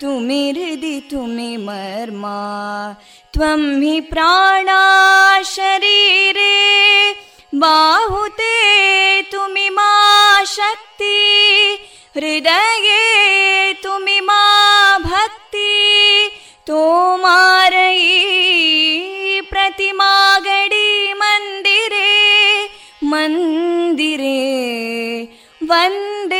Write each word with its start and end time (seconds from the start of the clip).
तुमि 0.00 0.42
हृदि 0.56 0.98
तुमि 1.10 1.56
मर्मा 1.64 2.36
त्वं 3.34 3.62
हि 3.80 4.00
प्राणा 4.10 4.82
शरीरे 5.46 6.54
बाहुते 7.62 8.54
तुमि 9.32 9.68
मा 9.76 9.90
शक्ति 10.54 11.18
हृदये 12.16 13.72
तुमि 13.82 14.18
मा 14.28 14.42
भक्ति 15.04 15.74
तोमारयी 16.66 18.06
प्रतिमा 19.50 20.12
गडी 20.46 21.12
मन्दिरे 21.22 22.16
मन्दिरे 23.12 24.38
वंदे 25.70 26.19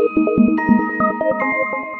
Thank 0.00 0.16
you. 0.16 1.97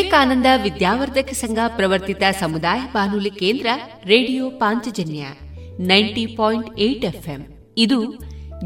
ವಿವೇಕಾನಂದ 0.00 0.46
ವಿದ್ಯಾವರ್ಧಕ 0.62 1.32
ಸಂಘ 1.32 1.58
ಪ್ರವರ್ತಿತ 1.76 2.22
ಸಮುದಾಯ 2.40 2.80
ಬಾನುಲಿ 2.92 3.30
ಕೇಂದ್ರ 3.30 3.66
radio 4.04 4.50
Panchajanya 4.50 5.26
ninety 5.78 6.26
point 6.26 6.78
eight 6.78 7.04
FM. 7.04 7.72
ಇದು 7.78 8.18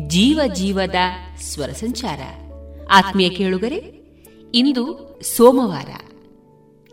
ಜೀವ 0.08 0.40
ಜೀವದ 0.54 0.94
ಸ್ವರ 1.40 1.69
ಸಂಚಾರ. 1.69 2.20
ಆತ್ಮೀಯ 2.90 3.28
ಕೇಳುಗರೆ, 3.28 3.76
ಇಂದು 4.54 5.19
ಸೋಮವಾರ. 5.36 5.88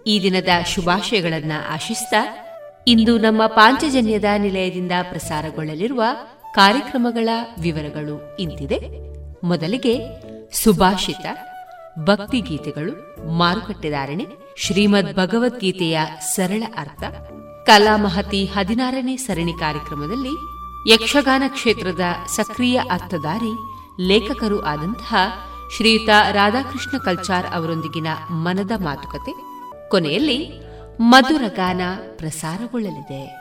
ಈ 0.07 0.21
ದಿನದ 0.21 0.49
ಶುಭಾಶಯಗಳನ್ನು 0.65 1.73
ಆಶಿಸ್ತಾ 1.73 2.47
ಇಂದು 2.87 3.17
ನಮ್ಮ 3.17 3.47
ಪಾಂಚಜನ್ಯದ 3.47 4.25
ನಿಲಯದಿಂದ 4.37 4.91
ಪ್ರಸಾರಗೊಳ್ಳಲಿರುವ 5.09 6.03
ಕಾರ್ಯಕ್ರಮಗಳ 6.53 7.29
ವಿವರಗಳು 7.61 8.37
ಇಂತಿದೆ. 8.39 8.79
ಮೊದಲಿಗೆ 9.45 9.99
ಸುಭಾಷಿತ. 10.63 11.25
ಭಕ್ತಿಗೀತೆಗಳು 11.99 13.15
ಮಾರುಕಟ್ಟೆದಾರಣೆ 13.37 14.27
ಶ್ರೀಮದ್ 14.57 15.15
ಭಗವದ್ಗೀತೆಯ 15.15 15.99
ಸರಳ 16.21 16.63
ಅರ್ಥ, 16.77 17.03
ಕಲಾ 17.65 17.97
ಮಹತಿ 17.97 18.45
ಹದಿನಾರನೇ 18.45 19.17
ಸರಣಿ 19.17 19.53
ಕಾರ್ಯಕ್ರಮದಲ್ಲಿ 19.53 20.29
ಯಕ್ಷಗಾನ 20.93 21.43
ಕ್ಷೇತ್ರದ 21.47 21.99
ಸಕ್ರಿಯ 22.35 22.81
ಅರ್ಥಧಾರಿ, 22.91 23.53
ಲೇಖಕರು 24.07 24.65
ಆದಂತಹ 24.65 25.15
ಶ್ರೀಯುತ 25.77 26.09
ರಾಧಾಕೃಷ್ಣ 26.31 26.97
ಕಲ್ಚಾರ್ 26.97 27.45
ಅವರೊಂದಿಗಿನ 27.53 28.07
ಮನದ 28.31 28.71
ಮಾತುಕತೆ. 28.81 29.31
ಕೊನೆಯಲ್ಲಿ 29.89 30.51
ಮಧುರಗಾನ 30.99 31.81
ಪ್ರಸಾರಗೊಳ್ಳಲಿದೆ. 32.15 33.40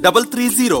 double 0.00 0.26
three 0.26 0.44
zero 0.48 0.80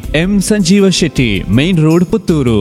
M 0.15 0.41
Sanjeeva 0.41 0.89
Shetty, 0.89 1.43
main 1.49 1.79
road 1.79 2.05
Puttur. 2.05 2.59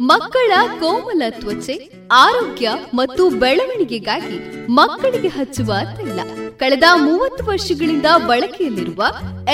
ಮಕ್ಕಳ 0.00 0.52
ಕೋಮಲ 0.80 1.22
ತ್ವಚೆ, 1.30 1.90
ಆರೋಗ್ಯ 2.12 2.68
ಮತ್ತು 2.94 3.30
ಬೆಳವಣಿಗೆಗಾಗಿ 3.30 4.66
ಮಕ್ಕಳಿಗೆ 4.68 5.28
ಹಚ್ಚುವ 5.28 5.72
ತೈಲ. 5.96 6.20
ಕಳೆದ 6.56 6.82
ಮೂವತ್ತು 6.94 7.44
ವರ್ಷಗಳಿಂದ 7.44 8.06
ಬಳಕೆಯಲ್ಲಿರುವ 8.26 9.04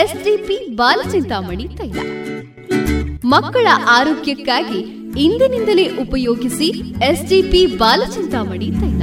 ಎಸ್ಡಿಪಿ 0.03 0.75
ಬಾಲಚಿಂತಾಮಣಿ 0.75 1.69
ತೈಲ. 1.69 1.99
ಮಕ್ಕಳ 3.25 3.67
ಆರೋಗ್ಯಕ್ಕಾಗಿ 3.89 4.81
ಇಂದಿನಿಂದಲೇ 5.21 5.97
ಉಪಯೋಗಿಸಿ 5.97 6.69
ಎಸ್ಡಿಪಿ 7.11 7.67
ಬಾಲಚಿಂತಾಮಣಿ 7.67 8.71
ತೈಲ. 8.71 9.03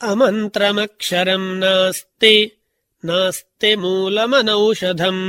अमन्त्रमक्षरम् 0.00 1.48
नास्ति 1.60 2.34
नास्ति 3.02 3.70
मूलमनौषधम् 3.76 5.24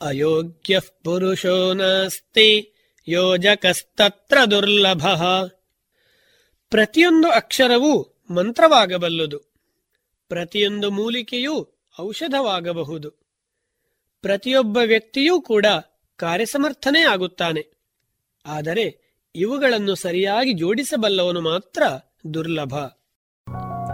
अयोग्यः 0.00 0.86
पुरुषो 1.04 1.58
नास्ति 1.74 2.48
ಯೋಜಕಸ್ತತ್ರ 3.08 4.36
ದುರ್ಲಭ 4.50 5.02
ಪ್ರತಿಯೊಂದು 6.72 7.28
ಅಕ್ಷರವೂ 7.30 7.90
ಮಂತ್ರವಾಗಬಲ್ಲದು 8.30 9.38
ಪ್ರತಿಯೊಂದು 10.30 10.88
ಮೂಲಿಕೆಯೂ 10.90 11.56
ಔಷಧವಾಗಬಹುದು 12.00 13.08
ಪ್ರತಿಯೊಬ್ಬ 14.24 14.76
ವ್ಯಕ್ತಿಯೂ 14.84 15.34
ಕೂಡ 15.40 15.66
ಕಾರ್ಯಸಮರ್ಥನೇ 16.18 17.02
ಆಗುತ್ತಾನೆ 17.04 17.62
ಆದರೆ 18.46 18.86
ಇವುಗಳನ್ನು 19.34 19.94
ಸರಿಯಾಗಿ 19.96 20.52
ಜೋಡಿಸಬಲ್ಲವನು 20.54 21.40
ಮಾತ್ರ 21.40 21.82
ದುರ್ಲಭ 22.34 22.74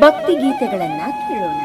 ಭಕ್ತಿ 0.00 0.34
ಗೀತೆಗಳನ್ನ 0.34 1.00
ಕೇಳೋಣ. 1.28 1.60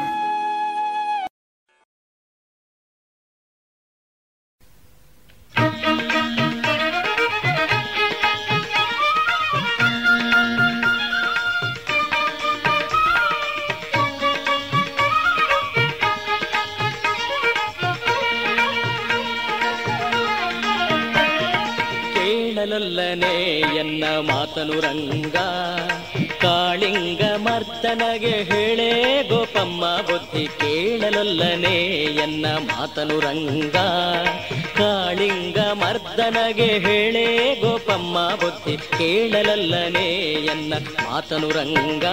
ಕೇಳಲಲ್ಲನೆ 22.14 23.34
ಎನ್ನ 23.76 24.04
ಮಾತನು 24.04 24.80
ರಂಗ. 24.80 25.36
ಕಾಳಿಂಗ 26.44 27.22
ಮರ್ತನಗೆ 27.36 28.30
ಹೇಳೇ, 28.30 29.22
ಗೋಪಮ್ಮ 29.28 29.84
ಬುದ್ಧಿ 29.96 30.46
ಕೇಳಲೊಲ್ಲನೆ 30.46 31.76
ಎನ್ನ 32.14 32.46
ಮಾತನು 32.46 33.20
ರಂಗ. 33.20 33.76
ಕಾಳಿಂಗ 34.78 35.58
ಮರ್ದನಗೆ 35.58 36.66
ಹೇಳೇ, 36.66 37.54
ಗೋಪಮ್ಮ 37.60 38.28
ಬುದ್ಧಿ 38.28 38.76
ಕೇಳಲಲ್ಲನೆ 38.76 40.06
ಎನ್ನ 40.44 40.74
ಮಾತನು 40.74 41.48
ರಂಗ. 41.50 42.04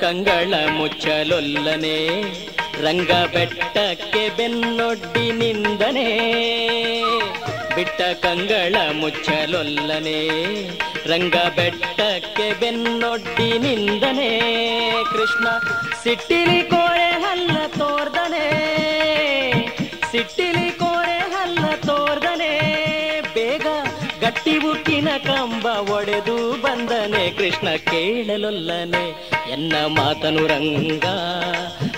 ಕಂಗಳ 0.00 0.54
ಮುಚ್ಚಲೊಲ್ಲನೆ 0.78 1.98
ರಂಗ 2.84 3.12
ಬೆಟ್ಟಕ್ಕೆ 3.34 4.22
ಬೆನ್ನೊಡ್ಡಿ 4.36 5.26
ನಿಂದನೆ. 5.32 6.08
ಬಿಟ್ಟ 7.76 8.00
ಕಂಗಳ 8.24 8.74
ಮುಚ್ಚಲೊಲ್ಲನೆ 8.92 10.20
ರಂಗ 11.10 11.36
ಬೆಟ್ಟಕ್ಕೆ 11.56 12.46
ಬೆನ್ನೊಡ್ಡಿ 12.60 13.48
ನಿಂದನೆ. 13.58 14.30
ಕೃಷ್ಣ 15.12 15.46
ಸಿಟ್ಟಿಲಿ 16.02 16.60
ಕೋರೆ 16.62 17.10
ಹಲ್ಲ 17.24 17.56
ತೋರ್ದನೆ, 17.78 18.46
ಸಿಟ್ಟಿಲಿ 20.10 20.70
ಕೋರೆ 20.70 21.18
ಹಲ್ಲ 21.34 21.64
ತೋರ್ದನೆ. 21.86 22.52
ಬೇಗ 23.34 23.66
ಗಟ್ಟಿ 24.20 24.56
ಉಕ್ಕಿನ 24.70 25.08
ಕಂಬ 25.26 25.66
ಒಡೆದು 25.66 26.38
ಬಂದನೆ, 26.62 27.22
ಕೃಷ್ಣ 27.38 27.68
ಕೇಳಲೊಲ್ಲನೆ. 27.90 29.04
ಎನ್ನ 29.52 29.74
ಮಾತನು 29.86 30.46
ರಂಗ, 30.46 31.04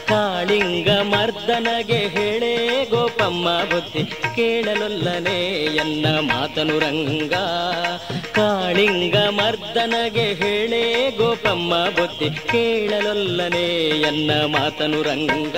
ಕಾಳಿಂಗ 0.08 0.88
ಮರ್ದನಗೆ 0.88 2.08
ಹೇಳೇ 2.08 2.84
ಗೋಪಮ್ಮ 2.84 3.48
ಬುದ್ಧಿ 3.48 4.04
ಕೇಳಲೊಲ್ಲನೆ 4.36 5.64
ಎನ್ನ 5.74 6.06
ಮಾತನು 6.06 6.78
ರಂಗ, 6.78 7.34
ಕಾಳಿಂಗ 8.32 9.16
ಮರ್ದನಗೆ 9.16 10.34
ಹೇಳೇ 10.34 11.10
ಗೋಪಮ್ಮ 11.10 11.74
ಬುದ್ಧಿ 11.74 12.30
ಕೇಳಲೊಲ್ಲನೆ 12.30 13.66
ಎನ್ನ 14.00 14.30
ಮಾತನು 14.46 15.02
ರಂಗ. 15.02 15.56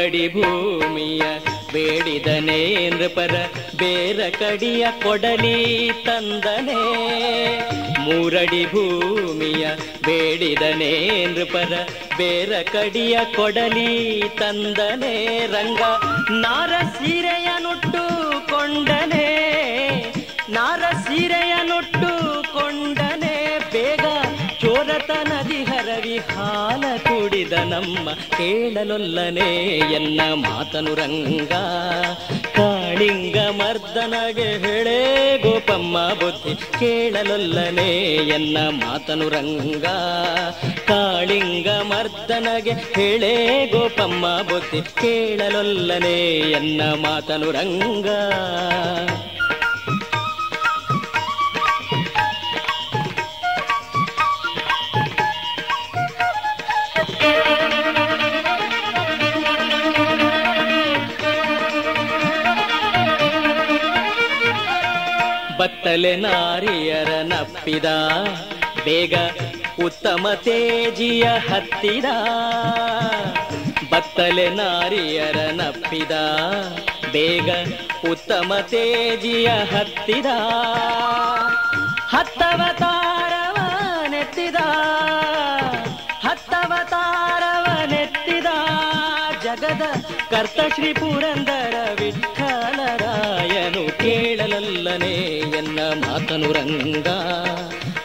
ಮೂರಡಿ 0.00 0.28
ಭೂಮಿಯ 0.28 1.22
ಬೇಡಿದನೆ 1.72 2.90
ನೃಪರ 2.90 3.34
ಬೇರ 3.78 4.20
ಕಡಿಯ 4.38 4.86
ಕೊಡಲಿ 5.02 5.90
ತಂದನೆ. 6.04 6.84
ಮೂರಡಿ 7.98 8.66
ಭೂಮಿಯ 8.66 9.66
ಬೇಡಿದನೆ 10.06 11.24
ನೃಪರ 11.26 11.72
ಬೇರ 12.16 12.52
ಕಡಿಯ 12.72 13.18
ಕೊಡಲಿ 13.36 14.22
ತಂದನೆ. 14.38 15.46
ರಂಗ 15.46 15.80
ನಾರ 16.30 16.72
ಸೀರೆಯ 16.82 17.48
ನುಟ್ಟು 17.58 18.20
ಕೊಂಡನೆ. 18.48 19.28
ನಾರ 20.50 20.78
ಸೀರೆಯ 20.78 21.54
ನುಟ್ಟು 21.62 21.99
ಕೊಂಡನೆ 21.99 21.99
ಬೇಗ 21.99 21.99
ಚೋರತನದಿ 24.80 25.64
ಹರವಿ 25.64 26.18
ಹಾಲ 26.18 26.84
ಕುಡಿದ 26.96 27.52
ನಮ್ಮ 27.52 28.12
ಕೇಳಲೊಲ್ಲನೆ 28.12 29.68
ಎನ್ನ 29.94 30.20
ಮಾತನು 30.34 30.94
ರಂಗ. 30.94 31.52
ಕಾಳಿಂಗ 32.56 33.36
ಮರ್ದನಗೆ 33.36 34.42
ಹೇಳೇ 34.42 34.98
ಗೋಪಮ್ಮ 35.38 35.98
ಬುದ್ಧಿ 35.98 36.54
ಕೇಳಲೊಲ್ಲನೆ 36.78 37.88
ಎನ್ನ 38.28 38.58
ಮಾತನು 38.58 39.28
ರಂಗ. 39.28 39.84
ಕಾಳಿಂಗ 40.88 41.68
ಮರ್ದನಗೆ 41.68 42.72
ಹೇಳೇ 42.72 43.66
ಗೋಪಮ್ಮ 43.72 44.26
ಬುದ್ಧಿ 44.26 44.82
ಕೇಳಲೊಲ್ಲನೆ 44.82 46.38
ಎನ್ನ 46.50 46.82
ಮಾತನು 46.82 47.50
ರಂಗ. 47.50 48.06
ಬತ್ತಲೆ 65.60 66.16
ನಾರಿಯರ 66.16 67.10
ನಪ್ಪಿದ, 67.22 67.84
ಬೇಗ 68.84 69.14
ಉತ್ತಮ 69.84 70.26
ತೇಜಿಯ 70.34 71.22
ಹತ್ತಿದ. 71.22 72.04
ಬತ್ತಲೆ 73.90 74.48
ನಾರಿಯರ 74.50 75.38
ನಪ್ಪಿದ, 75.50 76.12
ಬೇಗ 77.12 77.50
ಉತ್ತಮ 78.10 78.54
ತೇಜಿಯ 78.62 79.48
ಹತ್ತಿದ. 79.48 80.26
ಹತ್ತವತಾರವ 82.08 83.56
ನೆತ್ತಿದ 84.08 84.56
ಹತ್ತವತಾರವ 86.26 87.66
ನೆತ್ತಿದ 87.90 88.46
ಜಗದ 89.42 89.82
ಕರ್ತ 90.30 90.60
ಶ್ರೀ 90.74 90.92
ಪುರಂದರ 90.92 91.74
ವಿಠಲರಾಯನು 92.00 92.39
ಕೇಳಲಲ್ಲನೆ 94.02 95.12
ಎನ್ನ 95.58 95.80
ಮಾತನು 95.80 96.52
ರಂಗ. 96.52 97.06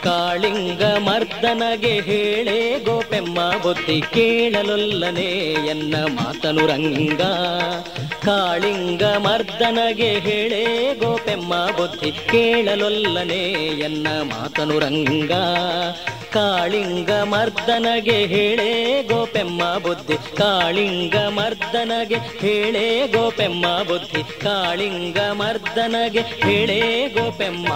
ಕಾಳಿಂಗ 0.04 0.82
ಮರ್ದನಗೆ 0.82 2.00
ಹೇಳೇ 2.00 2.84
ಗೋಪೆಮ್ಮ 2.84 3.50
ಬುದ್ಧಿ 3.62 4.00
ಕೇಳಲೊಲ್ಲನೆ 4.00 5.54
ಎನ್ನ 5.66 5.96
ಮಾತನು 5.96 6.66
ರಂಗ. 6.66 7.20
ಕಾಳಿಂಗ 8.24 9.02
ಮರ್ದನಗೆ 9.02 10.08
ಹೇಳೇ 10.08 10.94
ಗೋಪೆಮ್ಮ 10.94 11.54
ಬುದ್ಧಿ 11.54 12.12
ಕೇಳಲೊಲ್ಲನೆ 12.12 13.40
ಎನ್ನ 13.80 14.08
ಮಾತನು 14.08 14.78
ರಂಗ. 14.78 15.32
ಕಾಳಿಂಗ 16.36 17.10
ಮರ್ದನಗೆ 17.10 18.26
ಹೇಳೇ 18.26 19.02
ಗೋಪೆಮ್ಮ 19.02 19.78
ಬುದ್ಧಿ. 19.78 20.36
ಕಾಳಿಂಗ 20.36 21.16
ಮರ್ದನಗೆ 21.16 22.16
ಹೇಳೇ 22.38 23.06
ಗೋಪೆಮ್ಮ 23.06 23.66
ಬುದ್ಧಿ. 23.66 24.40
ಕಾಳಿಂಗ 24.40 25.18
ಮರ್ದನಗೆ 25.18 26.20
ಹೇಳೇ 26.20 27.08
ಗೋಪೆಮ್ಮ. 27.08 27.68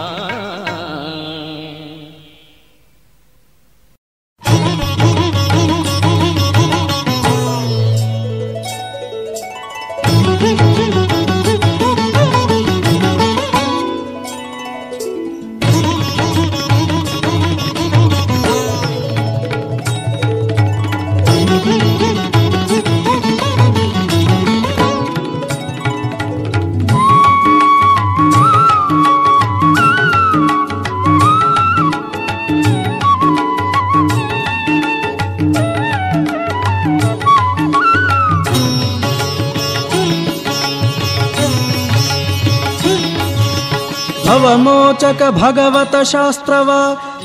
ಅವಮೋಚಕ 44.51 45.21
ಭಗವತ 45.29 45.95
ಶಾಸ್ತ್ರವ, 46.03 46.71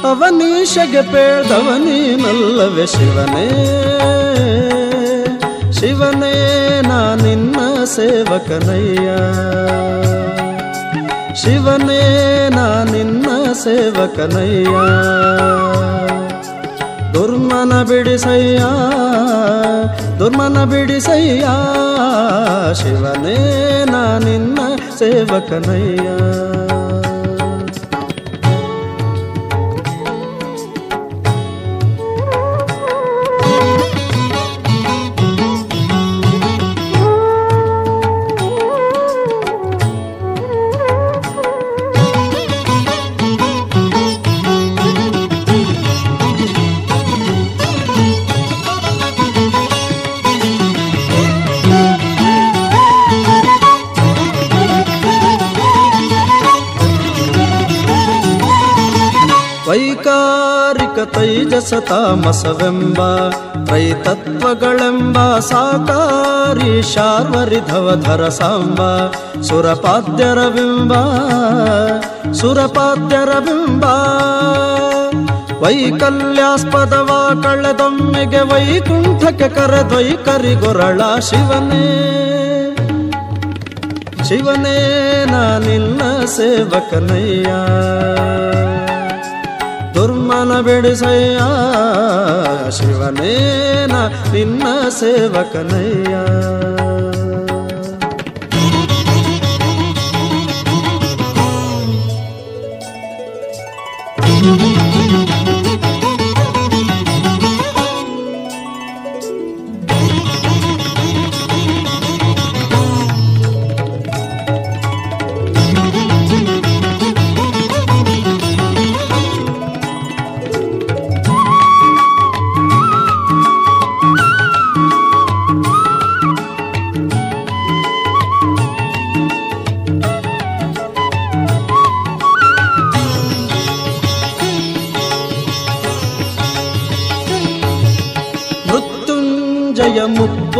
ಅವನೀಶಗೆ 0.04 1.02
ಪೇಳ್ದವನೀನಲ್ಲವೆ 1.02 2.86
ಶಿವನೇ. 2.86 3.48
ಶಿವನೇ, 5.72 6.68
ನಾ 6.80 7.14
ನಿನ್ನ 7.14 7.84
ಸೇವಕನಯ್ಯ. 7.84 9.08
ಶಿವನೇ, 11.34 12.02
ನಾ 12.48 12.84
ನಿನ್ನ 12.84 13.26
ಸೇವಕನಯ್ಯ. 13.52 14.76
ದುರ್ಮನ 17.14 17.82
ಬಿಡಿಸಯ್ಯ 17.82 18.58
ದುರ್ಮನ 20.18 20.64
ಬಿಡಿಸಯ್ಯ. 20.64 21.40
ಶಿವನೇ, 22.74 23.84
ನಾ 23.84 24.18
ನಿನ್ನ 24.18 24.58
ಸೇವಕನಯ್ಯ. 24.98 26.08
ತೈಜಸ 61.26 61.74
ತಾಮಸವೆಂಬ 61.88 62.98
ತ್ರೈತತ್ವಗಳೆಂಬ 63.66 65.38
ಸಾಕಾರಿ 65.38 66.82
ಶಾರ್ವರಿಧವಧರ 66.94 68.28
ಸಾಂಬ 68.28 68.80
ಸುರಪಾದ್ಯರ 69.42 70.38
ಬಿಂಬ 70.48 70.92
ಸುರಪಾದ್ಯರ 72.32 73.38
ಬಿಂಬ 73.38 73.84
ವೈಕಲ್ಯಾಸ್ಪದವ 75.62 77.40
ಕಳೆದೊಮ್ಮೆಗೆ 77.42 78.40
ವೈಕುಂಠಕ್ಕೆ 78.40 79.48
ಕರೆದೊಯ್ಕರಿಗೊರಳ 79.48 81.00
ಶಿವನೇ. 81.20 81.86
ಶಿವನೇ 84.28 84.78
ನಾನಿಲ್ಲ 85.24 86.24
ಸೇವಕನಯ್ಯ. 86.24 87.46
ದುರ್ಮನ 90.36 90.60
ಬಿಡಿಸಯ್ಯ. 90.60 91.38
ಶಿವನೇನ 92.70 93.92
ನಿನ್ನ 94.32 94.62
ಸೇವಕನಯ್ಯ. 94.88 96.14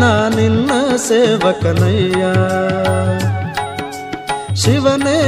ನಾನಿನ್ನ 0.00 0.70
ಸೇವಕನಯ್ಯ. 0.96 2.22
ಶಿವನೇ 4.56 5.18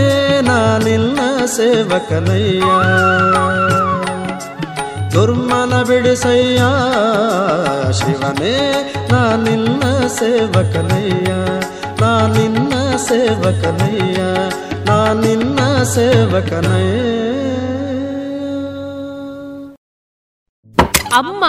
ನಾನಿಲ್ಲ 0.40 1.44
ಸೇವಕನಯ್ಯ. 1.46 2.60
ದುರ್ಮನ 5.12 5.82
ಬಿಡಿಸಯ್ಯ, 5.82 6.58
ಶಿವನೇ 7.92 8.56
ನಾನಿಲ್ಲ 9.12 10.06
ಸೇವಕನಯ್ಯ. 10.06 11.32
ನಾನಿನ್ನ 12.00 12.96
ಸೇವಕನಯ್ಯ 12.96 14.20
ನಾನಿನ್ನ 14.84 15.82
ಸೇವಕನಯ್ಯ. 15.82 17.00
ಅಮ್ಮ, 21.14 21.44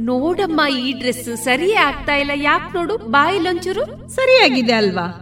ನೋಡಮ್ಮ, 0.00 0.60
ಈ 0.74 0.92
ಡ್ರೆಸ್ 0.92 1.44
ಸರಿಯೇ 1.44 1.74
ಆಗ್ತಾ 1.74 2.14
ಇಲ್ಲ. 2.14 2.30
ಯಾಕೆ 2.34 2.78
ನೋಡು 2.78 2.96
ಬಾಯಿಲೊಂಚೂರು 2.96 4.14
ಸರಿಯಾಗಿದೆ 4.14 4.72
ಅಲ್ವಾ? 4.72 5.21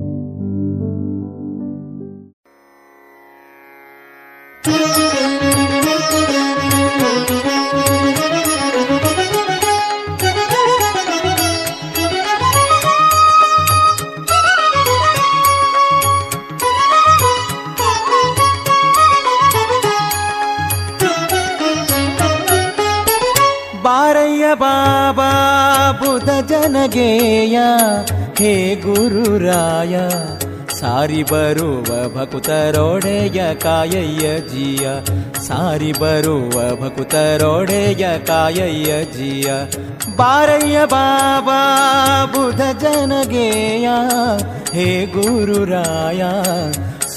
ಜನಗೇಯ 27.00 27.58
ಹೇ 28.38 28.50
ಗುರುರಾಯ 28.74 29.94
ಸಾರಿ 30.78 31.20
ಬರುವ 31.22 31.90
ಭಕುತರೊಡೆಯ 32.14 33.38
ಕಾಯಯ್ಯ 33.54 34.24
ಜಿಯ 34.50 34.84
ಸಾರಿ 35.46 35.92
ಬರುವ 35.92 36.56
ಭಕುತರೊಡೆಯ 36.82 38.04
ಕಾಯಯ್ಯ 38.26 38.90
ಜಿಯ 39.14 39.48
ಬಾರಯ್ಯ 40.16 40.80
ಬಾಬಾ 40.86 41.60
ಬುಧ 42.34 42.60
ಜನಗೇಯ 42.82 43.88
ಹೇ 44.74 44.88
ಗುರುರಾಯ 45.14 46.22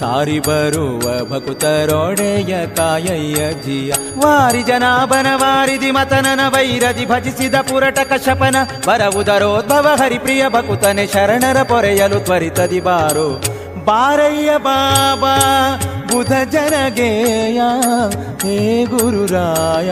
ಸಾರಿ 0.05 0.39
ಬರುವ 0.39 1.31
ಭಕುತರೊಡೆಯ 1.33 2.67
ಕಾಯಯ್ಯ 2.67 3.53
ಜಿಯ. 3.53 3.93
ವಾರಿ 3.93 4.63
ಜನಾಭನ 4.63 5.27
ವಾರಿದಿ 5.35 5.91
ಮತನನ 5.91 6.41
ವೈರದಿ 6.49 7.07
ಭಜಿಸಿದ 7.07 7.55
ಪುರಟ 7.55 7.99
ಕಶಪನ. 7.99 8.57
ಬರವುದರೋದ್ಭವ 8.87 9.87
ಹರಿಪ್ರಿಯ 9.97 10.49
ಭಕುತನೆ 10.49 11.07
ಶರಣರ 11.07 11.63
ಪೊರೆಯಲು 11.63 12.21
ತ್ವರಿತದಿ 12.21 12.81
ಬಾರೋ 12.81 13.43
ಬಾರಯ್ಯ 13.85 14.59
ಬಾಬಾ, 14.59 15.37
ಬುಧ 16.13 16.33
ಜನಗೇಯ, 16.51 17.61
ಹೇ 18.43 18.85
ಗುರುರಾಯ 18.85 19.91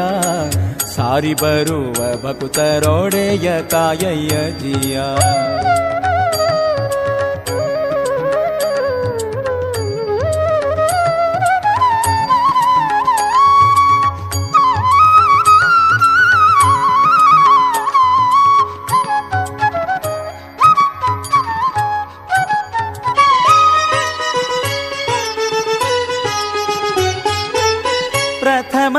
ಸಾರಿ 0.96 1.34
ಬರುವ 1.34 2.28
ಭಕುತರೊಡೆಯ 2.28 3.62
ಕಾಯಯ್ಯ 3.62 4.50
ಜಿಯ. 4.50 5.00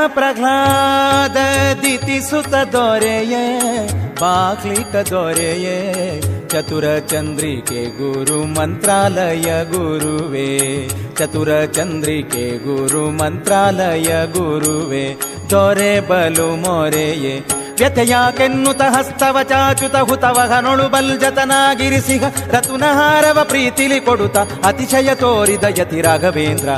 ಪ್ರಥಮ 0.08 0.32
ಪ್ರಹ್ಲಾದ 0.32 1.36
ದಿತಿ 1.82 2.20
ಸುತ 2.20 2.54
ದೊರೆಯೇ 2.54 3.88
ಬಾಕ್ಲಿಕ 4.20 4.96
ದೊರೆಯೇ, 4.96 6.20
ಚತುರ 6.48 6.84
ಚಂದ್ರಿಕೆ 6.98 7.84
ಗುರು 7.84 8.44
ಮಂತ್ರಾಲಯ 8.44 9.64
ಗುರುವೇ, 9.64 10.88
ಚತುರ 11.18 11.64
ಚಂದ್ರಿಕೆ 11.64 12.58
ಗುರು 12.58 13.10
ಮಂತ್ರಾಲಯ 13.10 14.26
ಗುರುವೇ, 14.26 15.16
ದೊರೆ 15.50 16.00
ಬಲು 16.00 16.56
ಮೊರೆಯೇ. 16.56 17.44
ವ್ಯಥೆಯಾಕೆನ್ನುತ 17.78 18.82
ಹಸ್ತವ 18.82 19.38
ಚಾಚುತ 19.42 19.96
ಹುತವಹನೊಳು 19.96 20.88
ಬಲ್ಜತನಾಗಿರಿಸಿಹ 20.88 22.22
ರತುನಹಾರವ 22.50 23.44
ಪ್ರೀತಿಲಿ 23.44 24.00
ಕೊಡುತ್ತ 24.00 24.38
ಅತಿಶಯ 24.64 25.14
ತೋರಿದ 25.14 25.64
ಯತಿ 25.78 26.00
ರಾಘವೇಂದ್ರ 26.00 26.68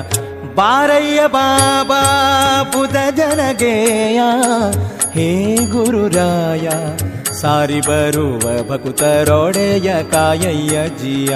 ಬಾರಯ್ಯ 0.57 1.27
ಬಾಬಾ 1.27 2.01
ಬುದ 2.63 2.97
ಜನಗೇಯ, 3.11 4.21
ಹೇ 5.15 5.57
ಗುರುರಾಯ, 5.73 6.69
ಸಾರಿ 7.41 7.81
ಬರುವ 7.81 8.71
ಭಕುತರೊಡೆಯ 8.71 10.03
ಕಾಯಯ್ಯ 10.03 10.89
ಜಿಯ, 10.89 11.35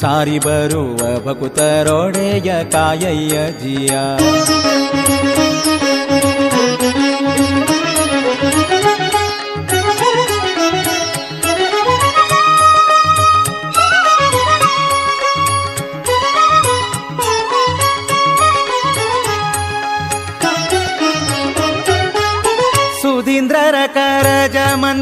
ಸಾರಿ 0.00 0.38
ಬರುವ 0.38 1.02
ಭಕುತರೊಡೆಯ 1.26 2.64
ಕಾಯಯ್ಯ 2.64 3.36
ಜಿಯ. 3.62 3.90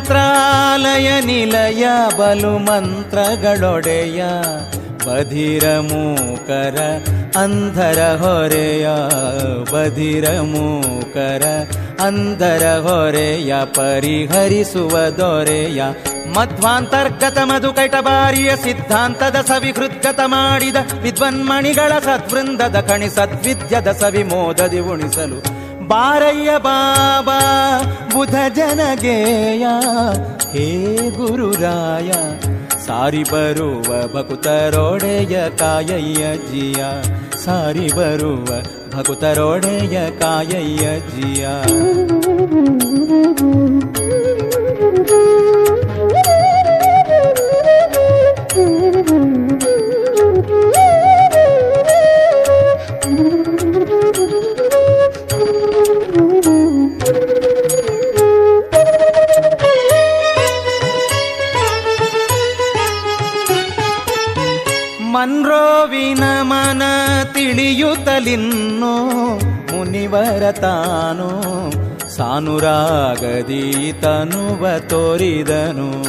ಮಂತ್ರಾಲಯ 0.05 1.09
ನಿಲಯ 1.21 1.85
ಬಲು 2.19 2.59
ಮಂತ್ರಗಳೊಡೆಯ 2.59 4.23
ಬಧಿರ 5.07 5.65
ಮೂಕರ 5.81 6.77
ಅಂಧರ 7.39 8.01
ಹೊರೆಯ 8.17 8.87
ಬಧಿರ 9.73 10.27
ಮೂಕರ 10.41 11.45
ಅಂಧರ 12.05 12.67
ಹೊರೆಯ 12.79 13.55
ಪರಿಹರಿಸುವ 13.65 14.95
ದೊರೆಯ 15.19 15.81
ಮಧ್ವಾಂತರ್ಗತ 16.37 17.39
ಮಧು 17.45 17.73
ಬಾರಿಯ 18.05 18.57
ಸಿದ್ಧಾಂತದ 18.57 19.41
ಸವಿಹೃದ್ಗತ 19.49 20.21
ಮಾಡಿದ 20.27 20.77
ವಿದ್ವನ್ಮಣಿಗಳ 21.03 21.93
ಸದ್ವೃಂದದ 21.99 22.81
ಕಣಿ 22.89 23.11
ಸದ್ವಿದ್ಯದ 23.11 23.91
ಸವಿಮೋದದಿ 23.93 24.83
ಉಣಿಸಲು 24.89 25.41
ಬಾರಯ್ಯ 25.89 26.51
ಬಾಬಾ, 26.59 27.39
ಬುಧ 28.15 28.35
ಜನಗೇಯ, 28.57 29.67
ಹೇ 30.53 30.67
ಗುರುರಾಯ 31.11 32.11
ಸಾರಿ 32.87 33.23
ಬರುವ 33.23 34.17
ಭಕುತರೊಡೆಯ 34.17 35.49
ಕಾಯಯ್ಯ 35.49 36.25
ಜಿಯ, 36.37 36.85
ಸಾರಿ 37.45 37.89
ಬರುವ 37.97 38.47
ಭಕುತರೊಡೆಯ 38.97 40.11
ಕಾಯಯ್ಯ 40.11 41.01
ಜಿಯ. 41.11 41.47
ಮನ್ರೋವಿನ 65.25 66.25
ಮನ 66.43 66.83
ತಿಳಿಯುತ್ತಲಿನ್ನೋ 67.33 69.09
ಮುನಿವರ 69.45 70.53
ತಾನು 70.53 71.29
ಸಾನುರಾಗದಿ 72.17 73.93
ತನುವ 74.03 74.79
ತೋರಿದನು 74.79 76.05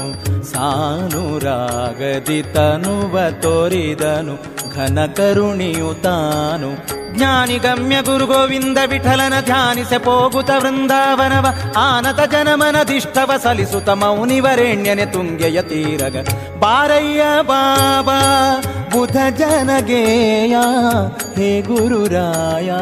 ಸಾನುರಾಗದಿ 0.51 2.43
ತನುವ 2.43 3.19
ತೋರಿದನು, 3.41 4.36
ಘನ 4.75 5.06
ತಾನು. 5.93 6.95
ಜ್ಞಾನಿ 7.17 7.58
ಗಮ್ಯ 7.58 8.01
ಗುರು 8.01 8.25
ಗೋವಿಂದ 8.25 8.78
ವಿಠಲನ 8.86 9.34
ಧ್ಯಾನಿಸೆ 9.41 9.97
ಪೋಗುತ 9.97 10.49
ವೃಂದಾವನವ, 10.60 11.47
ಆನತ 11.78 12.32
ಜನಮನದಿಷ್ಟವ 12.32 13.32
ಸಲಿಸುತ 13.43 13.89
ಮೌನಿವರೆಣ್ಯನೆ 13.89 15.06
ತುಂಗೆಯ 15.06 15.62
ತೀರಗ. 15.62 16.28
ಬಾರಯ್ಯ 16.60 17.23
ಬಾಬಾ 17.41 18.21
बुध 18.95 19.17
जनगेया 19.39 20.62
हे 21.38 21.49
गुरुराया 21.62 22.77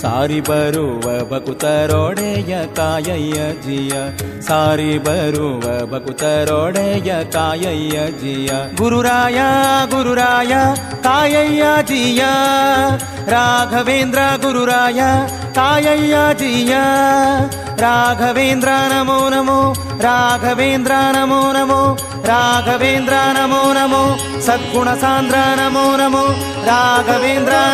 ಸಾರಿ 0.00 0.40
ಬರುವ 0.40 1.04
ಬಕುತರೊಡೆಯ 1.24 2.52
ಕಾಯಯ್ಯ 2.76 3.38
ಜಿಯ 3.62 3.94
ಸಾರಿ 4.40 4.98
ಬರುವ 4.98 5.64
ಬಕುತರೊಡೆಯ 5.86 7.10
ಕಾಯಯ್ಯ 7.30 7.98
ಜಿಯ 8.20 8.50
ಗುರುರಾಯ 8.76 9.38
ಗುರುರಾಯ 9.90 10.52
ಕಾಯಯ್ಯ 11.02 11.64
ಜಿಯ 11.86 12.22
ರಾಘವೇಂದ್ರ 13.26 14.20
ಗುರುರಾಯ 14.42 15.00
ಕಾಯಯ್ಯ 15.54 16.16
ಜಿಯ 16.38 16.74
ರಾಘವೇಂದ್ರ 17.76 18.70
ನಮೋ 18.92 19.30
ನಮೋ 19.30 19.58
ರಾಘವೇಂದ್ರ 20.00 20.94
ನಮೋ 21.12 21.52
ನಮೋ 21.52 21.80
ರಾಘವೇಂದ್ರ 22.24 23.14
ನಮೋ 23.32 23.72
ನಮೋ 23.72 24.02
ಸದ್ಗುಣ 24.40 24.88
ಸಾಂದ್ರ 24.94 25.36
ನಮೋ 25.56 25.96
ನಮೋ 25.96 26.24
ರಾಘವೇಂದ್ರ 26.66 27.52
ನಮೋ 27.52 27.73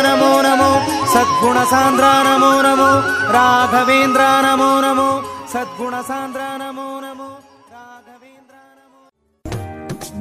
ಸದ್ಗುಣ 1.12 1.58
ಸಾಂದ್ರ 1.64 2.04
ನಮೋ 2.04 2.62
ನಮೋ, 2.62 2.90
ರಾಘವೇಂದ್ರ 3.32 4.20
ನಮೋ 4.20 4.80
ನಮೋ, 4.80 5.08
ಸದ್ಗುಣ 5.52 5.94
ಸಾಂದ್ರ 6.00 6.40
ನಮೋ 6.40 7.00
ನಮೋ 7.00 7.28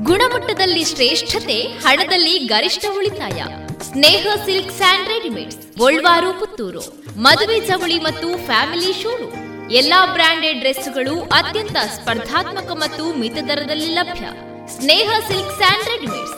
ಗುಣಮಟ್ಟದಲ್ಲಿ 0.04 0.84
ಶ್ರೇಷ್ಠತೆ, 0.84 1.62
ಹಣದಲ್ಲಿ 1.62 2.38
ಗರಿಷ್ಠ 2.38 2.86
ಉಳಿತಾಯ. 2.98 3.44
Sneha 3.82 4.28
silk 4.46 4.72
and 4.72 5.08
readymades, 5.08 5.58
Golwar, 5.78 6.40
Puttur. 6.40 6.84
ಮದುವೆ 7.18 7.60
ಚವಳಿ 7.60 8.00
ಮತ್ತು 8.00 8.46
ಫ್ಯಾಮಿಲಿ 8.46 8.94
ಶೋರೂಮ್ 9.04 9.72
ಎಲ್ಲಾ 9.72 10.06
ಬ್ರಾಂಡೆಡ್ 10.06 10.60
ಡ್ರೆಸ್ಗಳು 10.60 11.22
ಅತ್ಯಂತ 11.22 11.78
ಸ್ಪರ್ಧಾತ್ಮಕ 11.96 12.72
ಮತ್ತು 12.72 13.20
ಮಿತ 13.20 13.38
ದರದಲ್ಲಿ 13.48 13.86
ಲಭ್ಯ. 13.86 14.26
Sneha 14.80 15.10
silks 15.28 15.58
and 15.58 15.86
readymades. 15.86 16.38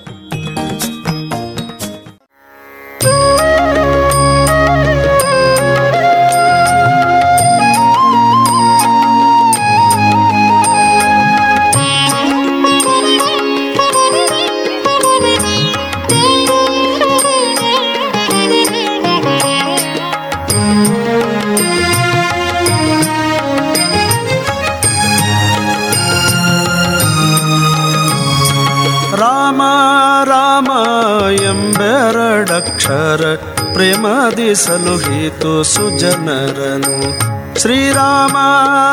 ಎಂಬೆರಡಕ್ಷರ 32.81 33.73
ಪ್ರೇಮಾದಿ 33.73 34.55
ಸಲುಹಿತು 34.55 35.63
ಸುಜನರನು. 35.63 37.19
Shriram 37.59 38.37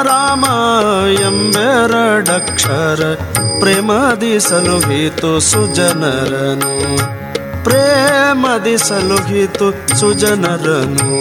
Rama 0.03 0.45
ಎಂಬೆರಡಕ್ಷರ 1.13 3.17
ಪ್ರೇಮಾದಿ 3.59 4.41
ಸಲುಹಿತು 4.41 5.41
ಸುಜನರನು. 5.41 6.99
ಪ್ರೇಮದಿ 7.65 8.79
ಸಲುಹಿತು 8.79 10.01
ಸುಜನರನು. 10.01 11.19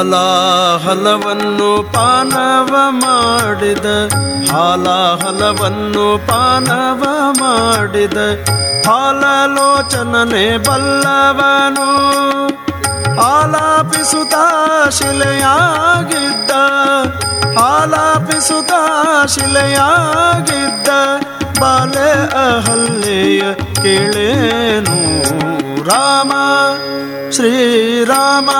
ಹಾಲಾಹಲವನ್ನು 0.00 1.66
ಪಾನವ 1.94 2.74
ಮಾಡಿದ, 2.90 3.86
ಹಾಲಾಹಲವನ್ನು 4.52 6.04
ಪಾನವ 6.28 7.02
ಮಾಡಿದ, 7.40 8.18
ಹಾಲಲೋಚನನೆ 8.86 10.46
ಬಲ್ಲವನು. 10.58 11.88
ಆಲಾಪಿಸುತ್ತ 13.24 14.34
ಶಿಲೆಯಾಗಿದ್ದ 14.90 16.50
ಆಲಾಪಿಸುತ್ತ 17.66 18.72
ಶಿಲೆಯಾಗಿದ್ದ, 19.26 20.88
ಬಾಲೆ 21.60 22.10
ಅಹಲ್ಲೆಯ 22.46 23.42
ಕೇಳೇನು 23.82 24.98
ರಾಮ 25.84 26.32
ಶ್ರೀರಾಮ 27.32 28.50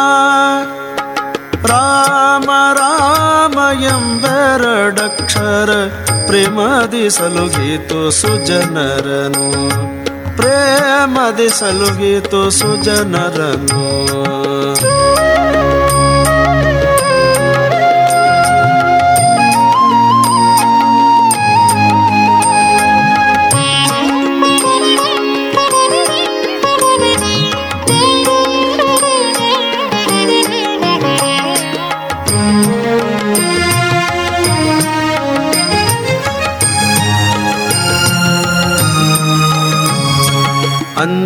ರಾಮ 1.71 2.51
ರಾಮ 2.75 3.83
ಎಂಬೆರಡಕ್ಷರ 3.83 5.71
ಪ್ರೇಮದಿ 6.27 7.11
ಸಲುಗಿತು 7.11 8.11
ಸುಜನರನು. 8.11 9.69
ಪ್ರೇಮದಿ 10.37 11.49
ಸಲುಗಿತು 11.49 12.51
ಸುಜನರನು. 12.51 13.81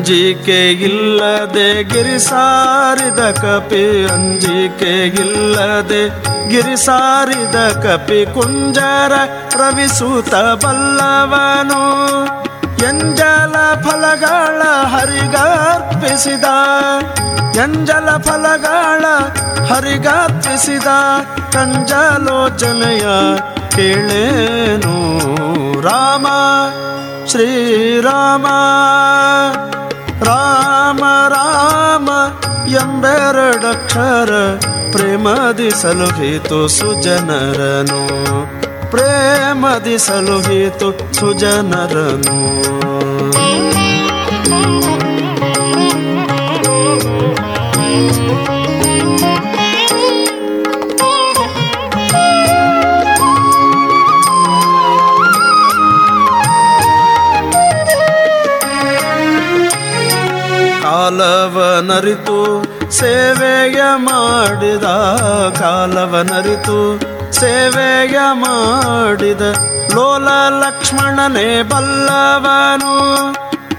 ಅಂಜಿಕೆ 0.04 0.72
ಇಲ್ಲದೆ 0.72 1.84
ಗಿರಿಸಾರಿದ 1.84 3.20
ಕಪಿ, 3.30 4.06
ಅಂಜಿಕೆ 4.06 5.06
ಇಲ್ಲದೆ 5.06 6.02
ಗಿರಿಸಾರಿದ 6.48 7.56
ಕಪಿ 7.82 8.18
ಕುಂಜರ 8.34 9.12
ರವಿಸೂತ 9.56 10.34
ಬಲ್ಲವನು. 10.34 11.80
ಎಂಜಲ 12.84 13.56
ಫಲಗಳ 13.82 14.62
ಹರಿಗರ್ಪಿಸಿದ, 14.92 16.44
ಎಂಜಲ 17.56 18.10
ಫಲಗಳ 18.16 19.04
ಹರಿಗರ್ಪಿಸಿದ 19.72 20.90
ಕಂಜಲೋಚನೆಯ 21.52 23.06
ಕೇಳೇನು 23.70 24.96
ರಾಮ, 25.80 26.26
ಶ್ರೀರಾಮ. 27.26 28.46
ರಾಮ 30.24 31.00
ರಾಮ 31.28 32.08
ಎಂಬೆರಡಕ್ಷರ 32.68 34.30
ಪ್ರೇಮದಿ 34.92 35.70
ಸಲುಹಿತು 35.70 36.68
ಸುಜನರನು. 36.68 38.06
ಪ್ರೇಮದಿ 38.90 39.98
ಸಲುಹಿತು 39.98 41.14
ಸುಜನರನು. 41.14 42.64
ಕಾಲವನರಿತು 61.94 62.38
ಸೇವೆಯ 62.90 63.80
ಮಾಡಿದ 63.96 64.86
ಕಾಲವನರಿತು 65.60 66.78
ಸೇವೆಯ 67.32 68.18
ಮಾಡಿದ 68.32 69.42
ಲೋಲ 69.94 70.28
ಲಕ್ಷ್ಮಣನೇ 70.62 71.62
ಬಲ್ಲವನು. 71.62 72.94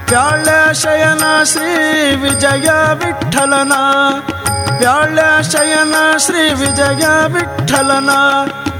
ವ್ಯಾಳ್ಯ 0.09 0.53
ಶಯನ 0.73 1.25
ಶ್ರೀ 1.43 1.71
ವಿಜಯ 2.15 2.69
ವಿಠಲನ 2.93 3.73
ವ್ಯಾಳ್ಯ 4.79 5.23
ಶಯನ 5.51 5.95
ಶ್ರೀ 6.17 6.43
ವಿಜಯ 6.53 7.05
ವಿಠಲನ 7.33 8.11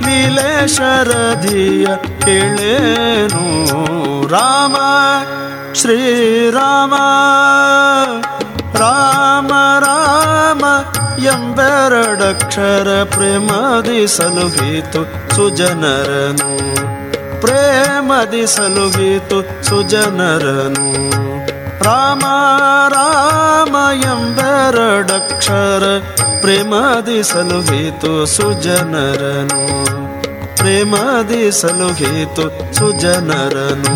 ನೀಲೇಶರಧಿಯ 0.06 1.86
ಕೇಳೇನು 2.20 3.44
ರಾಮ 4.28 4.76
ಶ್ರೀರಾಮ 5.74 6.94
ರಾಮ 8.80 9.52
ರಾಮ 9.80 10.66
ಎಂಬೆರಡಕ್ಷರ 11.24 13.04
ಪ್ರೇಮದಿ 13.04 14.08
ಸಲುಹಿತು 14.08 15.36
ಸುಜನರನು. 15.36 16.76
ಪ್ರೇಮದಿ 17.42 18.48
ಸಲುಹಿತು 18.48 19.64
ಸುಜನರನು. 19.64 21.16
ರಾಮ 21.84 22.22
ರಾಮ 22.90 23.76
ಎಂಬೆರಡಕ್ಷರ 24.04 25.84
ಪ್ರೇಮದಿ 26.42 27.24
ಸಲುಹಿತು 27.24 28.26
ಸುಜನರನು. 28.26 29.86
ಪ್ರೇಮದಿ 30.58 31.62
ಸಲುಹಿತು 31.62 32.74
ಸುಜನರನು. 32.74 33.96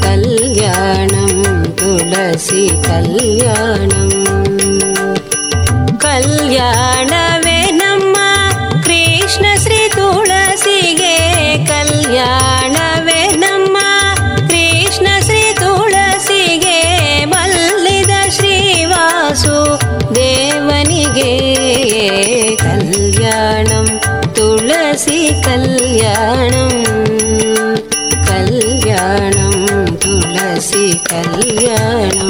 கல்யாணம் 0.00 1.74
துளசி 1.74 2.70
கல்யாணம். 2.82 4.24
கல்யாணம் 5.98 7.19
കല്യാണം 31.10 32.29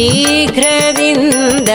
शीघ्रविन्द 0.00 1.70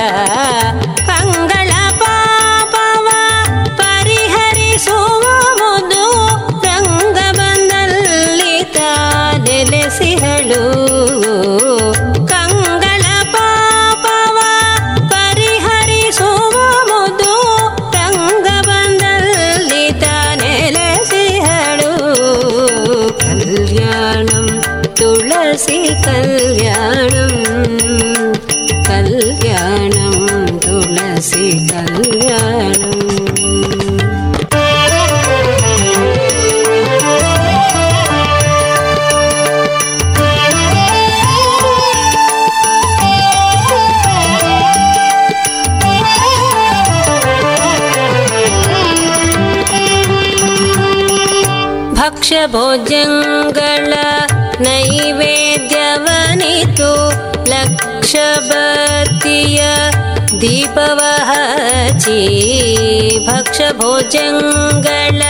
जङ्गल 64.13 65.21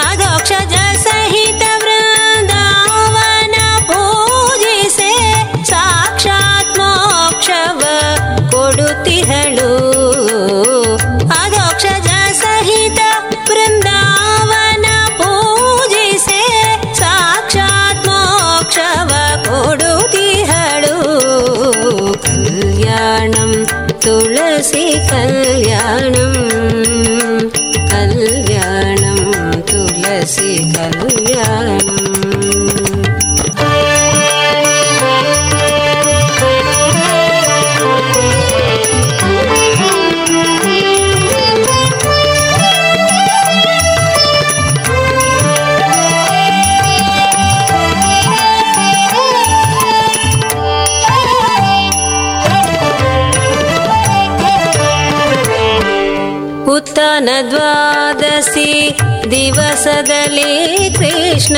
अधोक्ष 0.07 0.51
जहित 0.73 1.61
वृन्दावन 1.83 3.55
पूजिसे 3.89 5.11
साक्षात् 5.71 6.71
मोक्षवतिहलु 6.79 8.13
कल्याणम्। 24.77 26.98
ಉತ್ತನ 57.19 57.29
ದ್ವಾದಶಿ 57.49 58.97
ದಿವಸದಲ್ಲಿ 59.31 60.89
ಕೃಷ್ಣ 60.97 61.57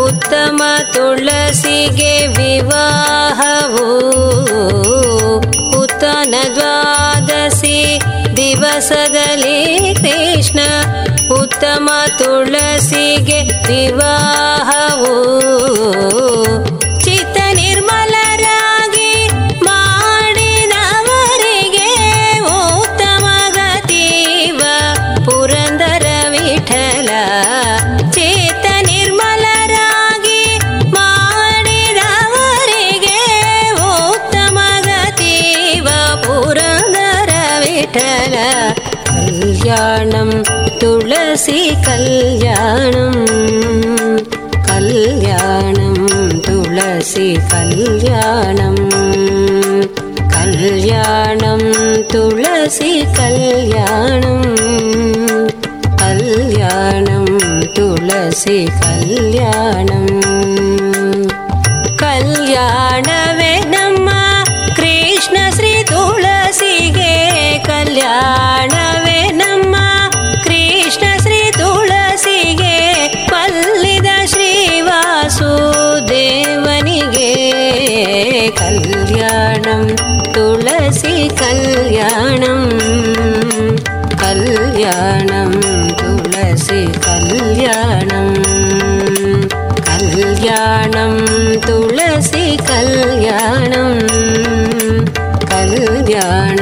ಉತ್ತಮ 0.00 0.62
ತುಳಸಿಗೆ 0.92 2.26
ವಿವಾಹವು. 2.26 3.86
ಉತ್ತನ 5.78 6.34
ದ್ವಾದಶಿ 6.54 8.00
ದಿವಸದಲ್ಲಿ 8.36 9.94
ಕೃಷ್ಣ 9.94 10.60
ಉತ್ತಮ 11.34 11.88
ತುಳಸಿಗೆ 12.18 13.40
ವಿವಾಹವು. 13.66 15.22
கல்யாணம் 41.84 43.26
கல்யாணம் 44.66 46.40
துளசி 46.40 47.38
கல்யாணம் 47.48 48.88
கல்யாணம் 50.28 51.72
துளசி 52.06 53.06
கல்யாணம் 53.12 54.54
கல்யாணம் 55.96 57.38
துளசி 57.72 58.68
கல்யாணம். 58.80 60.20
கல்யாணம் 61.96 63.21
कल्याणं 81.52 82.60
कल्याणं 84.20 85.50
तुलसि 85.98 86.84
कल्याणम् 87.04 88.34
कल्याणं 89.88 91.16
तुलसि 91.66 92.56
कल्याणम् 92.68 94.00
कल्याणं 95.50 96.61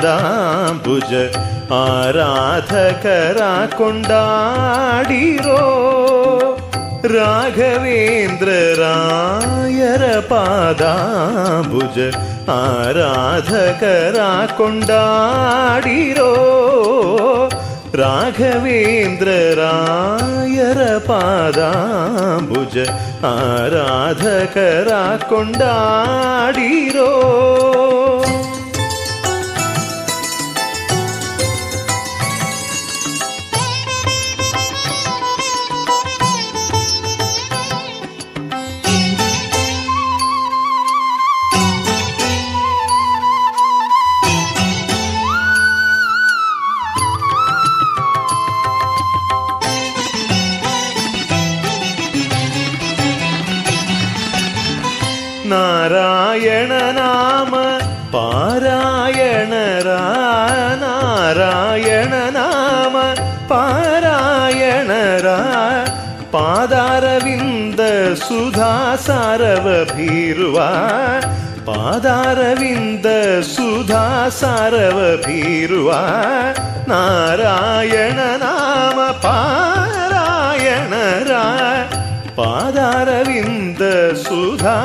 ಪಾದಾಂಬುಜ 0.00 1.12
ಆರಾಧಕರ 1.76 3.38
ಕೊಂಡಾಡಿರೋ 3.78 5.62
ರಾಘವೇಂದ್ರ 7.14 8.48
ರಾಯರ 8.82 10.04
ಪಾದಾಂಬುಜ 10.30 11.98
ಆರಾಧಕರ 12.56 14.18
ಕೊಂಡಾಡಿರೋ 14.58 16.32
ರಾಘವೇಂದ್ರ 18.02 19.28
ರಾಯರ 19.60 20.82
ಪಾದಾಂಬುಜ 21.08 22.76
ಆರಾಧಕರ 23.30 24.90
ಕೊಂಡಾಡಿರೋ 25.30 27.10
ಪಾದಾರವಿಂದ 66.31 67.81
ಸುಧಾ 68.27 68.95
ಸಾರವ 68.95 69.67
ಭೀರುವ 69.95 70.57
ಪಾದಾರವಿಂದ 71.65 73.05
ಸುಧಾ 73.55 74.29
ಸಾರವ 74.29 74.99
ಭೀರುವ 75.25 75.91
ನಾರಾಯಣ 76.87 78.19
ನಾಮ 78.37 78.99
ಪಾರಾಯಣರ 79.21 79.83
ಪಾದಾರವಿಂದ 82.35 83.81
ಸುಧಾ 84.23 84.77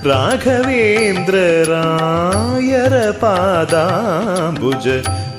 ರಾಘವೇಂದ್ರ 0.07 1.35
ರಾಯರ 1.73 3.11
ಪಾದಾಂಬುಜ 3.11 4.87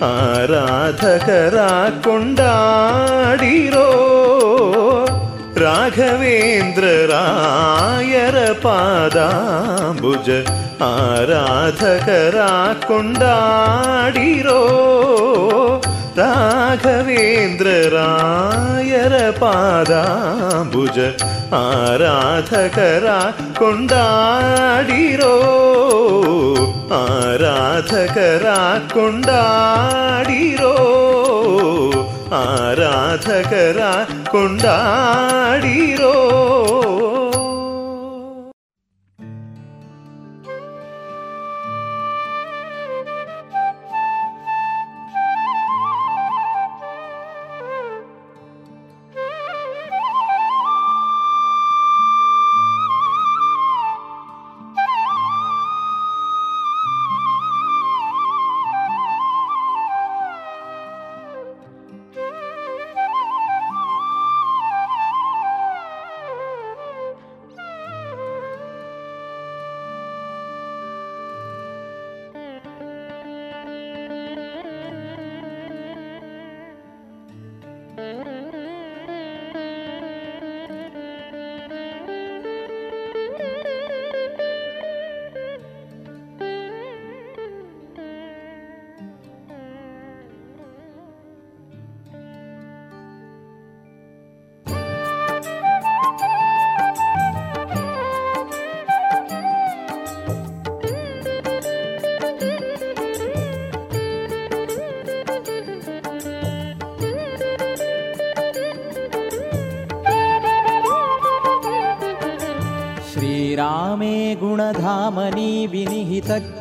ಆರಾಧಕರ 0.03 1.55
ಕೊಂಡಾಡಿರೋ 2.03 3.88
ರಾಘವೇಂದ್ರ 5.58 6.86
ರಾಯರ 7.12 8.38
ಪಾದಾಂಬುಜ 8.64 10.30
ಆರಾಧಕರ 10.88 12.38
ಕೊಂಡಾಡಿರೋ 12.88 14.62
ರಾಘವೇಂದ್ರ 16.18 17.68
ರಾಯರ 17.95 19.16
ಪಾದಾಂಬುಜ 19.39 20.99
ಆರಾಧಕರ 21.62 23.08
ಕೊಂಡಾಡಿರೋ 23.60 25.34
ಆರಾಧಕರ 32.34 33.80
ಕೊಂಡಾಡಿರೋ 34.32 36.15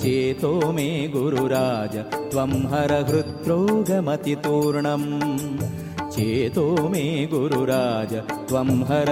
चेतो 0.04 0.52
मे 0.76 0.88
गुरुराज 1.16 1.96
त्वं 2.32 2.54
हरहृद्रोगमतितूर्णम् 2.74 5.10
चेतो 6.16 6.66
मे 6.90 7.04
गुरुराज 7.34 8.14
त्वं 8.50 8.70
हर 8.90 9.10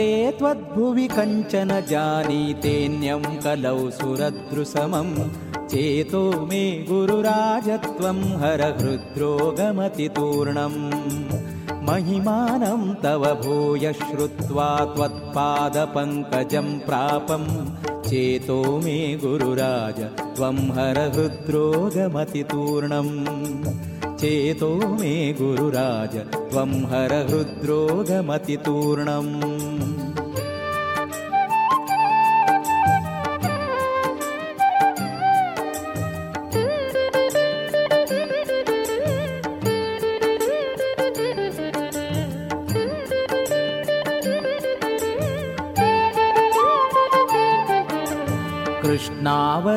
नर्ते 0.00 0.38
त्वद्भुवि 0.38 1.06
कञ्चन 1.08 1.70
जानीतेऽन्यं 1.88 3.24
कलौ 3.44 3.80
सुरदृशमम्। 3.90 5.12
चेतो 5.70 6.22
मे 6.46 6.62
गुरुराजत्वं 6.88 8.18
हर 8.42 8.62
हृद्रोगमतितूर्णम् 8.78 9.68
महिमानं 11.88 12.82
तव 13.02 13.22
भूय 13.42 13.84
श्रुत्वा 13.92 14.70
त्वत्पादपङ्कजं 14.94 16.68
प्रापम्। 16.88 17.46
चेतो 18.08 18.58
मे 18.84 18.98
गुरुराज 19.24 19.98
त्वं 20.36 20.58
हर 20.78 20.98
हृद्रोगमतितूर्णम् 21.16 23.12
चेतो 24.20 24.68
मे 25.00 25.12
गुरुराज 25.38 26.16
त्वं 26.32 26.72
हर 26.90 27.12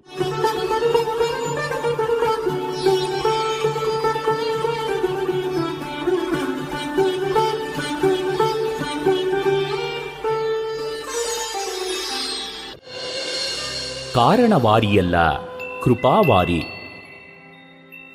ಕಾರಣವಾರಿಯಲ್ಲ 14.14 15.46
ಕೃಪಾವಾರಿ. 15.82 16.62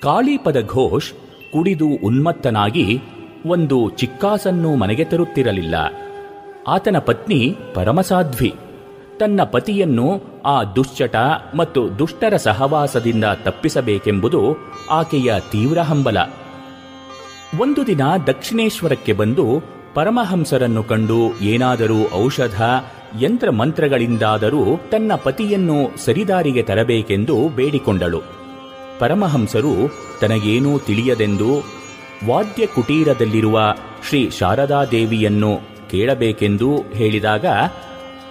ಕಾಳಿಪದ 0.01 0.67
ಘೋಷ್ 0.67 1.13
ಕುಡಿದು 1.53 1.87
ಉನ್ಮತ್ತನಾಗಿ 1.87 2.99
ಒಂದು 3.45 3.89
ಚಿಕ್ಕಾಸನ್ನು 3.89 4.75
ಮನೆಗೆ 4.75 5.05
ತರುತ್ತಿರಲಿಲ್ಲ. 5.05 6.00
ಆತನ 6.67 6.97
ಪತ್ನಿ 6.99 7.57
ಪರಮಸಾಧ್ವಿ. 7.73 8.55
ತನ್ನ 9.19 9.43
ಪತಿಯನ್ನು 9.43 10.23
ಆ 10.45 10.63
ದುಶ್ಚಟ 10.63 11.15
ಮತ್ತು 11.55 11.99
ದುಷ್ಟರ 11.99 12.37
ಸಹವಾಸದಿಂದ 12.37 13.23
ತಪ್ಪಿಸಬೇಕೆಂಬುದು 13.43 14.57
ಆಕೆಯ 14.89 15.33
ತೀವ್ರ 15.51 15.79
ಹಂಬಲ. 15.79 16.17
ಒಂದು 17.59 17.87
ದಿನ 17.87 18.01
ದಕ್ಷಿಣೇಶ್ವರಕ್ಕೆ 18.27 19.13
ಬಂದು 19.13 19.61
ಪರಮಹಂಸರನ್ನು 19.93 20.83
ಕಂಡು 20.83 21.39
ಏನಾದರೂ 21.41 22.25
ಔಷಧ 22.25 22.61
ಯಂತ್ರ 23.21 23.49
ಮಂತ್ರಗಳಿಂದಾದರೂ 23.49 24.65
ತನ್ನ 24.91 25.11
ಪತಿಯನ್ನು 25.15 26.05
ಸರಿದಾರಿಗೆ 26.05 26.63
ತರಬೇಕೆಂದು 26.63 27.49
ಬೇಡಿಕೊಂಡಳು. 27.49 28.21
ಪರಮಹಂಸರು, 28.99 29.73
ತನಗೇನೂ 30.21 30.79
ತಿಳಿಯದೆಂದು 30.79 31.63
ವಾದ್ಯ 32.29 32.65
ಕುಟೀರದಲ್ಲಿರುವ 32.65 33.73
ಶ್ರೀ 34.09 34.29
ಶಾರದಾದೇವಿಯನ್ನು 34.29 35.70
ಕೇಳಬೇಕೆಂದು 35.91 36.69
ಹೇಳಿದಾಗ 36.93 37.45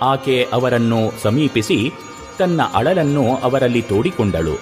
ಆಕೆ 0.02 0.48
ಅವರನ್ನು 0.52 1.00
ಸಮೀಪಿಸಿ 1.22 1.92
ತನ್ನ 2.38 2.60
ಅಳಲನ್ನು 2.74 3.36
ಅವರಲ್ಲಿ 3.36 3.82
ತೋಡಿಕೊಂಡಳು. 3.82 4.54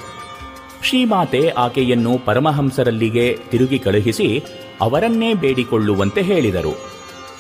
ಶ್ರೀಮಾತೆ 0.82 1.48
ಆಕೆಯನ್ನು 1.48 2.12
ಪರಮಹಂಸರಲ್ಲಿಗೆ 2.24 3.38
ತಿರುಗಿ 3.50 3.78
ಕಳುಹಿಸಿ 3.78 4.44
ಅವರನ್ನೇ 4.80 5.34
ಬೇಡಿಕೊಳ್ಳುವಂತೆ 5.34 6.22
ಹೇಳಿದರು. 6.22 6.74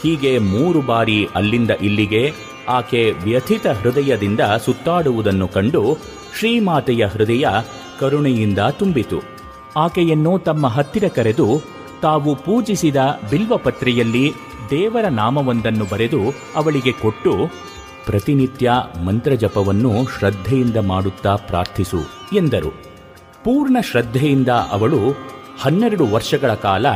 ಹೀಗೆ 0.02 0.38
ಮೂರು 0.38 0.80
ಬಾರಿ 0.80 1.28
ಅಲ್ಲಿಂದ 1.34 1.70
ಇಲ್ಲಿಗೆ 1.70 2.32
ಆಕೆ 2.68 3.02
ವ್ಯಥಿತ 3.24 3.66
ಹೃದಯದಿಂದ 3.66 4.40
ಸುತ್ತಾಡುವುದನ್ನು 4.64 5.48
ಕಂಡು 5.48 5.98
ಶ್ರೀಮಾತೆಯ 6.38 7.06
ಹೃದಯ 7.06 7.46
ಕರುಣೆಯಿಂದ 8.00 8.58
ತುಂಬಿತು. 8.58 9.18
ಆಕೆಯನ್ನು 9.76 10.38
ತಮ್ಮ 10.38 10.66
ಹತ್ತಿರ 10.66 11.08
ಕರೆದು 11.08 11.48
ತಾವು 12.02 12.36
ಪೂಜಿಸಿದ 12.36 12.96
ಬಿಲ್ವಪತ್ರೆಯಲ್ಲಿ 13.30 14.26
ದೇವರ 14.70 15.08
ನಾಮವೊಂದನ್ನು 15.08 15.84
ಬರೆದು 15.92 16.20
ಅವಳಿಗೆ 16.56 16.92
ಕೊಟ್ಟು, 16.92 17.32
ಪ್ರತಿನಿತ್ಯ 18.06 18.72
ಮಂತ್ರಜಪವನ್ನು 19.04 19.92
ಶ್ರದ್ಧೆಯಿಂದ 20.18 20.76
ಮಾಡುತ್ತಾ 20.76 21.34
ಪ್ರಾರ್ಥಿಸು 21.34 21.98
ಎಂದರು. 22.32 22.68
ಪೂರ್ಣ 23.44 23.76
ಶ್ರದ್ಧೆಯಿಂದ 23.90 24.48
ಅವಳು 24.48 24.98
ಹನ್ನೆರಡು 25.60 26.06
ವರ್ಷಗಳ 26.06 26.54
ಕಾಲ 26.54 26.86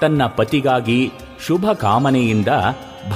ತನ್ನ 0.00 0.26
ಪತಿಗಾಗಿ 0.26 1.12
ಶುಭ 1.46 1.66
ಕಾಮನೆಯಿಂದ 1.74 2.48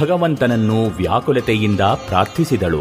ಭಗವಂತನನ್ನು 0.00 0.84
ವ್ಯಾಕುಲತೆಯಿಂದ 0.84 1.80
ಪ್ರಾರ್ಥಿಸಿದಳು. 1.80 2.80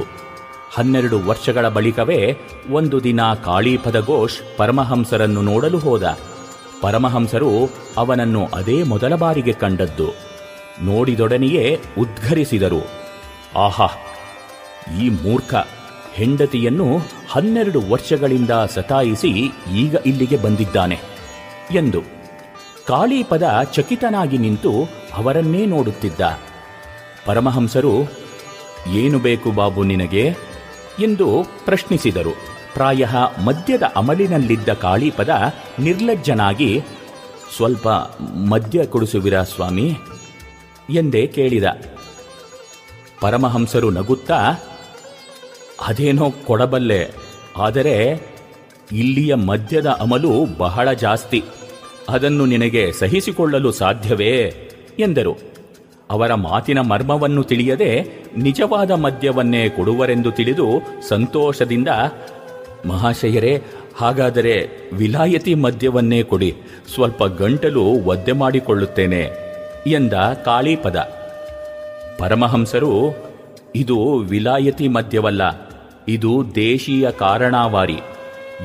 ಹನ್ನೆರಡು 0.73 1.19
ವರ್ಷಗಳ 1.19 1.69
ಬಳಿಕವೇ 1.69 2.38
ಒಂದು 2.71 3.03
ದಿನ 3.03 3.34
ಕಾಳೀಪದ 3.34 3.99
ಘೋಷ್ 4.05 4.57
ಪರಮಹಂಸರನ್ನು 4.57 5.41
ನೋಡಲು 5.41 5.80
ಹೋದ. 5.80 6.17
ಪರಮಹಂಸರು 6.82 7.49
ಅವನನ್ನು 7.97 8.45
ಅದೇ 8.45 8.84
ಮೊದಲ 8.84 9.15
ಬಾರಿಗೆ 9.15 9.53
ಕಂಡದ್ದು. 9.53 10.28
ನೋಡಿದೊಡನೆಯೇ 10.82 11.80
ಉದ್ಘರಿಸಿದರು. 11.97 12.82
ಆಹಾ, 13.55 13.88
ಈ 15.01 15.09
ಮೂರ್ಖ 15.09 15.53
ಹೆಂಡತಿಯನ್ನು 16.13 16.97
ಹನ್ನೆರಡು 17.30 17.82
ವರ್ಷಗಳಿಂದ 17.89 18.49
ಸತಾಯಿಸಿ 18.49 19.30
ಈಗ 19.75 19.95
ಇಲ್ಲಿಗೆ 20.05 20.38
ಬಂದಿದ್ದಾನೆ 20.38 20.99
ಎಂದು 21.71 22.01
ಕಾಳೀಪದ 22.88 23.43
ಚಕಿತನಾಗಿ 23.63 24.38
ನಿಂತು 24.38 24.71
ಅವರನ್ನೇ 25.13 25.65
ನೋಡುತ್ತಿದ್ದ. 25.65 26.39
ಪರಮಹಂಸರು, 27.25 28.11
ಏನು 28.93 29.19
ಬೇಕು 29.19 29.51
ಬಾಬು 29.51 29.84
ನಿನಗೆ? 29.84 30.36
ಎಂದು 30.99 31.45
ಪ್ರಶ್ನಿಸಿದರು. 31.65 32.32
ಪ್ರಾಯ 32.73 33.05
ಮದ್ಯದ 33.45 33.84
ಅಮಲಿನಲ್ಲಿದ್ದ 33.95 34.73
ಕಾಳೀಪದ 34.73 35.30
ನಿರ್ಲಜ್ಜನಾಗಿ, 35.80 36.82
ಸ್ವಲ್ಪ 37.55 37.88
ಮದ್ಯ 38.49 38.86
ಕೊಡಿಸುವಿರಾ 38.86 39.43
ಸ್ವಾಮಿ? 39.43 39.97
ಎಂದೇ 40.93 41.27
ಕೇಳಿದ. 41.27 41.63
ಪರಮಹಂಸರು 43.21 43.89
ನಗುತ್ತಾ, 43.89 44.51
ಅದೇನೋ 45.87 46.33
ಕೊಡಬಲ್ಲೆ, 46.45 47.09
ಆದರೆ 47.57 48.21
ಇಲ್ಲಿಯ 48.91 49.35
ಮದ್ಯದ 49.35 49.87
ಅಮಲು 49.87 50.57
ಬಹಳ 50.57 50.93
ಜಾಸ್ತಿ. 50.93 51.43
ಅದನ್ನು 52.09 52.45
ನಿನಗೆ 52.45 52.91
ಸಹಿಸಿಕೊಳ್ಳಲು 52.91 53.71
ಸಾಧ್ಯವೇ? 53.71 54.53
ಎಂದರು. 54.99 55.37
ಅವರ 56.09 56.33
ಮಾತಿನ 56.33 56.79
ಮರ್ಮವನ್ನು 56.79 57.43
ತಿಳಿಯದೆ 57.43 58.05
ನಿಜವಾದ 58.37 58.91
ಮದ್ಯವನ್ನೇ 58.91 59.69
ಕೊಡುವರೆಂದು 59.69 60.31
ತಿಳಿದು 60.31 60.65
ಸಂತೋಷದಿಂದ, 61.07 61.87
ಮಹಾಶಯರೇ, 62.85 63.61
ಹಾಗಾದರೆ 63.97 64.69
ವಿಲಾಯತಿ 64.93 65.53
ಮದ್ಯವನ್ನೇ 65.53 66.23
ಕೊಡಿ. 66.23 66.55
ಸ್ವಲ್ಪ 66.93 67.23
ಗಂಟಲು 67.23 67.83
ಒದ್ದೆ 67.83 68.31
ಮಾಡಿಕೊಳ್ಳುತ್ತೇನೆ. 68.31 69.49
ಎಂದ 69.88 70.13
ಕಾಳೀಪದ. 70.45 70.95
ಪರಮಹಂಸರು, 72.19 72.93
ಇದು 73.75 74.15
ವಿಲಾಯತಿ 74.15 74.88
ಮದ್ಯವಲ್ಲ, 74.88 75.41
ಇದು 76.07 76.55
ದೇಶೀಯ 76.55 77.11
ಕಾರಣಾವಾರಿ. 77.11 77.99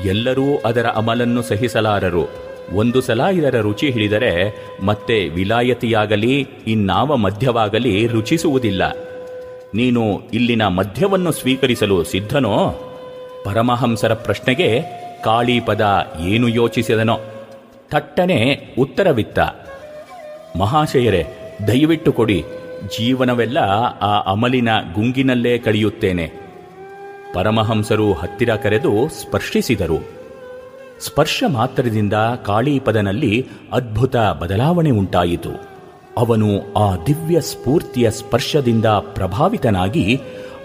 ಎಲ್ಲರೂ 0.05 0.57
ಅದರ 0.65 0.85
ಅಮಲನ್ನು 0.85 1.41
ಸಹಿಸಲಾರರು. 1.41 2.29
ಒಂದು 2.75 3.01
ಸಲ 3.01 3.21
ಇದರ 3.21 3.59
ರುಚಿ 3.59 3.89
ಹಿಡಿದರೆ 3.89 4.55
ಮತ್ತೆ 4.85 5.29
ವಿಲಾಯತಿಯಾಗಲಿ, 5.29 6.47
ಇನ್ನಾವ 6.67 7.15
ಮದ್ಯವಾಗಲಿ 7.15 8.07
ರುಚಿಸುವುದಿಲ್ಲ. 8.07 8.95
ನೀನು 9.73 10.21
ಇಲ್ಲಿನ 10.33 10.67
ಮದ್ಯವನ್ನು 10.67 11.31
ಸ್ವೀಕರಿಸಲು 11.31 12.03
ಸಿದ್ಧನೋ? 12.03 12.69
ಪರಮಹಂಸರ 13.45 14.13
ಪ್ರಶ್ನೆಗೆ 14.13 14.81
ಕಾಳೀಪದ 15.23 15.85
ಏನು 16.21 16.47
ಯೋಚಿಸಿದನೋ? 16.47 17.17
ಥಟ್ಟನೆ 17.91 18.59
ಉತ್ತರವಿತ್ತ. 18.79 19.39
ಮಹಾಶಯರೇ, 20.59 21.25
ದಯವಿಟ್ಟು 21.67 22.11
ಕೊಡಿ, 22.11 22.45
ಜೀವನವೆಲ್ಲ 22.97 23.57
ಆ 24.01 24.31
ಅಮಲಿನ 24.31 24.69
ಗುಂಗಿನಲ್ಲೇ 24.93 25.57
ಕಳೆಯುತ್ತೇನೆ. 25.57 26.31
ಪರಮಹಂಸರು 27.33 28.13
ಹತ್ತಿರ 28.13 28.55
ಕರೆದು 28.55 29.09
ಸ್ಪರ್ಶಿಸಿದರು. 29.09 29.97
ಸ್ಪರ್ಶ 30.99 31.43
ಮಾತ್ರದಿಂದ 31.47 32.13
ಕಾಳೀಪದನಲ್ಲಿ 32.45 33.47
ಅದ್ಭುತ 33.71 34.17
ಬದಲಾವಣೆ 34.17 34.91
ಉಂಟಾಯಿತು. 34.91 35.49
ಅವನು 36.17 36.73
ಆ 36.73 36.95
ದಿವ್ಯ 37.05 37.41
ಸ್ಫೂರ್ತಿಯ 37.41 38.11
ಸ್ಪರ್ಶದಿಂದ 38.11 38.85
ಪ್ರಭಾವಿತನಾಗಿ 38.85 40.21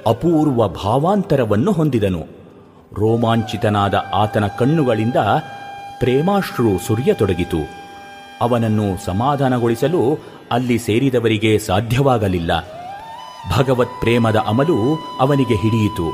ಅಪೂರ್ವ 0.07 0.69
ಭಾವಾಂತರವನ್ನು 0.69 1.73
ಹೊಂದಿದನು. 1.73 2.27
ರೋಮಾಂಚಿತನಾದ 2.99 3.95
ಆತನ 4.15 4.47
ಕಣ್ಣುಗಳಿಂದ 4.47 5.17
ಪ್ರೇಮಾಶ್ರು 5.99 6.87
ಸುರಿಯತೊಡಗಿತು. 6.87 7.80
ಅವನನ್ನು 8.41 9.05
ಸಮಾಧಾನಗೊಳಿಸಲು 9.05 10.19
ಅಲ್ಲಿ 10.53 10.79
ಸೇರಿದವರಿಗೆ 10.79 11.59
ಸಾಧ್ಯವಾಗಲಿಲ್ಲ. 11.59 12.53
ಭಗವತ್ 13.57 14.01
ಪ್ರೇಮದ 14.01 14.37
ಅಮಲು 14.37 14.99
ಅವನಿಗೆ 15.21 15.55
ಹಿಡಿಯಿತು. 15.55 16.13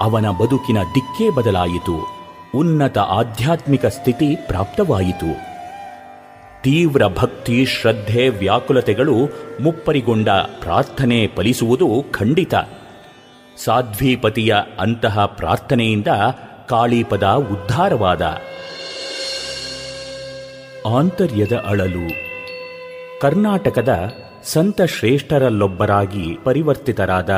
ಅವನ 0.00 0.30
ಬದುಕಿನ 0.30 0.78
ದಿಕ್ಕೇ 0.94 1.30
ಬದಲಾಯಿತು. 1.30 2.14
ಉನ್ನತ 2.54 2.98
ಆಧ್ಯಾತ್ಮಿಕ 2.98 3.86
ಸ್ಥಿತಿ 3.86 4.36
ಪ್ರಾಪ್ತವಾಯಿತು. 4.46 5.54
ತೀವ್ರ 6.62 7.06
ಭಕ್ತಿ, 7.06 7.66
ಶ್ರದ್ಧೆ, 7.66 8.28
ವ್ಯಾಕುಲತೆಗಳು 8.28 9.14
ಮುಪ್ಪರಿಗೊಂಡ 9.62 10.28
ಪ್ರಾರ್ಥನೆ 10.60 11.26
ಫಲಿಸುವುದು 11.26 12.04
ಖಂಡಿತ. 12.10 12.54
ಸಾಧ್ವೀಪತಿಯ 13.64 14.56
ಅಂತಹ 14.80 15.26
ಪ್ರಾರ್ಥನೆಯಿಂದ 15.26 16.06
ಕಾಳೀಪದ 16.68 17.22
ಉದ್ಧಾರವಾದ. 17.22 18.22
ಆಂತರ್ಯದ 20.86 21.52
ಅಳಲು. 21.66 22.10
ಕರ್ನಾಟಕದ 23.20 24.12
ಸಂತ 24.44 24.82
ಶ್ರೇಷ್ಠರಲ್ಲೊಬ್ಬರಾಗಿ 24.82 26.38
ಪರಿವರ್ತಿತರಾದ 26.44 27.30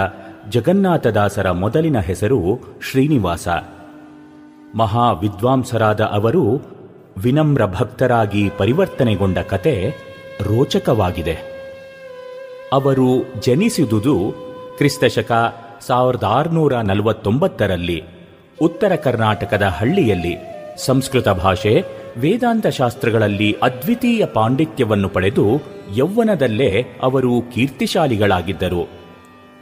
ಜಗನ್ನಾಥದಾಸರ 0.51 1.51
ಮೊದಲಿನ 1.51 1.99
ಹೆಸರು 1.99 2.59
ಶ್ರೀನಿವಾಸ. 2.91 3.49
ಮಹಾ 4.75 5.13
ವಿದ್ವಾಂಸರಾದ 5.13 6.01
ಅವರು 6.01 6.61
ವಿನಮ್ರ 7.19 7.67
ಭಕ್ತರಾಗಿ 7.67 8.51
ಪರಿವರ್ತನೆಗೊಂಡ 8.59 9.39
ಕತೆ 9.39 9.95
ರೋಚಕವಾಗಿದೆ. 10.41 11.39
ಅವರು 12.73 13.25
ಜನಿಸಿದುದು 13.41 14.35
ಕ್ರಿಸ್ತಶಕ 14.79 15.55
ಸಾವಿರದ 15.87 16.25
ಆರುನೂರ 16.25 16.77
ನಲವತ್ತೊಂಬತ್ತರಲ್ಲಿ, 16.77 18.05
ಉತ್ತರ 18.63 18.95
ಕರ್ನಾಟಕದ 18.95 19.63
ಹಳ್ಳಿಯಲ್ಲಿ, 19.63 20.37
ಸಂಸ್ಕೃತ 20.87 21.29
ಭಾಷೆ 21.29 22.06
ವೇದಾಂತ 22.17 22.67
ಶಾಸ್ತ್ರಗಳಲ್ಲಿ 22.67 23.57
ಅದ್ವಿತೀಯ 23.63 24.27
ಪಾಂಡಿತ್ಯವನ್ನು 24.27 25.09
ಪಡೆದು 25.09 25.45
ಯೌವನದಲ್ಲೇ 25.97 26.85
ಅವರು 27.03 27.43
ಕೀರ್ತಿಶಾಲಿಗಳಾಗಿದ್ದರು. 27.55 28.89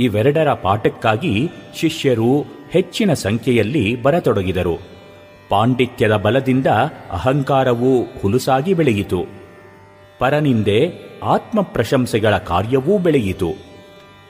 ಇವೆರಡರ 0.00 0.52
ಪಾಠಕ್ಕಾಗಿ 0.52 1.50
ಶಿಷ್ಯರು 1.74 2.44
ಹೆಚ್ಚಿನ 2.70 3.12
ಸಂಖ್ಯೆಯಲ್ಲಿ 3.12 4.02
ಬರತೊಡಗಿದರು. 4.02 4.76
ಪಾಂಡಿತ್ಯದ 5.48 6.16
ಬಲದಿಂದ 6.16 6.66
ಅಹಂಕಾರವು 7.10 8.02
ಹುಲುಸಾಗಿ 8.02 8.74
ಬೆಳೆಯಿತು. 8.74 9.22
ಪರನಿಂದೆ 10.18 10.92
ಆತ್ಮ 11.24 11.62
ಪ್ರಶಂಸೆಗಳ 11.62 12.38
ಕಾರ್ಯವೂ 12.38 12.98
ಬೆಳೆಯಿತು. 12.98 13.73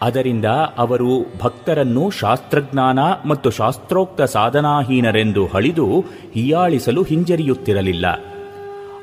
ಅದರಿಂದ 0.05 0.49
ಅವರು 0.79 1.11
ಭಕ್ತರನ್ನು 1.43 2.11
ಶಾಸ್ತ್ರಜ್ಞಾನ 2.11 2.99
ಮತ್ತು 3.27 3.51
ಶಾಸ್ತ್ರೋಕ್ತ 3.51 4.23
ಸಾಧನಾಹೀನರೆಂದು 4.23 5.47
ಹಳಿದು 5.47 5.87
ಹೀಯಾಳಿಸಲು 6.35 7.03
ಹಿಂಜರಿಯುತ್ತಿರಲಿಲ್ಲ. 7.03 8.07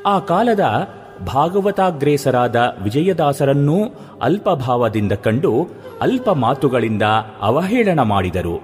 ಆ 0.06 0.20
ಕಾಲದ 0.20 0.66
ಭಾಗವತಾಗ್ರೇಸರಾದ 1.28 2.56
ವಿಜಯದಾಸರನ್ನೂ 2.84 3.78
ಅಲ್ಪಭಾವದಿಂದ 4.22 5.12
ಕಂಡು 5.12 5.68
ಅಲ್ಪ 6.02 6.30
ಮಾತುಗಳಿಂದ 6.30 7.06
ಅವಹೇಳನ 7.42 8.02
ಮಾಡಿದರು. 8.02 8.56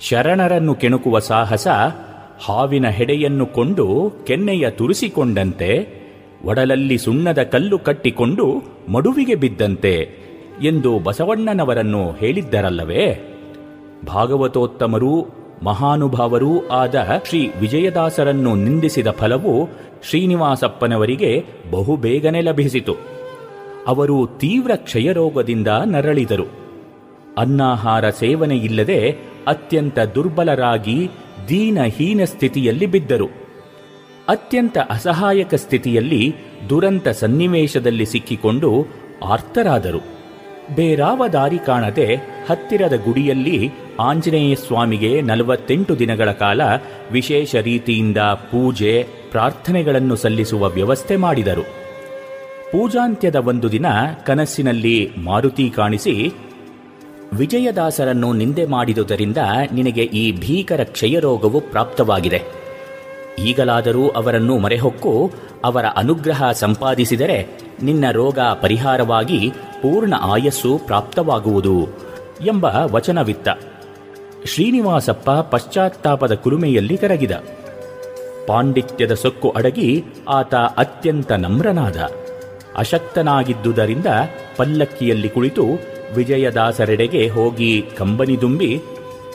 ಶರಣರನ್ನು 0.00 0.74
ಕೆಣಕುವ 0.74 1.18
ಸಾಹಸ 1.18 1.68
ಹಾವಿನ 2.46 2.86
ಹೆಡೆಯನ್ನು 2.88 3.46
ಕೊಂಡು 3.46 3.86
ಕೆನ್ನೆಯ 4.26 4.70
ತುರಿಸಿಕೊಂಡಂತೆ, 4.70 5.70
ಒಡಲಲ್ಲಿ 6.44 6.98
ಸುಣ್ಣದ 6.98 7.42
ಕಲ್ಲು 7.42 7.78
ಕಟ್ಟಿಕೊಂಡು 7.78 8.46
ಮಡುವಿಗೆ 8.92 9.34
ಬಿದ್ದಂತೆ 9.34 9.94
ಎಂದು 10.62 10.98
ಬಸವಣ್ಣನವರನ್ನು 10.98 12.12
ಹೇಳಿದ್ದರಲ್ಲವೇ? 12.12 13.36
ಭಾಗವತೋತ್ತಮರೂ 14.06 15.26
ಮಹಾನುಭಾವರೂ 15.62 16.66
ಆದ 16.66 17.08
ಶ್ರೀ 17.28 17.50
ವಿಜಯದಾಸರನ್ನು 17.60 18.54
ನಿಂದಿಸಿದ 18.54 19.06
ಫಲವು 19.10 19.68
ಶ್ರೀನಿವಾಸಪ್ಪನವರಿಗೆ 20.02 21.44
ಬಹುಬೇಗನೆ 21.70 22.40
ಲಭಿಸಿತು. 22.40 22.94
ಅವರು 23.86 24.26
ತೀವ್ರ 24.38 24.70
ಕ್ಷಯರೋಗದಿಂದ 24.74 25.68
ನರಳಿದರು. 25.86 26.44
ಅನ್ನಾಹಾರ 27.38 28.10
ಸೇವನೆಯಿಲ್ಲದೆ 28.10 29.16
ಅತ್ಯಂತ 29.46 29.98
ದುರ್ಬಲರಾಗಿ, 29.98 31.08
ದೀನಹೀನ 31.48 32.24
ಸ್ಥಿತಿಯಲ್ಲಿ 32.24 32.86
ಬಿದ್ದರು. 32.86 33.28
ಅತ್ಯಂತ 34.28 34.78
ಅಸಹಾಯಕ 34.90 35.54
ಸ್ಥಿತಿಯಲ್ಲಿ 35.54 36.34
ದುರಂತ 36.68 37.08
ಸನ್ನಿವೇಶದಲ್ಲಿ 37.08 38.06
ಸಿಕ್ಕಿಕೊಂಡು 38.06 38.86
ಆರ್ತರಾದರು. 39.24 40.21
ಬೇರಾವ 40.74 41.26
ದಾರಿ 41.32 41.58
ಕಾಣದೆ 41.58 42.14
ಹತ್ತಿರದ 42.48 42.96
ಗುಡಿಯಲ್ಲಿ 43.04 43.70
ಆಂಜನೇಯ 44.00 44.54
ಸ್ವಾಮಿಗೆ 44.54 45.20
ನಲವತ್ತೆಂಟು 45.20 45.98
ದಿನಗಳ 45.98 46.32
ಕಾಲ 46.32 46.60
ವಿಶೇಷ 47.12 47.54
ರೀತಿಯಿಂದ 47.54 48.16
ಪೂಜೆ, 48.18 49.06
ಪ್ರಾರ್ಥನೆಗಳನ್ನು 49.30 50.16
ಸಲ್ಲಿಸುವ 50.16 50.68
ವ್ಯವಸ್ಥೆ 50.68 51.16
ಮಾಡಿದರು. 51.16 51.62
ಪೂಜಾಂತ್ಯದ 52.72 53.36
ಒಂದು 53.36 53.72
ದಿನ 53.72 53.86
ಕನಸಿನಲ್ಲಿ 54.26 55.10
ಮಾರುತಿ 55.18 55.70
ಕಾಣಿಸಿ, 55.70 56.32
ವಿಜಯದಾಸರನ್ನು 57.32 58.32
ನಿಂದೆ 58.32 58.66
ಮಾಡಿದುದರಿಂದ 58.66 59.36
ನಿನಗೆ 59.72 60.02
ಈ 60.02 60.32
ಭೀಕರ 60.32 60.84
ಕ್ಷಯರೋಗವು 60.84 61.60
ಪ್ರಾಪ್ತವಾಗಿದೆ. 61.60 62.61
ಈಗಲಾದರೂ 63.38 64.08
ಅವರನ್ನು 64.08 64.58
ಮರೆಹೊಕ್ಕು, 64.58 65.30
ಅವರ 65.64 65.84
ಅನುಗ್ರಹ 65.96 66.52
ಸಂಪಾದಿಸಿದರೆ 66.52 67.60
ನಿನ್ನ 67.82 68.04
ರೋಗ 68.10 68.38
ಪರಿಹಾರವಾಗಿ 68.62 69.50
ಪೂರ್ಣ 69.82 70.14
ಆಯಸ್ಸು 70.20 70.80
ಪ್ರಾಪ್ತವಾಗುವುದು 70.86 71.88
ಎಂಬ 72.46 72.64
ವಚನವಿತ್ತ. 72.64 73.48
ಶ್ರೀನಿವಾಸಪ್ಪ 74.44 75.30
ಪಶ್ಚಾತ್ತಾಪದ 75.30 76.34
ಕುರುಮೆಯಲ್ಲಿ 76.34 76.96
ಕರಗಿದ. 76.96 77.30
ಪಾಂಡಿತ್ಯದ 78.46 79.14
ಸೊಕ್ಕು 79.14 79.50
ಅಡಗಿ 79.50 80.04
ಆತ 80.28 80.54
ಅತ್ಯಂತ 80.54 81.32
ನಮ್ರನಾದ. 81.32 81.96
ಅಶಕ್ತನಾಗಿದ್ದುದರಿಂದ 82.76 84.06
ಪಲ್ಲಕ್ಕಿಯಲ್ಲಿ 84.56 85.28
ಕುಳಿತು 85.28 85.64
ವಿಜಯದಾಸರೆಡೆಗೆ 86.14 87.28
ಹೋಗಿ 87.28 87.82
ಕಂಬನಿ 87.98 88.40
ದುಂಬಿ 88.40 88.80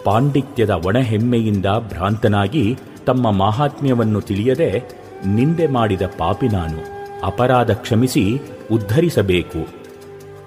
ಪಾಂಡಿತ್ಯದ 0.04 0.70
ಒಣಹೆಮ್ಮೆಯಿಂದ 0.70 1.66
ಭ್ರಾಂತನಾಗಿ 1.66 2.78
ತಮ್ಮ 3.08 3.32
ಮಾಹಾತ್ಮ್ಯವನ್ನು 3.32 4.22
ತಿಳಿಯದೆ 4.22 4.84
ನಿಂದೆ 5.26 5.68
ಮಾಡಿದ 5.68 6.02
ಪಾಪಿ 6.02 6.48
ನಾನು. 6.48 6.98
ಅಪರಾಧ 7.26 7.72
ಕ್ಷಮಿಸಿ 7.72 8.42
ಉದ್ಧರಿಸಬೇಕು 8.72 9.68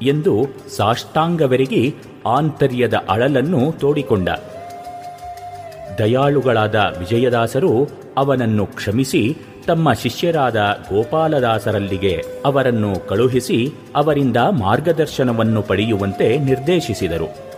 ಎಂದು 0.02 0.46
ಸಾಷ್ಟಾಂಗವೆರಗಿ 0.76 1.94
ಆಂತರ್ಯದ 2.26 2.94
ಅಳಲನ್ನು 2.94 3.72
ತೋಡಿಕೊಂಡ. 3.72 4.28
ದಯಾಳುಗಳಾದ 5.98 6.74
ವಿಜಯದಾಸರು 6.74 7.88
ಅವನನ್ನು 8.16 8.66
ಕ್ಷಮಿಸಿ 8.66 9.36
ತಮ್ಮ 9.66 9.92
ಶಿಷ್ಯರಾದ 9.92 10.56
ಗೋಪಾಲದಾಸರಲ್ಲಿಗೆ 10.90 12.24
ಅವರನ್ನು 12.44 13.08
ಕಳುಹಿಸಿ 13.08 13.72
ಅವರಿಂದ 13.94 14.36
ಮಾರ್ಗದರ್ಶನವನ್ನು 14.36 15.62
ಪಡೆಯುವಂತೆ 15.62 16.38
ನಿರ್ದೇಶಿಸಿದರು. 16.38 17.49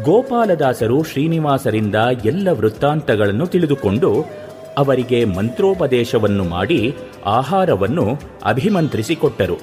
ಗೋಪಾಲದಾಸರು 0.00 1.02
ಶ್ರೀನಿವಾಸರಿಂದ 1.02 1.94
ಎಲ್ಲ 2.24 2.48
ವೃತ್ತಾಂತಗಳನ್ನು 2.50 3.46
ತಿಳಿದುಕೊಂಡು 3.46 4.24
ಅವರಿಗೆ 4.78 5.24
ಮಂತ್ರೋಪದೇಶವನ್ನು 5.24 6.44
ಮಾಡಿ 6.44 6.94
ಆಹಾರವನ್ನು 7.24 8.18
ಅಭಿಮಂತ್ರಿಸಿಕೊಟ್ಟರು. 8.44 9.56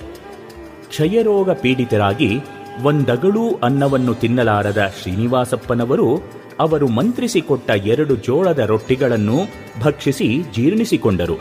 ಕ್ಷಯರೋಗ 0.90 1.52
ಪೀಡಿತರಾಗಿ 1.52 2.40
ಒಂದಗಳೂ 2.84 3.56
ಅನ್ನವನ್ನು 3.64 4.14
ತಿನ್ನಲಾರದ 4.14 4.94
ಶ್ರೀನಿವಾಸಪ್ಪನವರು 5.02 6.18
ಅವರು 6.60 6.88
ಮಂತ್ರಿಸಿಕೊಟ್ಟ 6.88 7.70
ಎರಡು 7.70 8.16
ಜೋಳದ 8.16 8.60
ರೊಟ್ಟಿಗಳನ್ನು 8.60 9.38
ಭಕ್ಷಿಸಿ 9.82 10.44
ಜೀರ್ಣಿಸಿಕೊಂಡರು. 10.56 11.36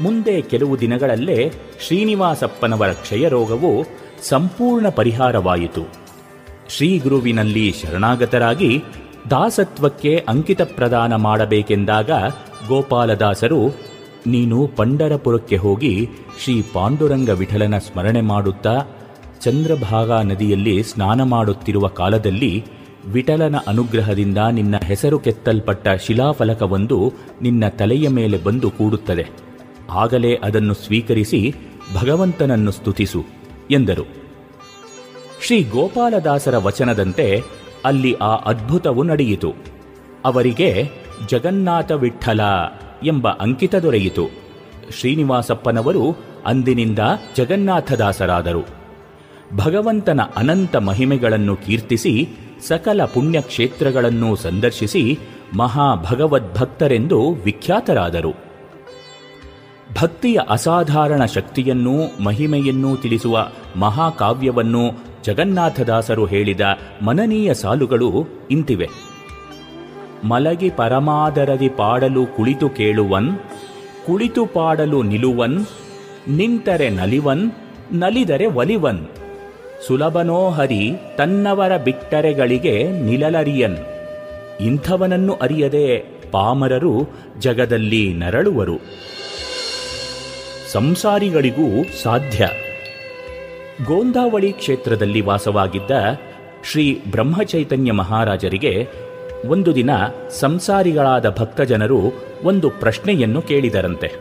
ಮುಂದೆ 0.00 0.40
ಕೆಲವು 0.40 0.80
ದಿನಗಳಲ್ಲೇ 0.80 1.52
ಶ್ರೀನಿವಾಸಪ್ಪನವರ 1.86 2.92
ಕ್ಷಯರೋಗವು 2.92 3.84
ಸಂಪೂರ್ಣ 4.22 4.88
ಪರಿಹಾರವಾಯಿತು. 4.88 6.05
ಶ್ರೀಗುರುವಿನಲ್ಲಿ 6.68 7.74
ಶರಣಾಗತರಾಗಿ 7.82 8.82
ದಾಸತ್ವಕ್ಕೆ 9.30 10.24
ಅಂಕಿತ 10.28 10.62
ಪ್ರದಾನ 10.62 11.14
ಮಾಡಬೇಕೆಂದಾಗ 11.16 12.10
ಗೋಪಾಲದಾಸರು, 12.68 13.76
ನೀನು 14.26 14.66
ಪಂಡರಪುರಕ್ಕೆ 14.66 15.56
ಹೋಗಿ 15.56 16.08
ಶ್ರೀ 16.44 16.62
ಪಾಂಡುರಂಗ 16.72 17.28
ವಿಠಲನ 17.28 17.78
ಸ್ಮರಣೆ 17.78 18.20
ಮಾಡುತ್ತಾ, 18.20 18.84
ಚಂದ್ರಭಾಗಾ 19.42 20.22
ನದಿಯಲ್ಲಿ 20.22 20.82
ಸ್ನಾನ 20.82 21.22
ಮಾಡುತ್ತಿರುವ 21.22 21.88
ಕಾಲದಲ್ಲಿ 21.88 22.64
ವಿಠಲನ 23.06 23.56
ಅನುಗ್ರಹದಿಂದ 23.66 24.38
ನಿನ್ನ 24.52 24.76
ಹೆಸರು 24.84 25.18
ಕೆತ್ತಲ್ಪಟ್ಟ 25.18 25.88
ಶಿಲಾಫಲಕವೊಂದು 25.88 27.12
ನಿನ್ನ 27.42 27.68
ತಲೆಯ 27.68 28.08
ಮೇಲೆ 28.08 28.38
ಬಂದು 28.38 28.70
ಕೂಡುತ್ತದೆ. 28.70 29.26
ಆಗಲೇ 29.90 30.34
ಅದನ್ನು 30.34 30.74
ಸ್ವೀಕರಿಸಿ 30.74 31.54
ಭಗವಂತನನ್ನು 31.94 32.70
ಸ್ತುತಿಸು, 32.70 33.24
ಎಂದರು. 33.70 34.25
ಶ್ರೀ 35.42 35.62
ಗೋಪಾಲದಾಸರ 35.62 36.56
ವಚನದಂತೆ 36.56 37.42
ಅಲ್ಲಿ 37.84 38.14
ಆ 38.14 38.36
ಅದ್ಭುತವು 38.36 39.02
ನಡೆಯಿತು. 39.02 39.54
ಅವರಿಗೆ 40.24 40.90
ಜಗನ್ನಾಥ 41.30 41.92
ವಿಠಲ 41.92 42.40
ಎಂಬ 43.04 43.28
ಅಂಕಿತ 43.28 43.74
ದೊರೆಯಿತು. 43.74 44.26
ಶ್ರೀನಿವಾಸಪ್ಪನವರು 45.00 46.16
ಅಂದಿನಿಂದ 46.46 46.98
ಜಗನ್ನಾಥದಾಸರಾದರು. 47.36 48.62
ಭಗವಂತನ 49.56 50.20
ಅನಂತ 50.36 50.76
ಮಹಿಮೆಗಳನ್ನು 50.76 51.56
ಕೀರ್ತಿಸಿ 51.56 52.28
ಸಕಲ 52.68 53.04
ಪುಣ್ಯಕ್ಷೇತ್ರಗಳನ್ನು 53.04 54.36
ಸಂದರ್ಶಿಸಿ 54.36 55.18
ಮಹಾ 55.56 55.94
ಭಗವದ್ಭಕ್ತರೆಂದು 55.94 57.30
ವಿಖ್ಯಾತರಾದರು. 57.30 58.34
ಭಕ್ತಿಯ 60.02 60.38
ಅಸಾಧಾರಣ 60.48 61.24
ಶಕ್ತಿಯನ್ನೂ 61.24 62.24
ಮಹಿಮೆಯನ್ನೂ 62.24 62.96
ತಿಳಿಸುವ 62.96 63.48
ಮಹಾಕಾವ್ಯವನ್ನು 63.76 65.05
ಜಗನ್ನಾಥದಾಸರು 65.26 66.26
ಹೇಳಿದ 66.26 66.60
ಮನನೀಯ 67.02 67.54
ಸಾಲುಗಳು 67.54 68.24
ಇಂತಿವೆ. 68.50 68.88
ಮಲಗಿ 70.24 70.70
ಪರಮಾದರದಿ 70.70 71.68
ಪಾಡಲು 71.68 72.26
ಕುಳಿತು 72.26 72.68
ಕೇಳುವನ್, 72.68 73.38
ಕುಳಿತು 74.06 74.46
ಪಾಡಲು 74.46 75.02
ನಿಲುವನ್, 75.02 75.66
ನಿಂತರೆ 76.28 76.90
ನಲಿವನ್, 76.90 77.52
ನಲಿದರೆ 77.92 78.46
ಒಲಿವನ್. 78.46 79.08
ಸುಲಭನೋ 79.86 80.50
ಹರಿ, 80.50 80.92
ತನ್ನವರ 81.16 81.76
ಬಿಟ್ಟರೆಗಳಿಗೆ 81.76 82.90
ನಿಲಲರಿಯನ್. 82.90 83.76
ಇಂಥವನನ್ನು 84.60 85.34
ಅರಿಯದೆ 85.34 85.98
ಪಾಮರರು 86.30 87.08
ಜಗದಲ್ಲಿ 87.38 88.14
ನರಳುವರು. 88.14 88.76
ಸಂಸಾರಿಗಳಿಗೂ 90.72 91.84
ಸಾಧ್ಯ. 92.02 92.48
ಗೋಂದಾವಳಿ 93.84 94.52
ಕ್ಷೇತ್ರದಲ್ಲಿ 94.52 95.20
ವಾಸವಾಗಿದ್ದ 95.20 95.90
ಶ್ರೀ 96.64 97.02
ಬ್ರಹ್ಮಚೈತನ್ಯ 97.10 97.92
ಮಹಾರಾಜರಿಗೆ 97.92 98.88
ಒಂದು 99.48 99.74
ದಿನ 99.74 99.90
ಸಂಸಾರಿಗಳಾದ 100.30 101.30
ಭಕ್ತಜನರು 101.38 101.98
ಒಂದು 102.44 102.70
ಪ್ರಶ್ನೆಯನ್ನು 102.70 103.42
ಕೇಳಿದರಂತೆ. 103.42 104.12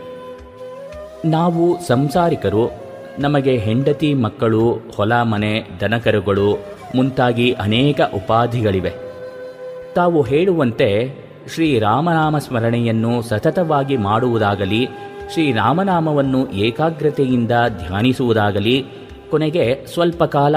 ನಾವು 1.26 1.88
ಸಂಸಾರಿಕರು, 1.88 2.72
ನಮಗೆ 3.20 3.58
ಹೆಂಡತಿ 3.58 4.14
ಮಕ್ಕಳು, 4.14 4.78
ಹೊಲ 4.96 5.14
ಮನೆ, 5.14 5.68
ದನಕರುಗಳು 5.82 6.58
ಮುಂತಾಗಿ 6.96 7.52
ಅನೇಕ 7.52 8.02
ಉಪಾಧಿಗಳಿವೆ. 8.16 8.94
ತಾವು 9.96 10.22
ಹೇಳುವಂತೆ 10.22 11.12
ಶ್ರೀರಾಮನಾಮ 11.54 12.38
ಸ್ಮರಣೆಯನ್ನು 12.38 13.22
ಸತತವಾಗಿ 13.22 13.98
ಮಾಡುವುದಾಗಲಿ 13.98 14.88
ಶ್ರೀರಾಮನಾಮವನ್ನು 15.34 16.52
ಏಕಾಗ್ರತೆಯಿಂದ 16.52 17.52
ಧ್ಯಾನಿಸುವುದಾಗಲಿ 17.68 18.86
ಕೊನೆಗೆ 19.32 19.86
ಸ್ವಲ್ಪ 19.94 20.24
ಕಾಲ 20.24 20.56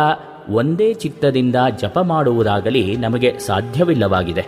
ಒಂದೇ 0.48 0.94
ಚಿತ್ತದಿಂದ 0.94 1.56
ಜಪ 1.78 1.98
ಮಾಡುವುದಾಗಲಿ 1.98 2.96
ನಮಗೆ 2.96 3.38
ಸಾಧ್ಯವಿಲ್ಲವಾಗಿದೆ. 3.38 4.46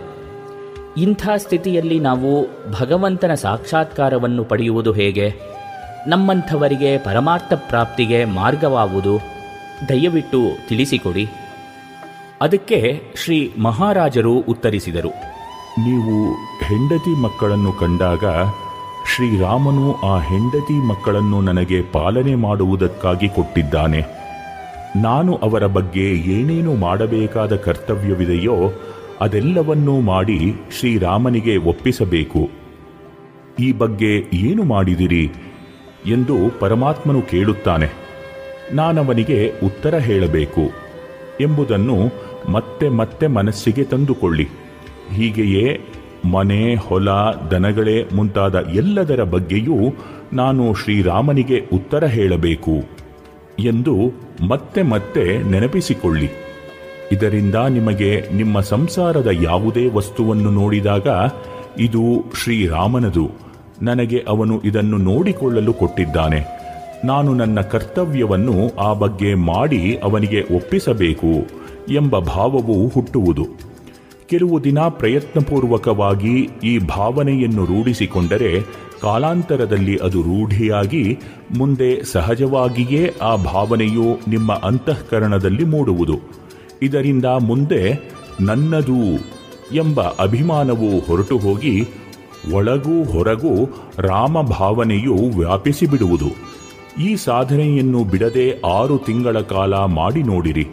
ಇಂಥ 0.97 1.29
ಸ್ಥಿತಿಯಲ್ಲಿ 1.37 1.99
ನಾವು 1.99 2.47
ಭಗವಂತನ 2.79 3.33
ಸಾಕ್ಷಾತ್ಕಾರವನ್ನು 3.33 4.43
ಪಡೆಯುವುದು 4.43 4.91
ಹೇಗೆ? 4.91 5.33
ನಮ್ಮಂಥವರಿಗೆ 6.07 6.97
ಪರಮಾರ್ಥ 6.97 7.53
ಪ್ರಾಪ್ತಿಗೆ 7.53 8.25
ಮಾರ್ಗವಾಗುವುದು 8.25 9.19
ದಯವಿಟ್ಟು 9.89 10.41
ತಿಳಿಸಿಕೊಡಿ. 10.67 11.27
ಅದಕ್ಕೆ 12.41 13.01
ಶ್ರೀ 13.15 13.53
ಮಹಾರಾಜರು 13.61 14.39
ಉತ್ತರಿಸಿದರು. 14.39 15.09
ನೀವು 15.79 16.33
ಹೆಂಡತಿ 16.63 17.21
ಮಕ್ಕಳನ್ನು 17.21 17.71
ಕಂಡಾಗ 17.71 18.25
ಶ್ರೀರಾಮನು 19.07 19.93
ಆ 19.93 20.19
ಹೆಂಡತಿ 20.19 20.87
ಮಕ್ಕಳನ್ನು 20.87 21.41
ನನಗೆ 21.41 21.81
ಪಾಲನೆ 21.81 22.35
ಮಾಡುವುದಕ್ಕಾಗಿ 22.35 23.29
ಕೊಟ್ಟಿದ್ದಾನೆ. 23.29 24.01
ನಾನು 25.01 25.35
ಅವರ 25.35 25.65
ಬಗ್ಗೆ 25.65 26.11
ಏನೇನು 26.11 26.75
ಮಾಡಬೇಕಾದ 26.75 27.55
ಕರ್ತವ್ಯವಿದೆಯೋ 27.55 28.55
ಅದೆಲ್ಲವನ್ನೂ 29.21 30.01
ಮಾಡಿ 30.01 30.53
ಶ್ರೀರಾಮನಿಗೆ 30.79 31.57
ಒಪ್ಪಿಸಬೇಕು. 31.57 32.49
ಈ 33.59 33.71
ಬಗ್ಗೆ 33.71 34.25
ಏನು 34.33 34.63
ಮಾಡಿದಿರಿ? 34.63 35.31
ಎಂದು 36.05 36.59
ಪರಮಾತ್ಮನು 36.59 37.21
ಕೇಳುತ್ತಾನೆ. 37.21 37.87
ನಾನವನಿಗೆ 38.73 39.53
ಉತ್ತರ 39.63 39.95
ಹೇಳಬೇಕು. 39.95 40.61
ಎಂಬುದನ್ನು 41.41 41.97
ಮತ್ತೆ 42.51 42.89
ಮತ್ತೆ 42.89 43.27
ಮನಸ್ಸಿಗೆ 43.27 43.83
ತಂದುಕೊಳ್ಳಿ. 43.83 44.49
ಹೀಗೆಯೇ 45.11 45.81
ಮನೆ, 46.25 46.75
ಹೊಲ, 46.75 47.09
ದನಗಳೇ 47.51 48.03
ಮುಂತಾದ 48.15 48.55
ಎಲ್ಲದರ 48.73 49.23
ಬಗ್ಗೆಯೂ 49.23 49.75
ನಾನು 50.33 50.73
ಶ್ರೀರಾಮನಿಗೆ 50.73 51.61
ಉತ್ತರ 51.73 52.05
ಹೇಳಬೇಕು 52.05 53.01
ಎಂದು 53.59 53.95
ಮತ್ತೆ 54.47 54.81
ಮತ್ತೆ 54.81 55.43
ನೆನಪಿಸಿಕೊಳ್ಳಿ. 55.43 56.29
ಇದರಿಂದ 57.11 57.55
ನಿಮಗೆ 57.55 58.23
ನಿಮ್ಮ 58.33 58.59
ಸಂಸಾರದ 58.59 59.27
ಯಾವುದೇ 59.41 59.89
ವಸ್ತುವನ್ನು 59.89 60.49
ನೋಡಿದಾಗ 60.49 61.07
ಇದು 61.79 62.25
ಶ್ರೀರಾಮನದು. 62.43 63.29
ನನಗೆ 63.81 64.25
ಅವನು 64.27 64.61
ಇದನ್ನು 64.61 64.97
ನೋಡಿಕೊಳ್ಳಲು 64.97 65.73
ಕೊಟ್ಟಿದ್ದಾನೆ. 65.73 66.61
ನಾನು 67.05 67.33
ನನ್ನ 67.33 67.61
ಕರ್ತವ್ಯವನ್ನು 67.61 68.79
ಆ 68.79 68.93
ಬಗ್ಗೆ 68.93 69.33
ಮಾಡಿ 69.33 69.97
ಅವನಿಗೆ 70.03 70.55
ಒಪ್ಪಿಸಬೇಕು 70.55 71.47
ಎಂಬ 71.93 72.19
ಭಾವವು 72.19 72.87
ಹುಟ್ಟುವುದು. 72.87 73.70
ಕೆಲವು 74.31 74.63
ದಿನ 74.63 74.79
ಪ್ರಯತ್ನಪೂರ್ವಕವಾಗಿ 74.79 76.49
ಈ 76.63 76.77
ಭಾವನೆಯನ್ನು 76.77 77.65
ರೂಢಿಸಿಕೊಂಡರೆ 77.65 78.61
ಕಾಲಾಂತರದಲ್ಲಿ 79.01 79.97
ಅದು 79.97 80.21
ರೂಢಿಯಾಗಿ 80.21 81.19
ಮುಂದೆ 81.57 82.03
ಸಹಜವಾಗಿಯೇ 82.03 83.13
ಆ 83.21 83.35
ಭಾವನೆಯು 83.35 84.29
ನಿಮ್ಮ 84.29 84.53
ಅಂತಃಕರಣದಲ್ಲಿ 84.53 85.63
ಮೂಡುವುದು. 85.63 86.19
ಇದರಿಂದ 86.81 87.25
ಮುಂದೆ 87.25 88.11
ನನ್ನದು 88.41 89.15
ಎಂಬ 89.75 90.01
ಅಭಿಮಾನವು 90.01 90.99
ಹೊರಟು 90.99 91.37
ಹೋಗಿ 91.37 91.87
ಒಳಗೂ 92.53 93.03
ಹೊರಗೂ 93.03 93.55
ರಾಮ 93.97 94.41
ಭಾವನೆಯು 94.41 95.13
ವ್ಯಾಪಿಸಿಬಿಡುವುದು. 95.13 96.29
ಈ 97.01 97.15
ಸಾಧನೆಯನ್ನು 97.15 98.03
ಬಿಡದೆ 98.03 98.61
ಆರು 98.61 98.97
ತಿಂಗಳ 98.97 99.39
ಕಾಲ 99.39 99.73
ಮಾಡಿ 99.73 100.23
ನೋಡಿರಿ. 100.23 100.67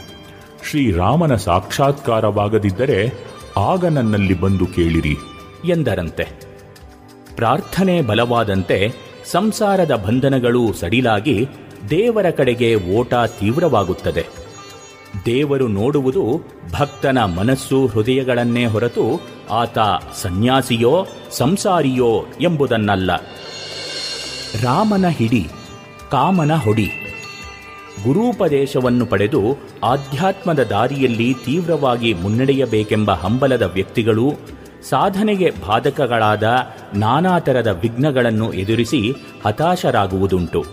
ಶ್ರೀರಾಮನ 0.71 1.35
ಸಾಕ್ಷಾತ್ಕಾರವಾಗದಿದ್ದರೆ 1.35 3.28
ಆಗ 3.59 3.85
ನನ್ನಲ್ಲಿ 3.85 4.41
ಬಂದು 4.41 4.67
ಕೇಳಿರಿ. 4.67 5.17
ಎಂದರಂತೆ. 5.65 6.29
ಪ್ರಾರ್ಥನೆ 7.37 8.03
ಬಲವಾದಂತೆ 8.03 8.93
ಸಂಸಾರದ 9.31 9.95
ಬಂಧನಗಳು 9.95 10.73
ಸಡಿಲಾಗಿ 10.73 11.47
ದೇವರ 11.91 12.31
ಕಡೆಗೆ 12.31 12.75
ಓಟ 12.75 13.15
ತೀವ್ರವಾಗುತ್ತದೆ. 13.15 14.27
ದೇವರು 15.27 15.69
ನೋಡುವುದು 15.69 16.41
ಭಕ್ತನ 16.73 17.19
ಮನಸ್ಸು 17.25 17.87
ಹೃದಯಗಳನ್ನೇ 17.87 18.67
ಹೊರತು 18.67 19.21
ಆತ 19.51 19.79
ಸನ್ಯಾಸಿಯೋ 20.23 21.07
ಸಂಸಾರಿಯೋ 21.31 22.25
ಎಂಬುದನ್ನಲ್ಲ. 22.41 23.17
ರಾಮನ 24.63 25.09
ಹಿಡಿ, 25.09 25.49
ಕಾಮನ 26.11 26.55
ಹೊಡಿ. 26.55 27.08
ಗುರೂಪದೇಶವನ್ನು 28.05 29.07
ಪಡೆದು 29.07 29.59
ಆಧ್ಯಾತ್ಮದ 29.85 30.65
ದಾರಿಯಲ್ಲಿ 30.65 31.35
ತೀವ್ರವಾಗಿ 31.45 32.15
ಮುನ್ನಡೆಯಬೇಕೆಂಬ 32.15 33.11
ಹಂಬಲದ 33.11 33.63
ವ್ಯಕ್ತಿಗಳು 33.63 34.33
ಸಾಧನೆಗೆ 34.89 35.51
ಬಾಧಕಗಳಾದ 35.51 36.43
ನಾನಾ 36.95 37.39
ಥರದ 37.39 37.67
ವಿಘ್ನಗಳನ್ನು 37.67 38.53
ಎದುರಿಸಿ 38.53 39.15
ಹತಾಶರಾಗುವುದುಂಟು. 39.47 40.65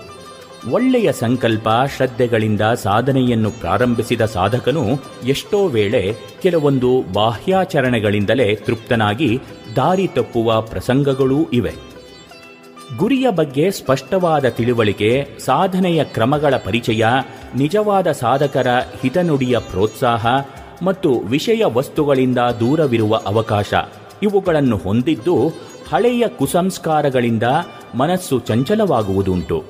ಒಳ್ಳೆಯ 0.71 1.11
ಸಂಕಲ್ಪ, 1.11 1.67
ಶ್ರದ್ಧೆಗಳಿಂದ 1.97 2.61
ಸಾಧನೆಯನ್ನು 2.61 3.51
ಪ್ರಾರಂಭಿಸಿದ 3.51 4.25
ಸಾಧಕನು 4.25 4.83
ಎಷ್ಟೋ 5.27 5.67
ವೇಳೆ 5.67 6.15
ಕೆಲವೊಂದು 6.41 7.03
ಬಾಹ್ಯಾಚರಣೆಗಳಿಂದಲೇ 7.13 8.55
ತೃಪ್ತನಾಗಿ 8.55 9.39
ದಾರಿ 9.75 10.07
ತಪ್ಪುವ 10.07 10.61
ಪ್ರಸಂಗಗಳೂ 10.61 11.49
ಇವೆ. 11.53 11.94
ಗುರಿಯ 12.97 13.31
ಬಗ್ಗೆ 13.31 13.71
ಸ್ಪಷ್ಟವಾದ 13.71 14.45
ತಿಳುವಳಿಕೆ, 14.45 15.27
ಸಾಧನೆಯ 15.45 16.03
ಕ್ರಮಗಳ 16.03 16.53
ಪರಿಚಯ, 16.65 17.05
ನಿಜವಾದ 17.55 18.11
ಸಾಧಕರ 18.11 18.67
ಹಿತನುಡಿಯ 19.01 19.57
ಪ್ರೋತ್ಸಾಹ 19.59 20.25
ಮತ್ತು 20.83 21.19
ವಿಷಯ 21.19 21.63
ವಸ್ತುಗಳಿಂದ 21.65 22.37
ದೂರವಿರುವ 22.37 23.15
ಅವಕಾಶ. 23.15 23.73
ಇವುಗಳನ್ನು 24.23 24.77
ಹೊಂದಿದ್ದು 24.77 25.47
ಹಳೆಯ 25.93 26.27
ಕುಸಂಸ್ಕಾರಗಳಿಂದ 26.27 27.43
ಮನಸ್ಸು 27.95 28.39
ಚಂಚಲವಾಗುವುದುಂಟು. 28.39 29.63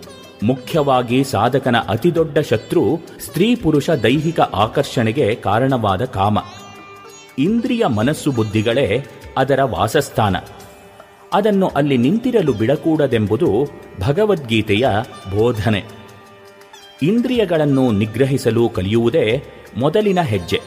ಮುಖ್ಯವಾಗಿ 0.44 1.24
ಸಾಧಕನ 1.24 1.76
ಅತಿದೊಡ್ಡ 1.90 2.40
ಶತ್ರು 2.40 2.84
ಸ್ತ್ರೀ 3.26 3.56
ಪುರುಷ 3.56 3.90
ದೈಹಿಕ 3.90 4.40
ಆಕರ್ಷಣೆಗೆ 4.40 5.36
ಕಾರಣವಾದ 5.36 6.06
ಕಾಮ. 6.06 6.40
ಇಂದ್ರಿಯ 7.40 7.86
ಮನಸ್ಸು 7.86 8.32
ಬುದ್ಧಿಗಳೇ 8.32 9.06
ಅದರ 9.38 9.60
ವಾಸಸ್ಥಾನ. 9.64 10.36
ಅದನ್ನು 11.36 11.68
ಅಲ್ಲಿ 11.68 11.98
ನಿಂತಿರಲು 11.98 12.54
ಬಿಡಕೂಡದೆಂಬುದು 12.54 13.68
ಭಗವದ್ಗೀತೆಯ 14.02 14.88
ಬೋಧನೆ. 15.38 15.84
ಇಂದ್ರಿಯಗಳನ್ನು 17.04 17.92
ನಿಗ್ರಹಿಸಲು 17.92 18.70
ಕಲಿಯುವುದೇ 18.70 19.44
ಮೊದಲಿನ 19.78 20.22
ಹೆಜ್ಜೆ. 20.22 20.62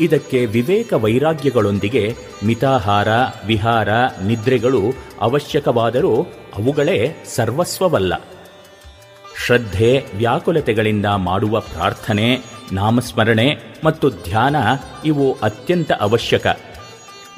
ಇದಕ್ಕೆ 0.00 0.46
ವಿವೇಕ 0.46 0.92
ವೈರಾಗ್ಯಗಳೊಂದಿಗೆ 0.92 2.14
ಮಿತಾಹಾರ, 2.44 3.08
ವಿಹಾರ, 3.46 3.88
ನಿದ್ರೆಗಳು 4.26 4.82
ಅವಶ್ಯಕವಾದರೂ 5.20 6.16
ಅವುಗಳೇ 6.56 7.24
ಸರ್ವಸ್ವವಲ್ಲ. 7.34 8.24
ಶ್ರದ್ಧೆ, 9.46 10.04
ವ್ಯಾಕುಲತೆಗಳಿಂದ 10.16 11.06
ಮಾಡುವ 11.06 11.60
ಪ್ರಾರ್ಥನೆ, 11.60 12.38
ನಾಮಸ್ಮರಣೆ 12.72 13.76
ಮತ್ತು 13.84 14.10
ಧ್ಯಾನ 14.10 14.56
ಇವು 15.04 15.36
ಅತ್ಯಂತ 15.42 15.92
ಅವಶ್ಯಕ. 15.92 16.46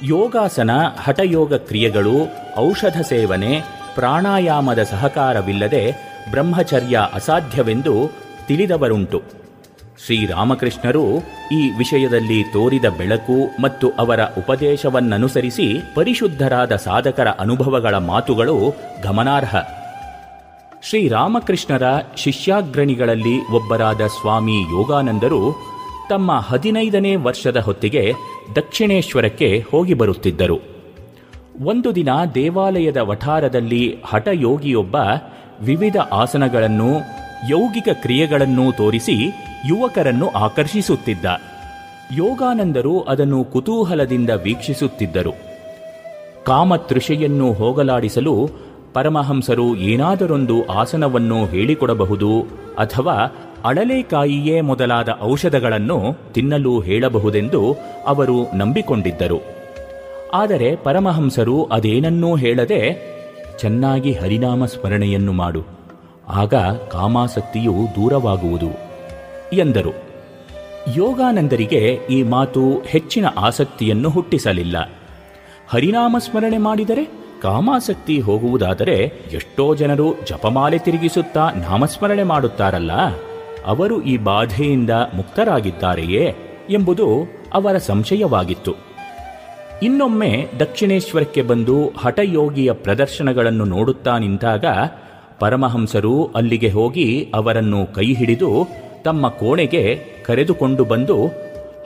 ಯೋಗಾಸನ, 0.02 0.70
ಹಠಯೋಗ 1.04 1.54
ಕ್ರಿಯೆಗಳು, 1.54 2.12
ಔಷಧ 2.58 3.00
ಸೇವನೆ, 3.00 3.62
ಪ್ರಾಣಾಯಾಮದ 3.94 4.82
ಸಹಕಾರವಿಲ್ಲದೆ 4.82 5.92
ಬ್ರಹ್ಮಚರ್ಯ 6.30 7.00
ಅಸಾಧ್ಯವೆಂದು 7.14 8.10
ತಿಳಿದವರುಂಟು. 8.46 9.22
ಶ್ರೀರಾಮಕೃಷ್ಣರು 10.06 11.04
ಈ 11.52 11.70
ವಿಷಯದಲ್ಲಿ 11.78 12.42
ತೋರಿದ 12.42 12.84
ಬೆಳಕು 12.84 13.62
ಮತ್ತು 13.62 13.90
ಅವರ 13.90 14.22
ಉಪದೇಶವನ್ನನುಸರಿಸಿ 14.22 15.94
ಪರಿಶುದ್ಧರಾದ 15.94 16.76
ಸಾಧಕರ 16.76 17.28
ಅನುಭವಗಳ 17.28 17.94
ಮಾತುಗಳು 17.94 18.74
ಗಮನಾರ್ಹ. 19.02 19.56
ಶ್ರೀರಾಮಕೃಷ್ಣರ 20.82 21.82
ಶಿಷ್ಯಾಗ್ರಣಿಗಳಲ್ಲಿ 22.16 23.52
ಒಬ್ಬರಾದ 23.52 24.00
ಸ್ವಾಮಿ 24.06 24.62
ಯೋಗಾನಂದರು 24.62 25.74
ತಮ್ಮ 26.08 26.32
ಹದಿನೈದನೇ 26.38 27.16
ವರ್ಷದ 27.16 27.56
ಹೊತ್ತಿಗೆ 27.56 28.12
ದಕ್ಷಿಣೇಶ್ವರಕ್ಕೆ 28.56 29.64
ಹೋಗಿ 29.70 29.94
ಬರುತ್ತಿದ್ದರು. 29.94 30.60
ಒಂದು 31.64 31.94
ದಿನ 31.94 32.08
ದೇವಾಲಯದ 32.34 32.96
ವಠಾರದಲ್ಲಿ 32.96 33.96
ಹಠಯೋಗಿಯೊಬ್ಬ 34.04 34.96
ವಿವಿಧ 35.60 35.96
ಆಸನಗಳನ್ನು, 36.12 36.96
ಯೌಗಿಕ 37.50 37.88
ಕ್ರಿಯೆಗಳನ್ನು 37.92 38.76
ತೋರಿಸಿ 38.76 39.12
ಯುವಕರನ್ನು 39.66 40.30
ಆಕರ್ಷಿಸುತ್ತಿದ್ದ. 40.30 41.24
ಯೋಗಾನಂದರು 42.12 43.00
ಅದನ್ನು 43.00 43.44
ಕುತೂಹಲದಿಂದ 43.44 44.30
ವೀಕ್ಷಿಸುತ್ತಿದ್ದರು. 44.30 45.32
ಕಾಮತೃಷೆಯನ್ನು 46.44 47.52
ಹೋಗಲಾಡಿಸಲು 47.52 48.50
ಪರಮಹಂಸರು 48.94 49.76
ಏನಾದರೊಂದು 49.76 50.66
ಆಸನವನ್ನು 50.66 51.46
ಹೇಳಿಕೊಡಬಹುದು 51.46 52.40
ಅಥವಾ 52.78 53.32
ಅಳಲೆಕಾಯಿಯೇ 53.64 54.60
ಮೊದಲಾದ 54.60 55.08
ಔಷಧಗಳನ್ನು 55.22 55.98
ತಿನ್ನಲು 56.32 56.80
ಹೇಳಬಹುದೆಂದು 56.80 57.62
ಅವರು 58.06 58.36
ನಂಬಿಕೊಂಡಿದ್ದರು. 58.54 59.40
ಆದರೆ 60.34 60.76
ಪರಮಹಂಸರು 60.76 61.64
ಅದೇನನ್ನೂ 61.64 62.36
ಹೇಳದೆ 62.36 62.80
ಚೆನ್ನಾಗಿ 63.58 64.12
ಹರಿನಾಮ 64.12 64.64
ಸ್ಮರಣೆಯನ್ನು 64.64 65.32
ಮಾಡು. 65.32 65.62
ಆಗ 66.28 66.54
ಕಾಮಾಸಕ್ತಿಯು 66.90 67.74
ದೂರವಾಗುವುದು, 67.96 68.70
ಎಂದರು. 69.52 69.92
ಯೋಗಾನಂದರಿಗೆ 70.96 71.82
ಈ 72.10 72.22
ಮಾತು 72.22 72.62
ಹೆಚ್ಚಿನ 72.86 73.26
ಆಸಕ್ತಿಯನ್ನು 73.38 74.08
ಹುಟ್ಟಿಸಲಿಲ್ಲ. 74.10 74.76
ಹರಿನಾಮ 75.68 76.16
ಸ್ಮರಣೆ 76.18 76.58
ಮಾಡಿದರೆ 76.58 77.04
ಕಾಮಾಸಕ್ತಿ 77.42 78.20
ಹೋಗುವುದಾದರೆ 78.20 78.96
ಎಷ್ಟೋ 79.32 79.74
ಜನರು 79.74 80.08
ಜಪಮಾಲೆ 80.26 80.78
ತಿರುಗಿಸುತ್ತಾ 80.78 81.50
ನಾಮಸ್ಮರಣೆ 81.50 82.22
ಮಾಡುತ್ತಾರಲ್ಲ. 82.22 82.92
ಅವರು 83.66 84.02
ಈ 84.02 84.16
ಬಾಧೆಯಿಂದ 84.16 84.90
ಮುಕ್ತರಾಗಿದ್ದಾರೆಯೇ 85.14 86.24
ಎಂಬುದು 86.70 87.06
ಅವರ 87.54 87.76
ಸಂಶಯವಾಗಿತ್ತು. 87.78 88.72
ಇನ್ನೊಮ್ಮೆ 89.82 90.48
ದಕ್ಷಿಣೇಶ್ವರಕ್ಕೆ 90.60 91.42
ಬಂದು 91.42 91.76
ಹಠಯೋಗಿಯ 91.98 92.72
ಪ್ರದರ್ಶನಗಳನ್ನು 92.72 93.64
ನೋಡುತ್ತಾ 93.64 94.18
ನಿಂತಾಗ 94.18 94.64
ಪರಮಹಂಸರು 95.38 96.24
ಅಲ್ಲಿಗೆ 96.26 96.68
ಹೋಗಿ 96.68 97.30
ಅವರನ್ನು 97.34 97.80
ಕೈ 97.94 98.14
ಹಿಡಿದು 98.14 98.50
ತಮ್ಮ 99.04 99.28
ಕೋಣೆಗೆ 99.28 99.82
ಕರೆದುಕೊಂಡು 100.26 100.84
ಬಂದು 100.84 101.16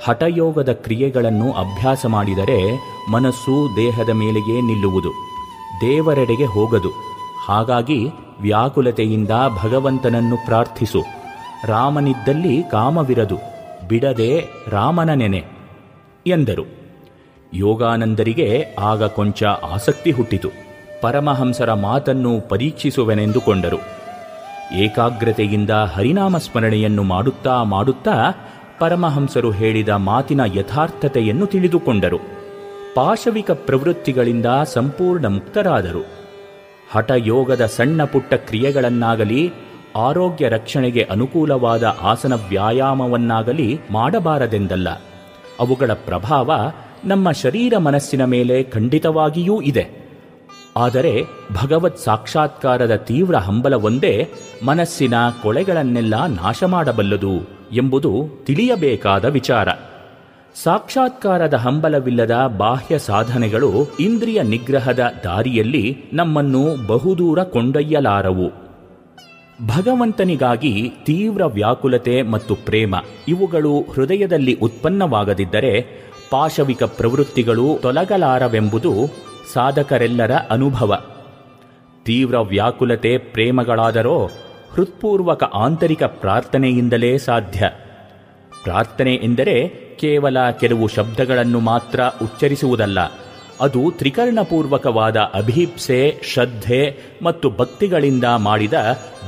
ಹಠಯೋಗದ 0.04 0.72
ಕ್ರಿಯೆಗಳನ್ನು 0.72 1.52
ಅಭ್ಯಾಸ 1.52 2.06
ಮಾಡಿದರೆ 2.06 2.58
ಮನಸ್ಸು 3.10 3.54
ದೇಹದ 3.76 4.10
ಮೇಲೆಯೇ 4.10 4.56
ನಿಲ್ಲುವುದು, 4.60 5.12
ದೇವರೆಡೆಗೆ 5.80 6.44
ಹೋಗದು. 6.44 6.90
ಹಾಗಾಗಿ 7.46 8.00
ವ್ಯಾಕುಲತೆಯಿಂದ 8.40 9.30
ಭಗವಂತನನ್ನು 9.62 10.36
ಪ್ರಾರ್ಥಿಸು. 10.46 11.17
ರಾಮನಿದ್ದಲ್ಲಿ 11.64 12.62
ಕಾಮವಿರದು, 12.62 13.38
ಬಿಡದೆ 13.88 14.44
ರಾಮನ 14.68 15.10
ನೆನೆ, 15.10 15.44
ಎಂದರು. 16.26 16.64
ಯೋಗಾನಂದರಿಗೆ 17.54 18.64
ಆಗ 18.78 19.04
ಕೊಂಚ 19.04 19.42
ಆಸಕ್ತಿ 19.44 20.10
ಹುಟ್ಟಿತು. 20.10 20.48
ಪರಮಹಂಸರ 21.00 21.72
ಮಾತನ್ನು 21.72 22.40
ಪರೀಕ್ಷಿಸುವೆನೆಂದುಕೊಂಡರು. 22.40 23.76
ಏಕಾಗ್ರತೆಯಿಂದ 24.74 25.70
ಹರಿನಾಮ 25.70 26.38
ಸ್ಮರಣೆಯನ್ನು 26.38 27.02
ಮಾಡುತ್ತಾ 27.02 27.62
ಮಾಡುತ್ತಾ 27.62 28.30
ಪರಮಹಂಸರು 28.78 29.50
ಹೇಳಿದ 29.50 29.88
ಮಾತಿನ 29.88 30.40
ಯಥಾರ್ಥತೆಯನ್ನು 30.54 31.46
ತಿಳಿದುಕೊಂಡರು. 31.46 32.18
ಪಾಶವಿಕ 32.94 33.50
ಪ್ರವೃತ್ತಿಗಳಿಂದ 33.50 34.46
ಸಂಪೂರ್ಣ 34.64 35.26
ಮುಕ್ತರಾದರು. 35.26 36.06
ಹಠಯೋಗದ 36.90 37.66
ಸಣ್ಣ 37.66 38.04
ಪುಟ್ಟ 38.04 38.34
ಕ್ರಿಯೆಗಳನ್ನಾಗಲಿ 38.34 39.52
ಆರೋಗ್ಯ 39.98 40.48
ರಕ್ಷಣೆಗೆ 40.48 41.02
ಅನುಕೂಲವಾದ 41.02 41.96
ಆಸನ 42.02 42.32
ವ್ಯಾಯಾಮವನ್ನಾಗಲಿ 42.32 43.80
ಮಾಡಬಾರದೆಂದಲ್ಲ. 43.90 44.88
ಅವುಗಳ 45.60 45.92
ಪ್ರಭಾವ 45.92 46.52
ನಮ್ಮ 47.04 47.30
ಶರೀರ 47.30 47.78
ಮನಸ್ಸಿನ 47.78 48.24
ಮೇಲೆ 48.24 48.62
ಖಂಡಿತವಾಗಿಯೂ 48.62 49.60
ಇದೆ. 49.60 50.08
ಆದರೆ 50.76 51.22
ಭಗವತ್ 51.62 51.98
ಸಾಕ್ಷಾತ್ಕಾರದ 51.98 52.96
ತೀವ್ರ 52.96 53.36
ಹಂಬಲವೊಂದೇ 53.36 54.28
ಮನಸ್ಸಿನ 54.66 55.14
ಕೊಳೆಗಳನ್ನೆಲ್ಲ 55.42 56.26
ನಾಶ 56.26 56.64
ಮಾಡಬಲ್ಲದು 56.64 57.32
ಎಂಬುದು 57.72 58.28
ತಿಳಿಯಬೇಕಾದ 58.44 59.24
ವಿಚಾರ. 59.24 59.68
ಸಾಕ್ಷಾತ್ಕಾರದ 60.62 61.54
ಹಂಬಲವಿಲ್ಲದ 61.54 62.54
ಬಾಹ್ಯ 62.58 62.98
ಸಾಧನೆಗಳು 62.98 63.70
ಇಂದ್ರಿಯ 64.00 64.42
ನಿಗ್ರಹದ 64.42 65.12
ದಾರಿಯಲ್ಲಿ 65.24 66.04
ನಮ್ಮನ್ನು 66.12 66.86
ಬಹುದೂರ 66.86 67.42
ಕೊಂಡೊಯ್ಯಲಾರವು. 67.42 68.67
ಭಗವಂತನಿಗಾಗಿ 69.66 70.92
ತೀವ್ರ 71.04 71.44
ವ್ಯಾಕುಲತೆ 71.44 72.22
ಮತ್ತು 72.22 72.54
ಪ್ರೇಮ 72.54 72.94
ಇವುಗಳು 73.28 73.80
ಹೃದಯದಲ್ಲಿ 73.80 74.54
ಉತ್ಪನ್ನವಾಗದಿದ್ದರೆ 74.54 75.86
ಪಾಶವಿಕ 76.30 76.82
ಪ್ರವೃತ್ತಿಗಳು 76.82 77.78
ತೊಲಗಲಾರವೆಂಬುದು 77.82 78.92
ಸಾಧಕರೆಲ್ಲರ 79.52 80.32
ಅನುಭವ. 80.32 81.02
ತೀವ್ರ 82.04 82.38
ವ್ಯಾಕುಲತೆ 82.38 83.18
ಪ್ರೇಮಗಳಾದರೋ 83.18 84.30
ಹೃತ್ಪೂರ್ವಕ 84.74 85.44
ಆಂತರಿಕ 85.44 86.02
ಪ್ರಾರ್ಥನೆಯಿಂದಲೇ 86.02 87.18
ಸಾಧ್ಯ. 87.18 87.70
ಪ್ರಾರ್ಥನೆ 88.62 89.14
ಎಂದರೆ 89.14 89.68
ಕೇವಲ 89.96 90.50
ಕೆಲವು 90.50 90.88
ಶಬ್ದಗಳನ್ನು 90.88 91.60
ಮಾತ್ರ 91.60 92.00
ಉಚ್ಚರಿಸುವುದಲ್ಲ. 92.22 92.98
ಅದು 93.60 93.90
ತ್ರಿಕರಣಪೂರ್ವಕವಾದ 93.90 95.16
ಅಭೀಪ್ಸೆ 95.16 96.20
ಶ್ರದ್ಧೆ 96.24 96.96
ಮತ್ತು 97.22 97.50
ಭಕ್ತಿಗಳಿಂದ 97.50 98.24
ಮಾಡಿದ 98.24 98.72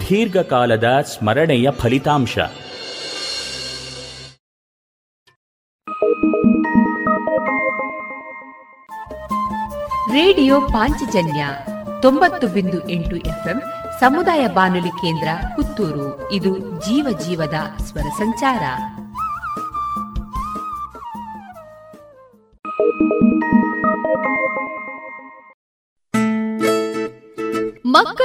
ದೀರ್ಘಕಾಲದ 0.01 1.01
ಸ್ಮರಣೆಯ 1.05 1.71
ಫಲಿತಾಂಶ. 1.71 2.39
ರೇಡಿಯೋ 10.13 10.61
ಪಾಂಚಜನ್ಯ 10.61 11.47
ತೊಂಬತ್ತು 12.03 12.47
ಬಿಂದು 12.47 12.89
ಎಂಟು 12.89 13.17
ಎಫ್ಎಂ 13.17 13.63
ಸಮುದಾಯ 14.01 14.47
ಬಾನುಲಿ 14.47 14.89
ಕೇಂದ್ರ 14.89 15.29
ಪುತ್ತೂರು. 15.57 16.33
ಇದು 16.33 16.59
ಜೀವ 16.59 17.19
ಜೀವದ 17.27 17.55
ಸ್ವರ 17.83 18.01
ಸಂಚಾರ. 18.01 18.63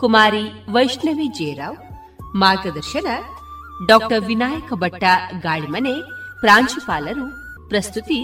ಕುಮಾರಿ 0.00 0.44
ವೈಷ್ಣವಿ 0.72 1.26
ಜೇರಾವ್ 1.38 1.78
ಮಾರ್ಗದರ್ಶನ 2.42 3.08
ಡಾಕ್ಟರ್ 3.88 4.24
ವಿನಾಯಕ 4.28 4.72
ಭಟ್ಟ 4.82 5.04
ಗಾಳಿಮನೆ, 5.46 5.94
ಪ್ರಾಂಶುಪಾಲರು, 6.40 7.26
ಪ್ರಸ್ತುತಿ 7.68 8.20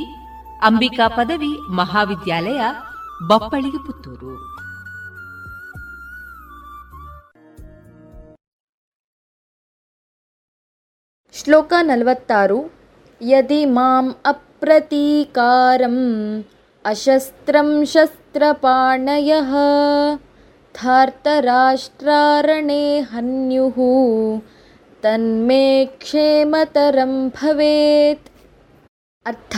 ಅಂಬಿಕಾ 0.68 1.06
ಪದವಿ 1.16 1.52
ಮಹಾವಿದ್ಯಾಲಯ 1.78 2.60
ಬಪ್ಪಳಿಗೆ 3.28 3.80
ಪುತ್ತೂರು 3.86 4.34
ಶ್ಲೋಕ 11.34 11.72
ನಲವತ್ತಾರು, 11.80 12.60
ಯದಿ 13.20 13.62
ಮಾಂ 13.76 14.06
ಅಪ್ರತೀಕಾರಂ 14.26 15.98
ಅಶಸ್ತ್ರಂ 16.84 17.70
ಶಸ್ತ್ರಪಾಣಯಃ. 17.86 19.52
ರಾಷ್ಟ್ರಾರಣೆ 21.40 23.00
ಹನ್ಯುಃ 23.00 23.76
ತನ್ಮೇ 25.02 25.86
ಕ್ಷೇಮತರಂ 25.86 27.28
ಭವೇತ್. 27.28 28.28
ಅರ್ಥ, 29.26 29.56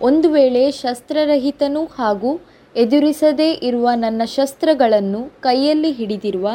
ಒಂದು 0.00 0.28
ವೇಳೆ 0.28 0.70
ಶಸ್ತ್ರರಹಿತನು 0.70 1.84
ಹಾಗೂ 1.84 2.40
ಎದುರಿಸದೇ 2.76 3.52
ಇರುವ 3.52 3.88
ನನ್ನ 3.94 4.22
ಶಸ್ತ್ರಗಳನ್ನು 4.24 5.40
ಕೈಯಲ್ಲಿ 5.40 5.92
ಹಿಡಿದಿರುವ 5.92 6.48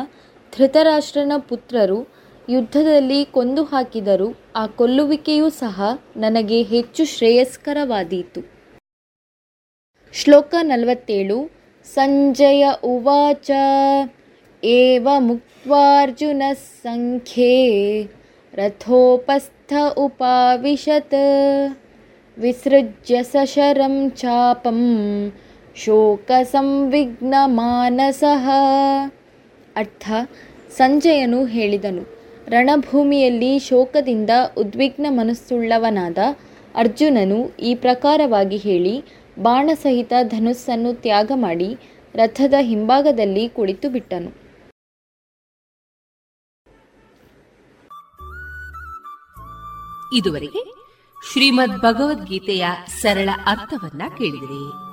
ಧೃತರಾಷ್ಟ್ರನ 0.58 1.32
ಪುತ್ರರು 1.38 2.08
ಯುದ್ಧದಲ್ಲಿ 2.50 3.26
ಕೊಂದು 3.26 3.64
ಹಾಕಿದರೂ 3.64 4.36
ಆ 4.56 4.68
ಕೊಲ್ಲುವಿಕೆಯೂ 4.68 5.50
ಸಹ 5.50 5.82
ನನಗೆ 6.18 6.62
ಹೆಚ್ಚು 6.62 7.06
ಶ್ರೇಯಸ್ಕರವಾದೀತು. 7.06 8.42
ಶ್ಲೋಕ 10.14 10.56
ನಲವತ್ತೇಳು 10.62 11.63
ಸಂಜಯ 11.86 12.68
ಉವಾಚ, 12.84 13.52
ಏವ 14.64 15.08
ಮುಕ್ವಾರ್ಜುನ 15.20 16.44
ಸಂಖ್ಯೆ 16.84 17.74
ರಥೋಪಸ್ಥ 18.54 19.74
ಉಪಾವಿಶತ್, 19.98 21.20
ವಿಸೃಜ್ಯ 22.38 23.24
ಸಶರಂ 23.24 24.10
ಚಾಪಂ, 24.10 25.32
ಶೋಕ 25.76 26.32
ಸಂವಿಘ್ನಮಾನಸಃ 26.44 28.50
ಅರ್ಥ, 29.76 30.12
ಸಂಜಯನು 30.78 31.46
ಹೇಳಿದನು, 31.46 32.04
ರಣಭೂಮಿಯಲ್ಲಿ 32.48 33.60
ಶೋಕದಿಂದ 33.60 34.30
ಉದ್ವಿಗ್ನ 34.58 35.06
ಮನಸ್ಸುಳ್ಳವನಾದ 35.10 36.18
ಅರ್ಜುನನು 36.76 37.60
ಈ 37.60 37.76
ಪ್ರಕಾರವಾಗಿ 37.76 38.58
ಹೇಳಿ 38.58 39.04
ಬಾಣಸಹಿತ 39.40 40.14
ಧನುಸ್ಸನ್ನು 40.24 41.02
ತ್ಯಾಗ 41.02 41.32
ಮಾಡಿ 41.36 41.78
ರಥದ 42.16 42.54
ಹಿಂಭಾಗದಲ್ಲಿ 42.62 43.50
ಕುಳಿತು 43.50 43.90
ಬಿಟ್ಟನು. 43.90 44.44
ಇದುವರೆಗೆ 50.18 50.74
ಶ್ರೀಮದ್ 51.32 51.78
ಭಗವದ್ಗೀತೆಯ 51.78 52.66
ಸರಳ 53.02 53.30
ಅರ್ಥವನ್ನ 53.46 54.02
ಕೇಳಿದಿರಿ. 54.18 54.93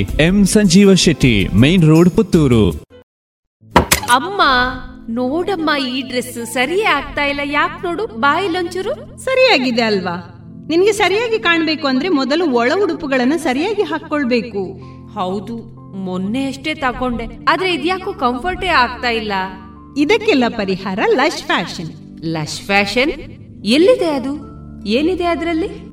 M 0.01 0.45
Sanjeeva 0.45 0.93
Shetty 0.93 1.47
main 1.47 1.83
road 1.83 2.09
Puttur. 2.09 2.71
ಅಮ್ಮ 4.11 4.41
ನೋಡಮ್ಮ 5.09 5.69
ಈ 5.89 6.01
ಡ್ರೆಸ್ 6.01 6.53
ಸರಿಯೇ 6.53 6.83
ಆಗ್ತಾ 6.83 7.25
ಇಲ್ಲ. 7.25 7.39
ಯಾಕೆ 7.43 7.87
ನೋಡು 7.87 8.05
ಬಾಯಿಲೊಂಚೂರು 8.05 9.19
ಸರಿಯಾಗಿದೆ 9.19 9.81
ಅಲ್ವಾ? 9.81 10.37
ನಿನ್ಗೆ 10.69 10.91
ಸರಿಯಾಗಿ 10.91 11.39
ಕಾಣ್ಬೇಕು 11.39 11.87
ಅಂದ್ರೆ 11.87 12.09
ಮೊದಲು 12.09 12.51
ಒಳ 12.51 12.71
ಉಡುಪುಗಳನ್ನ 12.83 13.33
ಸರಿಯಾಗಿ 13.35 13.81
ಹಾಕೊಳ್ಬೇಕು 13.81 14.79
ಹೌದು 15.13 15.57
ಮೊನ್ನೆ 15.97 16.47
ಅಷ್ಟೇ 16.47 16.73
ತಕೊಂಡೆ 16.73 17.25
ಆದ್ರೆ 17.47 17.73
ಇದ್ಯಾಕೋ 17.73 18.13
ಕಂಫರ್ಟೇ 18.13 18.67
ಆಗ್ತಾ 18.67 19.09
ಇಲ್ಲ. 19.09 19.31
ಇದಕ್ಕೆಲ್ಲ 19.97 20.43
ಪರಿಹಾರ 20.47 20.99
ಲಶ್ 21.07 21.43
ಫ್ಯಾಷನ್. 21.43 21.89
Lush 22.23 22.61
fashion? 22.61 23.11
ಎಲ್ಲಿದೆ 23.65 24.09
ಅದು? 24.09 24.33
ಏನಿದೆ 24.85 25.25
ಅದರಲ್ಲಿ? 25.25 25.90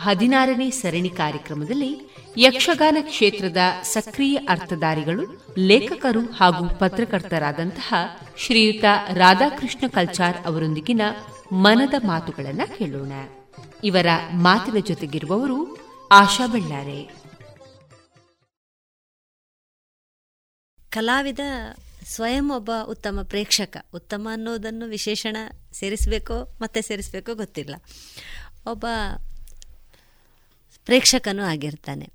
ಹದಿನಾರನೇ 0.00 0.70
ಸರಣಿ 0.70 1.10
ಕಾರ್ಯಕ್ರಮದಲ್ಲಿ 1.10 1.90
ಯಕ್ಷಗಾನ 2.38 2.96
ಕ್ಷೇತ್ರದ 3.00 3.56
ಸಕ್ರಿಯ 3.82 4.36
ಅರ್ಥಧಾರಿಗಳು, 4.36 5.54
ಲೇಖಕರು 5.58 6.20
ಹಾಗೂ 6.32 6.78
ಪತ್ರಕರ್ತರಾದಂತಹ 6.78 7.94
ಶ್ರೀಯುತ 8.36 8.84
ರಾಧಾಕೃಷ್ಣ 9.14 9.86
ಕಲ್ಚಾರ್ 9.88 10.36
ಅವರೊಂದಿಗಿನ 10.46 11.00
ಮನದ 11.52 11.94
ಮಾತುಗಳನ್ನು 12.06 12.78
ಕೇಳೋಣ. 12.78 13.12
ಇವರ 13.84 14.06
ಮಾತಿನ 14.32 14.84
ಜೊತೆಗಿರುವವರು 14.86 15.78
ಆಶಾ 16.12 16.46
ಬಳ್ಳಾರೆ. 16.46 17.00
ಕಲಾವಿದ 20.90 21.40
ಸ್ವಯಂ 22.04 22.50
ಒಬ್ಬ 22.50 22.70
ಉತ್ತಮ 22.88 23.18
ಪ್ರೇಕ್ಷಕ, 23.22 23.76
ಉತ್ತಮ 23.94 24.28
ಅನ್ನೋದನ್ನು 24.32 24.86
ವಿಶೇಷಣ 24.86 25.36
ಸೇರಿಸಬೇಕೋ 25.72 26.58
ಮತ್ತೆ 26.60 26.82
ಸೇರಿಸಬೇಕೋ 26.82 27.34
ಗೊತ್ತಿಲ್ಲ. 27.34 27.74
ಒಬ್ಬ 28.66 28.86
ಪ್ರೇಕ್ಷಕನೂ 30.84 31.42
ಆಗಿರ್ತಾನೆ. 31.42 32.12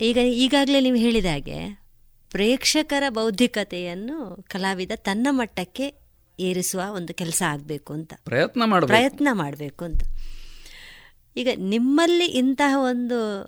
ಈಗ 0.00 0.16
ಈಗಾಗಲೇ 0.16 0.80
ನೀವು 0.80 0.96
ಹೇಳಿದ 0.96 1.24
ಹಾಗೆ 1.24 1.82
ಪ್ರೇಕ್ಷಕರ 2.30 3.02
ಬೌದ್ಧಿಕತೆಯನ್ನು 3.08 4.44
ಕಲಾವಿದ 4.48 4.90
ತನ್ನ 4.94 5.26
ಮಟ್ಟಕ್ಕೆ 5.30 5.94
ಏರಿಸುವ 6.40 6.82
ಒಂದು 6.90 7.14
ಕೆಲಸ 7.14 7.42
ಆಗಬೇಕು 7.48 7.92
ಅಂತ. 7.92 8.14
ಪ್ರಯತ್ನ 8.24 8.62
ಮಾಡಬೇಕು. 8.64 8.88
ಪ್ರಯತ್ನ 8.88 9.28
ಮಾಡಬೇಕು 9.32 9.84
ಅಂತ. 9.84 10.02
ಈಗ 11.36 11.48
ನಿಮ್ಮಲ್ಲಿ 11.56 12.24
ಇಂತಹ 12.24 12.76
ಒಂದು 12.78 13.42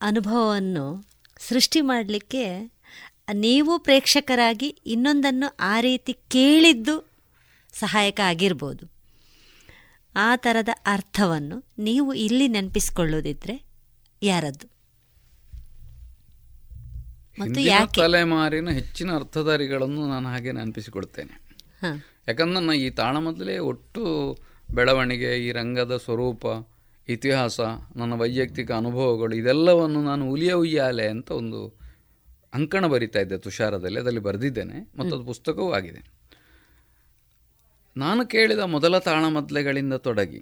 ಅನುಭವವನ್ನು 0.00 1.04
ಸೃಷ್ಟಿ 1.38 1.80
ಮಾಡಲಿಕ್ಕೆ 1.80 2.72
ನೀವು 3.32 3.78
ಪ್ರೇಕ್ಷಕರಾಗಿ 3.78 4.66
ಇನ್ನೊಂದನ್ನು 4.66 5.56
ಆ 5.60 5.80
ರೀತಿ 5.80 6.12
ಕೇಳಿದ್ದು 6.12 7.10
ಸಹಾಯಕ 7.72 8.20
ಆಗಿರ್ಬೋದು. 8.20 8.99
ಆ 10.16 10.36
ಥರದ 10.36 10.68
ಅರ್ಥವನ್ನು 10.86 11.64
ನೀವು 11.78 12.14
ಇಲ್ಲಿ 12.14 12.48
ನೆನಪಿಸ್ಕೊಳ್ಳೋದಿದ್ರೆ 12.48 13.64
ಯಾರದ್ದು? 14.22 14.66
ಮತ್ತು 17.38 17.60
ಯಾಕೆ? 17.60 18.00
ತಲೆಮಾರಿನ 18.00 18.70
ಹೆಚ್ಚಿನ 18.70 19.14
ಅರ್ಥಧಾರಿಗಳನ್ನು 19.14 20.08
ನಾನು 20.08 20.28
ಹಾಗೆ 20.28 20.52
ನೆನಪಿಸಿಕೊಡ್ತೇನೆ. 20.52 21.50
ಯಾಕಂದ್ರೆ 22.28 22.54
ನನ್ನ 22.54 22.70
ಈ 22.70 22.90
ತಾಳಮದಲೇ 22.90 23.58
ಒಟ್ಟು 23.58 24.38
ಬೆಳವಣಿಗೆ 24.74 25.46
ಈ 25.46 25.52
ರಂಗದ 25.52 25.96
ಸ್ವರೂಪ 25.96 26.46
ಇತಿಹಾಸ 27.08 27.60
ನನ್ನ 27.96 28.14
ವೈಯಕ್ತಿಕ 28.14 28.72
ಅನುಭವಗಳು 28.72 29.36
ಇದೆಲ್ಲವನ್ನು 29.36 30.02
ನಾನು 30.02 30.30
ಉಲಿಯ 30.30 30.52
ಉಯ್ಯಾಲೆ 30.52 31.08
ಅಂತ 31.08 31.30
ಒಂದು 31.30 31.80
ಅಂಕಣ 32.54 32.86
ಬರಿತಾ 32.86 33.20
ಇದ್ದೆ 33.20 33.38
ತುಷಾರದಲ್ಲಿ. 33.38 33.98
ಅದರಲ್ಲಿ 34.00 34.20
ಬರೆದಿದ್ದೇನೆ. 34.20 34.92
ಮತ್ತು 34.98 35.16
ಅದು 35.16 35.24
ಪುಸ್ತಕವೂ 35.24 35.72
ಆಗಿದೆ. 35.72 36.19
ನಾನು 37.96 38.26
ಕೇಳಿದ 38.26 38.58
ಮೊದಲ 38.58 38.98
ತಾಳಮದ್ದಲೆಗಳಿಂದ 38.98 39.94
ತೊಡಗಿ. 39.94 40.40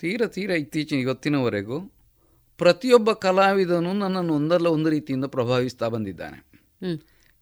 ತೀರ 0.00 0.26
ತೀರ 0.26 0.50
ಇತ್ತೀಚಿನ 0.50 0.98
ಇವತ್ತಿನವರೆಗೂ 1.00 1.78
ಪ್ರತಿಯೊಬ್ಬ 2.56 3.12
ಕಲಾವಿದನು 3.12 3.92
ನನ್ನನ್ನು 3.92 4.34
ಒಂದಲ್ಲ 4.34 4.66
ಒಂದು 4.66 4.90
ರೀತಿಯಿಂದ 4.90 5.24
ಪ್ರಭಾವಿಸ್ತಾ 5.24 5.88
ಬಂದಿದ್ದಾನೆ. 5.88 6.38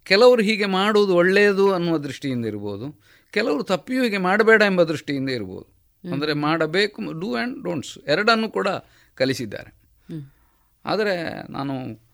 ಕೆಲವರು 0.02 0.42
ಹೀಗೆ 0.42 0.66
ಮಾಡುವುದು 0.66 1.14
ಒಳ್ಳೆಯದು 1.14 1.72
ಅನ್ನುವ 1.72 1.98
ದೃಷ್ಟಿಯಿಂದ 1.98 2.46
ಇರ್ಬೋದು 2.46 3.02
ಕೆಲವರು 3.30 3.62
ತಪ್ಪಿಯೂ 3.62 4.02
ಹೀಗೆ 4.02 4.18
ಮಾಡಬೇಡ 4.18 4.62
ಎಂಬ 4.62 4.82
ದೃಷ್ಟಿಯಿಂದ 4.82 5.28
ಇರ್ಬೋದು. 5.28 5.66
ಅಂದರೆ 6.04 6.32
ಮಾಡಬೇಕು 6.32 7.20
ಡೂ 7.20 7.34
ಆ್ಯಂಡ್ 7.34 7.64
ಡೋಂಟ್ಸ್ 7.64 7.98
ಎರಡನ್ನು 7.98 8.48
ಕೂಡ 8.50 8.68
ಕಲಿಸಿದ್ದಾರೆ. 9.14 9.70
ಆದರೆ 10.84 11.42
ನಾನು 11.50 12.06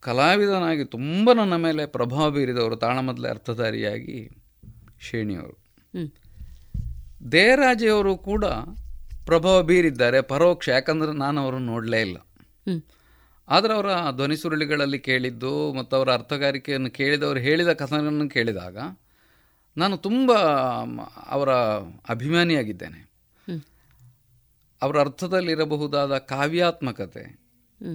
ಕಲಾವಿದನಾಗಿ 0.00 0.84
ತುಂಬ 0.84 1.32
ನನ್ನ 1.32 1.56
ಮೇಲೆ 1.56 1.86
ಪ್ರಭಾವ 1.86 2.30
ಬೀರಿದವರು 2.30 2.76
ತಾಳಮದ್ಲೆ 2.76 3.28
ಅರ್ಥಧಾರಿಯಾಗಿ 3.28 4.37
ಶೇಣಿಯವರು 5.00 5.56
ಹ್ಮ್. 5.94 6.08
ದೇರಾಜೆಯವರು 7.32 8.16
ಕೂಡ 8.16 8.44
ಪ್ರಭಾವ 9.26 9.62
ಬೀರಿದ್ದಾರೆ 9.62 10.20
ಪರೋಕ್ಷ 10.20 10.68
ಯಾಕಂದ್ರೆ 10.68 11.12
ನಾನು 11.12 11.44
ಅವರನ್ನು 11.44 11.66
ನೋಡಲೇ 11.66 12.00
ಇಲ್ಲ. 12.00 12.16
ಆದರೆ 13.48 13.74
ಅವರ 13.74 13.86
ಧ್ವನಿ 14.10 14.36
ಸುರುಳಿಗಳಲ್ಲಿ 14.36 14.98
ಕೇಳಿದ್ದು 14.98 15.72
ಮತ್ತು 15.72 15.96
ಅವರ 15.96 16.12
ಅರ್ಥಗಾರಿಕೆಯನ್ನು 16.12 16.90
ಕೇಳಿದವರು 16.90 17.38
ಹೇಳಿದ 17.38 17.72
ಕಥನಗಳನ್ನು 17.72 18.28
ಕೇಳಿದಾಗ 18.28 18.78
ನಾನು 19.76 19.96
ತುಂಬ 19.96 20.32
ಅವರ 21.26 21.50
ಅಭಿಮಾನಿಯಾಗಿದ್ದೇನೆ. 22.08 23.00
ಅವರ 24.82 25.00
ಅರ್ಥದಲ್ಲಿರಬಹುದಾದ 25.00 26.18
ಕಾವ್ಯಾತ್ಮಕತೆ 26.18 27.24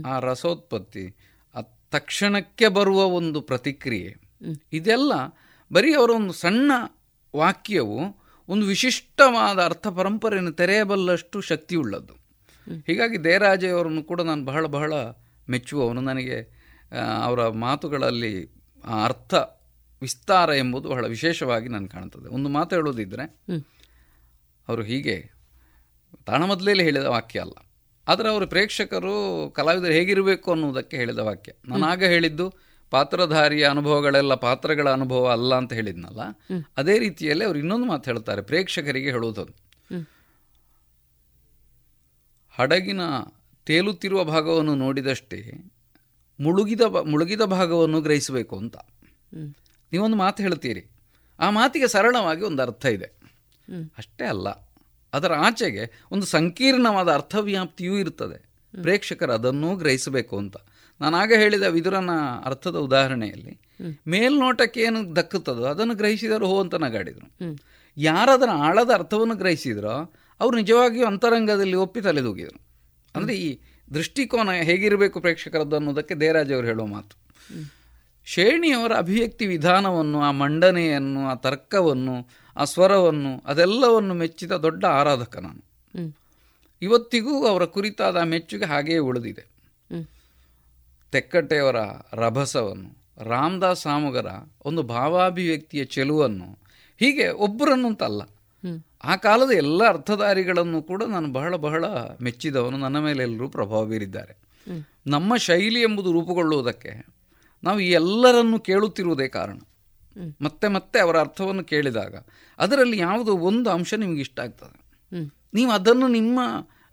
ಆ 0.06 0.20
ರಸೋತ್ಪತ್ತಿ 0.20 1.16
ಆ 1.56 1.62
ತಕ್ಷಣಕ್ಕೆ 1.92 2.68
ಬರುವ 2.68 3.04
ಒಂದು 3.04 3.42
ಪ್ರತಿಕ್ರಿಯೆ 3.42 4.12
ಇದೆಲ್ಲ 4.74 5.14
ಬರೀ 5.74 5.94
ಅವರ 5.94 6.10
ಒಂದು 6.10 6.34
ಸಣ್ಣ 6.34 6.72
ವಾಕ್ಯವು 7.36 8.00
ಒಂದು 8.50 8.66
ವಿಶಿಷ್ಟವಾದ 8.66 9.60
ಅರ್ಥ 9.60 9.88
ಪರಂಪರೆಯನ್ನು 9.88 10.52
ತೆರೆಯಬಲ್ಲಷ್ಟು 10.52 11.42
ಶಕ್ತಿಯುಳ್ಳದ್ದು. 11.42 12.14
ಹೀಗಾಗಿ 12.88 13.24
ದೇರಾಜೆಯವರನ್ನು 13.24 14.04
ಕೂಡ 14.04 14.22
ನಾನು 14.22 14.46
ಬಹಳ 14.46 14.66
ಬಹಳ 14.66 14.94
ಮೆಚ್ಚುವವನು. 15.50 16.02
ನನಗೆ 16.02 16.38
ಅವರ 17.24 17.48
ಮಾತುಗಳಲ್ಲಿ 17.48 18.34
ಆ 18.86 19.06
ಅರ್ಥ 19.06 19.34
ವಿಸ್ತಾರ 20.02 20.50
ಎಂಬುದು 20.50 20.90
ಬಹಳ 20.90 21.08
ವಿಶೇಷವಾಗಿ 21.08 21.68
ನಾನು 21.68 21.88
ಕಾಣ್ತದೆ. 21.88 22.28
ಒಂದು 22.28 22.50
ಮಾತು 22.50 22.76
ಹೇಳೋದಿದ್ದರೆ 22.76 23.26
ಅವರು 24.68 24.84
ಹೀಗೆ 24.84 25.32
ತಾಣ 26.26 26.46
ಮೊದಲೇಲಿ 26.46 26.84
ಹೇಳಿದ 26.84 27.04
ವಾಕ್ಯ 27.04 27.40
ಅಲ್ಲ. 27.40 27.58
ಆದರೆ 28.08 28.30
ಅವರು 28.30 28.48
ಪ್ರೇಕ್ಷಕರು 28.48 29.16
ಕಲಾವಿದರು 29.56 29.92
ಹೇಗಿರಬೇಕು 29.92 30.52
ಅನ್ನುವುದಕ್ಕೆ 30.52 30.98
ಹೇಳಿದ 30.98 31.18
ವಾಕ್ಯ. 31.18 31.52
ನಾನು 31.66 31.86
ಆಗ 31.86 32.04
ಹೇಳಿದ್ದು 32.04 32.54
ಪಾತ್ರಧಾರಿಯ 32.94 33.64
ಅನುಭವಗಳೆಲ್ಲ 33.66 34.36
ಪಾತ್ರಗಳ 34.36 34.90
ಅನುಭವ 34.90 35.32
ಅಲ್ಲ 35.32 35.56
ಅಂತ 35.56 35.74
ಹೇಳಿದ್ನಲ್ಲ 35.74 36.22
ಅದೇ 36.78 37.00
ರೀತಿಯಲ್ಲಿ 37.00 37.46
ಅವರು 37.46 37.60
ಇನ್ನೊಂದು 37.60 37.86
ಮಾತು 37.86 38.12
ಹೇಳ್ತಾರೆ 38.12 38.42
ಪ್ರೇಕ್ಷಕರಿಗೆ 38.42 39.12
ಹೇಳುವುದೊಂದು. 39.12 39.54
ಹಡಗಿನ 42.50 43.02
ತೇಲುತ್ತಿರುವ 43.66 44.24
ಭಾಗವನ್ನು 44.24 44.76
ನೋಡಿದಷ್ಟೇ 44.76 45.72
ಮುಳುಗಿದ 46.40 46.82
ಮುಳುಗಿದ 46.82 47.42
ಭಾಗವನ್ನು 47.42 48.02
ಗ್ರಹಿಸಬೇಕು 48.02 48.58
ಅಂತ. 48.58 48.78
ನೀವೊಂದು 49.92 50.18
ಮಾತು 50.18 50.44
ಹೇಳ್ತೀರಿ. 50.44 50.84
ಆ 51.40 51.50
ಮಾತಿಗೆ 51.50 51.88
ಸರಳವಾಗಿ 51.88 52.42
ಒಂದು 52.42 52.62
ಅರ್ಥ 52.62 52.86
ಇದೆ. 52.86 53.06
ಅಷ್ಟೇ 53.98 54.26
ಅಲ್ಲ 54.26 54.50
ಅದರ 55.14 55.34
ಆಚೆಗೆ 55.34 56.04
ಒಂದು 56.12 56.26
ಸಂಕೀರ್ಣವಾದ 56.26 57.14
ಅರ್ಥವ್ಯಾಪ್ತಿಯೂ 57.14 57.98
ಇರ್ತದೆ. 57.98 58.40
ಪ್ರೇಕ್ಷಕರು 58.82 59.32
ಅದನ್ನೂ 59.32 59.76
ಗ್ರಹಿಸಬೇಕು 59.76 60.38
ಅಂತ. 60.38 60.58
ನಾನು 61.04 61.18
ಆಗ 61.18 61.32
ಹೇಳಿದ 61.36 61.64
ವಿದುರನ 61.64 62.12
ಅರ್ಥದ 62.46 62.76
ಉದಾಹರಣೆಯಲ್ಲಿ 62.76 63.54
ಮೇಲ್ನೋಟಕ್ಕೆ 64.08 64.82
ಏನು 64.82 65.16
ದಕ್ಕುತ್ತದೋ 65.16 65.64
ಅದನ್ನು 65.64 65.96
ಗ್ರಹಿಸಿದರು 65.96 66.48
ಹೋ 66.48 66.62
ಅಂತ 66.62 66.76
ನಗಾಡಿದರು. 66.76 67.28
ಯಾರದರ 67.98 68.50
ಆಳದ 68.50 68.92
ಅರ್ಥವನ್ನು 68.94 69.36
ಗ್ರಹಿಸಿದ್ರೋ 69.36 69.96
ಅವರು 70.40 70.56
ನಿಜವಾಗಿಯೂ 70.56 71.06
ಅಂತರಂಗದಲ್ಲಿ 71.06 71.74
ಒಪ್ಪಿ 71.74 72.02
ತಲೆದೂಗಿದರು. 72.02 72.60
ಅಂದರೆ 73.16 73.36
ಈ 73.36 73.50
ದೃಷ್ಟಿಕೋನ 73.94 74.52
ಹೇಗಿರಬೇಕು 74.52 75.20
ಪ್ರೇಕ್ಷಕರದ್ದು 75.20 75.76
ಅನ್ನೋದಕ್ಕೆ 75.76 76.16
ದೇರಾಜ್ 76.16 76.54
ಅವರು 76.54 76.68
ಹೇಳೋ 76.68 76.86
ಮಾತು. 76.86 77.16
ಶ್ರೇಣಿಯವರ 78.26 78.94
ಅಭಿವ್ಯಕ್ತಿ 78.98 79.46
ವಿಧಾನವನ್ನು 79.48 80.22
ಆ 80.22 80.32
ಮಂಡನೆಯನ್ನು 80.32 81.30
ಆ 81.30 81.34
ತರ್ಕವನ್ನು 81.36 82.16
ಆ 82.58 82.64
ಸ್ವರವನ್ನು 82.64 83.32
ಅದೆಲ್ಲವನ್ನು 83.46 84.14
ಮೆಚ್ಚಿದ 84.14 84.52
ದೊಡ್ಡ 84.52 84.86
ಆರಾಧಕ 84.86 85.38
ನಾನು. 85.38 85.62
ಇವತ್ತಿಗೂ 86.82 87.34
ಅವರ 87.48 87.66
ಕುರಿತಾದ 87.66 88.16
ಮೆಚ್ಚುಗೆ 88.16 88.66
ಹಾಗೆಯೇ 88.66 88.98
ಉಳಿದಿದೆ. 88.98 89.53
ತೆಕ್ಕಟ್ಟೆಯವರ 91.14 91.80
ರಭಸವನ್ನು 92.16 92.92
ರಾಮದಾಸ್ 93.26 93.82
ಸಾಮುಗರ 93.82 94.30
ಒಂದು 94.66 94.82
ಭಾವಾಭಿವ್ಯಕ್ತಿಯ 94.92 95.86
ಚೆಲುವನ್ನು 95.86 96.48
ಹೀಗೆ 97.02 97.30
ಒಬ್ಬರನ್ನು 97.40 97.88
ಅಂತಲ್ಲ 97.88 98.22
ಹ್ಮ್. 98.64 98.80
ಆ 99.04 99.16
ಕಾಲದ 99.16 99.52
ಎಲ್ಲ 99.54 99.88
ಅರ್ಥಧಾರಿಗಳನ್ನು 99.88 100.82
ಕೂಡ 100.82 101.04
ನಾನು 101.06 101.28
ಬಹಳ 101.32 101.56
ಬಹಳ 101.58 101.84
ಮೆಚ್ಚಿದವನು 102.22 102.78
ನನ್ನ 102.78 103.00
ಮೇಲೆ 103.00 103.24
ಎಲ್ಲರೂ 103.24 103.50
ಪ್ರಭಾವ 103.50 103.86
ಬೀರಿದ್ದಾರೆ. 103.86 104.34
ನಮ್ಮ 105.08 105.38
ಶೈಲಿ 105.38 105.82
ಎಂಬುದು 105.82 106.12
ರೂಪುಗೊಳ್ಳುವುದಕ್ಕೆ 106.12 106.92
ನಾವು 107.64 107.80
ಈ 107.80 107.90
ಎಲ್ಲರನ್ನು 107.92 108.60
ಕೇಳುತ್ತಿರುವುದೇ 108.60 109.28
ಕಾರಣ. 109.30 109.58
ಮತ್ತೆ 110.42 110.68
ಮತ್ತೆ 110.68 111.00
ಅವರ 111.00 111.20
ಅರ್ಥವನ್ನು 111.20 111.64
ಕೇಳಿದಾಗ 111.64 112.14
ಅದರಲ್ಲಿ 112.60 112.98
ಯಾವುದೋ 112.98 113.34
ಒಂದು 113.44 113.70
ಅಂಶ 113.70 113.94
ನಿಮಗೆ 113.96 114.22
ಇಷ್ಟ 114.22 114.40
ಆಗ್ತದೆ. 114.40 114.78
ನೀವು 115.54 115.72
ಅದನ್ನು 115.72 116.08
ನಿಮ್ಮ 116.12 116.40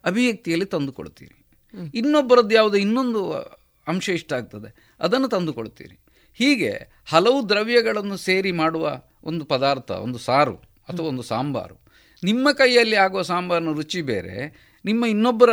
ಅಭಿವ್ಯಕ್ತಿಯಲ್ಲಿ 0.05 0.67
ತಂದುಕೊಳ್ತೀರಿ 0.67 1.37
ಹ್ಮ್. 1.75 1.89
ಇನ್ನೊಬ್ಬರದ್ದು 1.95 2.55
ಯಾವುದೋ 2.55 2.77
ಇನ್ನೊಂದು 2.77 3.21
ಅಂಶ 3.86 4.09
ಇಷ್ಟ 4.09 4.32
ಆಗ್ತದೆ. 4.32 4.97
ಅದನ್ನು 5.01 5.28
ತಂದುಕೊಳ್ತೀರಿ 5.28 5.97
ಹೀಗೆ 6.35 6.73
ಹಲವು 7.07 7.48
ದ್ರವ್ಯಗಳನ್ನು 7.48 8.16
ಸೇರಿ 8.16 8.52
ಮಾಡುವ 8.52 9.02
ಒಂದು 9.24 9.44
ಪದಾರ್ಥ 9.44 9.90
ಒಂದು 9.90 10.19
ಸಾರು 10.19 10.57
ಅಥವಾ 10.89 11.07
ಒಂದು 11.07 11.23
ಸಾಂಬಾರು. 11.23 11.77
ನಿಮ್ಮ 12.24 12.52
ಕೈಯಲ್ಲಿ 12.52 12.97
ಆಗುವ 12.97 13.23
ಸಾಂಬಾರಿನ 13.23 13.73
ರುಚಿ 13.73 14.02
ಬೇರೆ 14.02 14.36
ನಿಮ್ಮ 14.85 15.07
ಇನ್ನೊಬ್ಬರ 15.07 15.52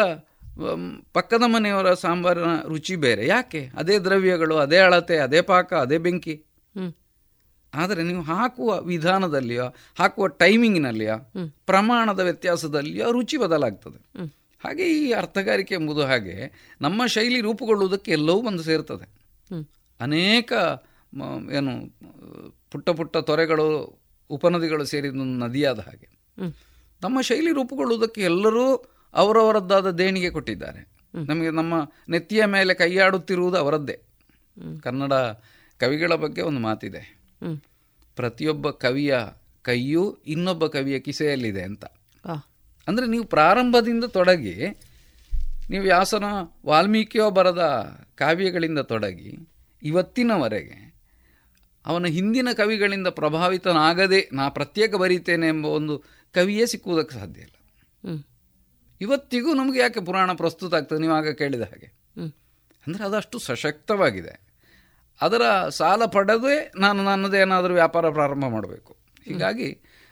ಪಕ್ಕದ 1.14 1.44
ಮನೆಯವರ 1.46 1.94
ಸಾಂಬಾರಿನ 1.94 2.54
ರುಚಿ 2.68 2.96
ಬೇರೆ. 2.96 3.28
ಯಾಕೆ? 3.28 3.70
ಅದೇ 3.78 4.00
ದ್ರವ್ಯಗಳು 4.00 4.58
ಅದೇ 4.58 4.78
ಅಳತೆ 4.78 5.18
ಅದೇ 5.18 5.42
ಪಾಕ 5.42 5.74
ಅದೇ 5.74 5.98
ಬೆಂಕಿ. 5.98 6.44
ಆದರೆ 7.74 8.04
ನೀವು 8.04 8.22
ಹಾಕುವ 8.22 8.82
ವಿಧಾನದಲ್ಲಿಯೋ 8.82 9.66
ಹಾಕುವ 10.00 10.28
ಟೈಮಿಂಗ್ನಲ್ಲಿಯೋ. 10.28 11.18
ಪ್ರಮಾಣದ 11.66 12.20
ವ್ಯತ್ಯಾಸದಲ್ಲಿಯೋ 12.20 13.12
ರುಚಿ 13.12 13.38
ಬದಲಾಗ್ತದೆ. 13.38 14.00
ಹಾಗೆ 14.60 14.84
ಈ 14.84 15.12
ಅರ್ಥಗಾರಿಕೆ 15.12 15.76
ಎಂಬುದು 15.76 16.04
ಹಾಗೆ 16.04 16.52
ನಮ್ಮ 16.82 17.06
ಶೈಲಿ 17.06 17.42
ರೂಪುಗೊಳ್ಳುವುದಕ್ಕೆ 17.42 18.12
ಎಲ್ಲವೂ 18.12 18.42
ಬಂದು 18.42 18.64
ಸೇರ್ತದೆ. 18.64 19.08
ಅನೇಕ 20.00 20.54
ಏನು 21.54 21.74
ಪುಟ್ಟ 22.72 22.90
ಪುಟ್ಟ 22.90 23.18
ತೊರೆಗಳು 23.18 24.00
ಉಪನದಿಗಳು 24.30 24.86
ಸೇರಿದ 24.86 25.12
ಒಂದು 25.12 25.46
ನದಿಯಾದ 25.46 25.80
ಹಾಗೆ. 25.80 26.10
ನಮ್ಮ 27.02 27.22
ಶೈಲಿ 27.22 27.52
ರೂಪುಗೊಳ್ಳುವುದಕ್ಕೆ 27.52 28.22
ಎಲ್ಲರೂ 28.22 28.76
ಅವರವರದ್ದಾದ 29.14 29.92
ದೇಣಿಗೆ 29.92 30.30
ಕೊಟ್ಟಿದ್ದಾರೆ. 30.30 30.88
ನಮಗೆ 31.26 31.50
ನಮ್ಮ 31.50 31.92
ನೆತ್ತಿಯ 32.10 32.46
ಮೇಲೆ 32.46 32.74
ಕೈಯಾಡುತ್ತಿರುವುದು 32.74 33.58
ಅವರದ್ದೇ. 33.58 34.00
ಕನ್ನಡ 34.84 35.14
ಕವಿಗಳ 35.80 36.16
ಬಗ್ಗೆ 36.16 36.42
ಒಂದು 36.42 36.60
ಮಾತಿದೆ. 36.60 37.18
ಪ್ರತಿಯೊಬ್ಬ 38.16 38.70
ಕವಿಯ 38.70 39.18
ಕೈಯು 39.62 40.18
ಇನ್ನೊಬ್ಬ 40.28 40.68
ಕವಿಯ 40.68 41.00
ಕಿಸೆಯಲ್ಲಿದೆ 41.00 41.62
ಅಂತ. 41.62 41.86
ಅಂದರೆ 42.88 43.06
ನೀವು 43.08 43.24
ಪ್ರಾರಂಭದಿಂದ 43.28 44.04
ತೊಡಗಿ 44.10 44.56
ನೀವು 45.70 45.86
ಯಾಸನ 45.86 46.26
ವಾಲ್ಮೀಕಿಯೋ 46.66 47.30
ಬರದ 47.30 47.64
ಕಾವ್ಯಗಳಿಂದ 48.16 48.80
ತೊಡಗಿ 48.80 49.32
ಇವತ್ತಿನವರೆಗೆ 49.82 50.78
ಅವನ 51.86 52.06
ಹಿಂದಿನ 52.08 52.54
ಕವಿಗಳಿಂದ 52.54 53.08
ಪ್ರಭಾವಿತನಾಗದೆ 53.08 54.30
ನಾ 54.34 54.50
ಪ್ರತ್ಯೇಕ 54.50 54.96
ಬರೀತೇನೆ 54.96 55.48
ಎಂಬ 55.48 55.66
ಒಂದು 55.66 55.94
ಕವಿಯೇ 56.36 56.66
ಸಿಕ್ಕುವುದಕ್ಕೆ 56.66 57.16
ಸಾಧ್ಯ 57.20 57.42
ಇಲ್ಲ. 57.42 57.54
ಇವತ್ತಿಗೂ 59.02 59.54
ನಮಗೆ 59.54 59.80
ಯಾಕೆ 59.80 60.00
ಪುರಾಣ 60.00 60.34
ಪ್ರಸ್ತುತ 60.34 60.74
ಆಗ್ತದೆ 60.74 61.00
ನೀವು 61.00 61.14
ಆಗ 61.14 61.30
ಕೇಳಿದ 61.32 61.62
ಹಾಗೆ. 61.62 61.88
ಅಂದರೆ 62.88 63.04
ಅದಷ್ಟು 63.04 63.40
ಸಶಕ್ತವಾಗಿದೆ 63.40 64.34
ಅದರ 65.20 65.44
ಸಾಲ 65.70 66.06
ಪಡೆದೇ 66.06 66.56
ನಾನು 66.76 67.04
ನನ್ನದೇನಾದರೂ 67.04 67.74
ವ್ಯಾಪಾರ 67.74 68.10
ಪ್ರಾರಂಭ 68.10 68.46
ಮಾಡಬೇಕು 68.46 68.92
ಹೀಗಾಗಿ 69.26 69.70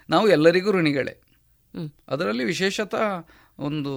ನಾವು 0.10 0.28
ಎಲ್ಲರಿಗೂ 0.28 0.72
ಋಣಿಗಳೇ. 0.72 1.14
ಅದರಲ್ಲಿ 2.08 2.44
ವಿಶೇಷತಃ 2.44 3.30
ಒಂದು 3.60 3.94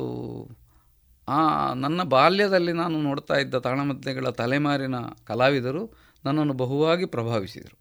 ಆ 1.29 1.73
ನನ್ನ 1.75 2.03
ಬಾಲ್ಯದಲ್ಲಿ 2.03 2.73
ನಾನು 2.73 3.03
ನೋಡ್ತಾ 3.03 3.35
ಇದ್ದ 3.35 3.55
ತಾಳಮದ್ದಳೆಗಳ 3.55 4.29
ತಲೆಮಾರಿನ 4.31 4.95
ಕಲಾವಿದರು 5.25 5.95
ನನ್ನನ್ನು 6.25 6.53
ಬಹುವಾಗಿ 6.53 7.05
ಪ್ರಭಾವಿಸಿದರು. 7.05 7.77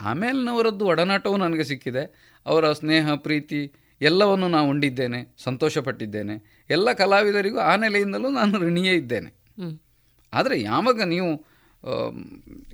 ಆಮೇಲಿನವರದ್ದು 0.00 0.84
ಒಡನಾಟವು 0.86 1.36
ನನಗೆ 1.36 1.64
ಸಿಕ್ಕಿದೆ. 1.64 2.34
ಅವರ 2.46 2.72
ಸ್ನೇಹ 2.72 3.14
ಪ್ರೀತಿ 3.14 3.72
ಎಲ್ಲವನ್ನು 4.00 4.48
ನಾನು 4.48 4.68
ಉಂಡಿದ್ದೇನೆ 4.68 5.34
ಸಂತೋಷಪಟ್ಟಿದ್ದೇನೆ. 5.38 6.64
ಎಲ್ಲ 6.70 6.92
ಕಲಾವಿದರಿಗೂ 6.92 7.58
ಆ 7.58 7.76
ನೆಲೆಯಿಂದಲೂ 7.76 8.28
ನಾನು 8.28 8.58
ಋಣಿಯೇ 8.58 8.94
ಇದ್ದೇನೆ. 8.94 9.30
ಆದರೆ 10.32 10.60
ಯಾವಾಗ 10.60 11.02
ನೀವು 11.02 11.44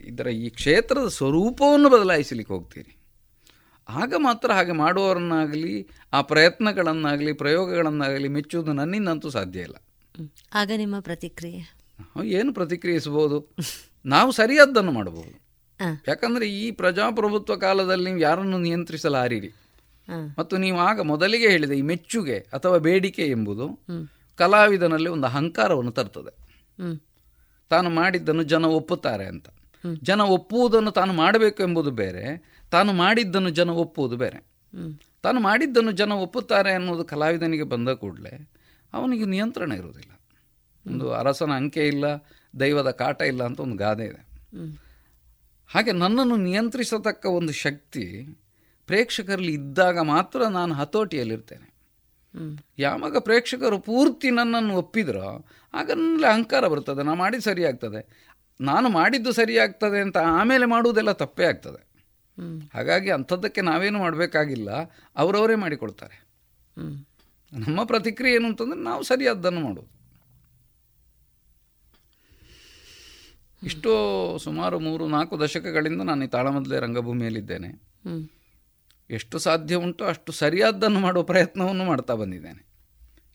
ಇದರ 0.05 0.27
ಈ 0.27 0.49
ಕ್ಷೇತ್ರದ 0.49 1.09
ಸ್ವರೂಪವನ್ನು 1.09 1.89
ಬದಲಾಯಿಸಲಿಕ್ಕೆ 1.89 2.55
ಹೋಗ್ತೀರಿ? 2.55 2.98
ಆಗ 3.89 4.15
ಮಾತ್ರ 4.19 4.53
ಹಾಗೆ 4.53 4.73
ಮಾಡುವವರನ್ನಾಗಲಿ 4.73 5.89
ಆ 6.13 6.23
ಪ್ರಯತ್ನಗಳನ್ನಾಗಲಿ 6.23 7.33
ಪ್ರಯೋಗಗಳನ್ನಾಗಲಿ 7.33 8.29
ಮೆಚ್ಚುವುದು 8.29 8.73
ನನ್ನಿಂದಂತೂ 8.73 9.31
ಸಾಧ್ಯ 9.31 9.61
ಇಲ್ಲ. 9.61 9.83
ಆಗ 10.55 10.71
ನಿಮ್ಮ 10.77 11.01
ಪ್ರತಿಕ್ರಿಯೆ? 11.01 11.79
ಏನು 12.25 12.55
ಪ್ರತಿಕ್ರಿಯಿಸಬಹುದು? 12.55 13.57
ನಾವು 14.07 14.33
ಸರಿಯಾದ್ದನ್ನು 14.33 14.93
ಮಾಡಬಹುದು. 14.93 15.49
ಯಾಕಂದ್ರೆ 16.09 16.49
ಈ 16.49 16.71
ಪ್ರಜಾಪ್ರಭುತ್ವ 16.71 17.57
ಕಾಲದಲ್ಲಿ 17.57 18.05
ನೀವು 18.05 18.19
ಯಾರನ್ನು 18.19 18.59
ನಿಯಂತ್ರಿಸಲಾರಿರಿ? 18.59 19.53
ಮತ್ತು 20.39 20.57
ನೀವು 20.57 20.79
ಆಗ 20.79 21.01
ಮೊದಲಿಗೆ 21.01 21.49
ಹೇಳಿದ 21.49 21.71
ಈ 21.71 21.83
ಮೆಚ್ಚುಗೆ 21.83 22.39
ಅಥವಾ 22.39 22.77
ಬೇಡಿಕೆ 22.79 23.27
ಎಂಬುದು. 23.27 23.81
ಕಲಾವಿದನಲ್ಲಿ 24.37 25.09
ಒಂದು 25.09 25.27
ಅಹಂಕಾರವನ್ನು 25.27 25.93
ತರ್ತದೆ. 25.93 26.49
ತಾನು 27.69 27.91
ಮಾಡಿದ್ದನ್ನು 27.91 28.43
ಜನ 28.43 28.65
ಒಪ್ಪುತ್ತಾರೆ 28.65 29.27
ಅಂತ. 29.27 29.47
ಜನ 30.03 30.21
ಒಪ್ಪುವುದನ್ನು 30.21 30.91
ತಾನು 30.91 31.13
ಮಾಡಬೇಕು 31.13 31.63
ಎಂಬುದು 31.63 31.91
ಬೇರೆ. 31.91 32.58
ತಾನು 32.71 32.93
ಮಾಡಿದ್ದನ್ನು 32.93 33.51
ಜನ 33.51 33.71
ಒಪ್ಪುವುದು 33.71 34.17
ಬೇರೆ. 34.17 34.47
ತಾನು 35.23 35.41
ಮಾಡಿದ್ದನ್ನು 35.41 35.93
ಜನ 35.93 36.13
ಒಪ್ಪುತ್ತಾರೆ 36.13 36.73
ಅನ್ನೋದು 36.73 37.05
ಕಲಾವಿದನಿಗೆ 37.05 37.63
ಬಂದ 37.63 37.89
ಕೂಡಲೇ 37.89 38.51
ಅವನಿಗೆ 38.93 39.25
ನಿಯಂತ್ರಣ 39.25 39.73
ಇರುವುದಿಲ್ಲ. 39.73 40.21
ಒಂದು 40.87 41.13
ಅರಸನ 41.13 41.53
ಅಂಕೆ 41.53 41.87
ಇಲ್ಲ 41.87 42.05
ದೈವದ 42.61 42.91
ಕಾಟ 42.91 43.23
ಇಲ್ಲ 43.23 43.45
ಅಂತ 43.45 43.61
ಒಂದು 43.61 43.77
ಗಾದೆ 43.77 44.05
ಇದೆ. 44.05 44.27
ಹಾಗೆ 45.67 45.93
ನನ್ನನ್ನು 45.93 46.37
ನಿಯಂತ್ರಿಸತಕ್ಕ 46.37 47.27
ಒಂದು 47.27 47.53
ಶಕ್ತಿ 47.53 48.39
ಪ್ರೇಕ್ಷಕರಲ್ಲಿ 48.87 49.53
ಇದ್ದಾಗ 49.53 49.99
ಮಾತ್ರ 49.99 50.47
ನಾನು 50.47 50.75
ಹತೋಟಿಯಲ್ಲಿರ್ತೇನೆ. 50.75 51.79
ಯಾವಾಗ 52.79 53.19
ಪ್ರೇಕ್ಷಕರು 53.19 53.79
ಪೂರ್ತಿ 53.79 54.31
ನನ್ನನ್ನು 54.31 54.77
ಒಪ್ಪಿದ್ರೋ 54.77 55.47
ಆಗ 55.75 55.91
ನನ್ನಲ್ಲಿ 55.91 56.27
ಅಹಂಕಾರ 56.27 56.69
ಬರ್ತದೆ 56.69 57.03
ನಾನು 57.03 57.15
ಮಾಡಿದ್ದು 57.15 57.45
ಸರಿಯಾಗ್ತದೆ. 57.45 58.29
ನಾನು 58.61 58.89
ಮಾಡಿದ್ದು 58.89 59.33
ಸರಿಯಾಗ್ತದೆ 59.33 60.01
ಅಂತ 60.01 60.19
ಆಮೇಲೆ 60.19 60.67
ಮಾಡುವುದೆಲ್ಲ 60.67 61.13
ತಪ್ಪೇ 61.13 61.45
ಆಗ್ತದೆ. 61.45 61.88
ಹಾಗಾಗಿ 62.75 63.11
ಅಂಥದ್ದಕ್ಕೆ 63.11 63.61
ನಾವೇನು 63.61 63.99
ಮಾಡಬೇಕಾಗಿಲ್ಲ, 63.99 64.71
ಅವರವರೇ 65.17 65.55
ಮಾಡಿಕೊಳ್ತಾರೆ. 65.55 66.17
ನಮ್ಮ 67.53 67.85
ಪ್ರತಿಕ್ರಿಯೆ 67.85 68.35
ಏನು 68.35 68.47
ಅಂತಂದರೆ 68.49 68.81
ನಾವು 68.81 69.03
ಸರಿಯಾದ್ದನ್ನು 69.03 69.61
ಮಾಡೋದು 69.61 69.91
ಇಷ್ಟೋ 73.63 73.93
ಸುಮಾರು 74.39 74.77
ಮೂರು, 74.79 75.05
ನಾಲ್ಕು 75.09 75.41
ದಶಕಗಳಿಂದ 75.41 76.03
ನಾನು 76.03 76.25
ಈ 76.25 76.29
ತಾಳಮದಲೇ 76.29 76.79
ರಂಗಭೂಮಿಯಲ್ಲಿದ್ದೇನೆ. 76.79 77.71
ಎಷ್ಟು 79.11 79.37
ಸಾಧ್ಯ 79.39 79.75
ಉಂಟು 79.75 80.05
ಅಷ್ಟು 80.05 80.33
ಸರಿಯಾದ್ದನ್ನು 80.33 81.01
ಮಾಡುವ 81.01 81.23
ಪ್ರಯತ್ನವನ್ನು 81.23 81.85
ಮಾಡ್ತಾ 81.85 82.15
ಬಂದಿದ್ದೇನೆ 82.15 82.63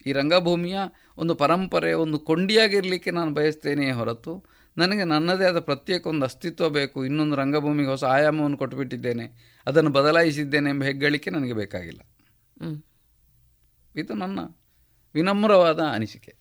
ಈ 0.05 0.11
ರಂಗಭೂಮಿಯ 0.11 0.77
ಒಂದು 1.17 1.35
ಪರಂಪರೆ 1.35 1.93
ಒಂದು 1.93 2.19
ಕೊಂಡಿಯಾಗಿರಲಿಕ್ಕೆ 2.19 3.11
ನಾನು 3.11 3.33
ಬಯಸ್ತೇನೆಯೇ 3.33 3.91
ಹೊರತು 3.91 4.33
ನನಗೆ 4.77 5.03
ನನ್ನದೇ 5.03 5.45
ಆದ 5.45 5.59
ಪ್ರತ್ಯೇಕ 5.59 6.07
ಒಂದು 6.07 6.25
ಅಸ್ತಿತ್ವ 6.25 6.69
ಬೇಕು 6.69 7.05
ಇನ್ನೊಂದು 7.05 7.35
ರಂಗಭೂಮಿಗೆ 7.35 7.89
ಹೊಸ 7.89 8.03
ಆಯಾಮವನ್ನು 8.03 8.57
ಕೊಟ್ಟುಬಿಟ್ಟಿದ್ದೇನೆ 8.57 9.55
ಅದನ್ನು 9.67 9.91
ಬದಲಾಯಿಸಿದ್ದೇನೆ 9.91 10.69
ಎಂಬ 10.69 10.83
ಹೆಗ್ಗಳಿಕೆ 10.83 11.29
ನನಗೆ 11.29 11.53
ಬೇಕಾಗಿಲ್ಲ. 11.53 12.01
ಇದು 13.95 14.13
ನನ್ನ 14.13 14.39
ವಿನಮ್ರವಾದ 15.13 15.79
ಅನಿಸಿಕೆ. 15.79 16.35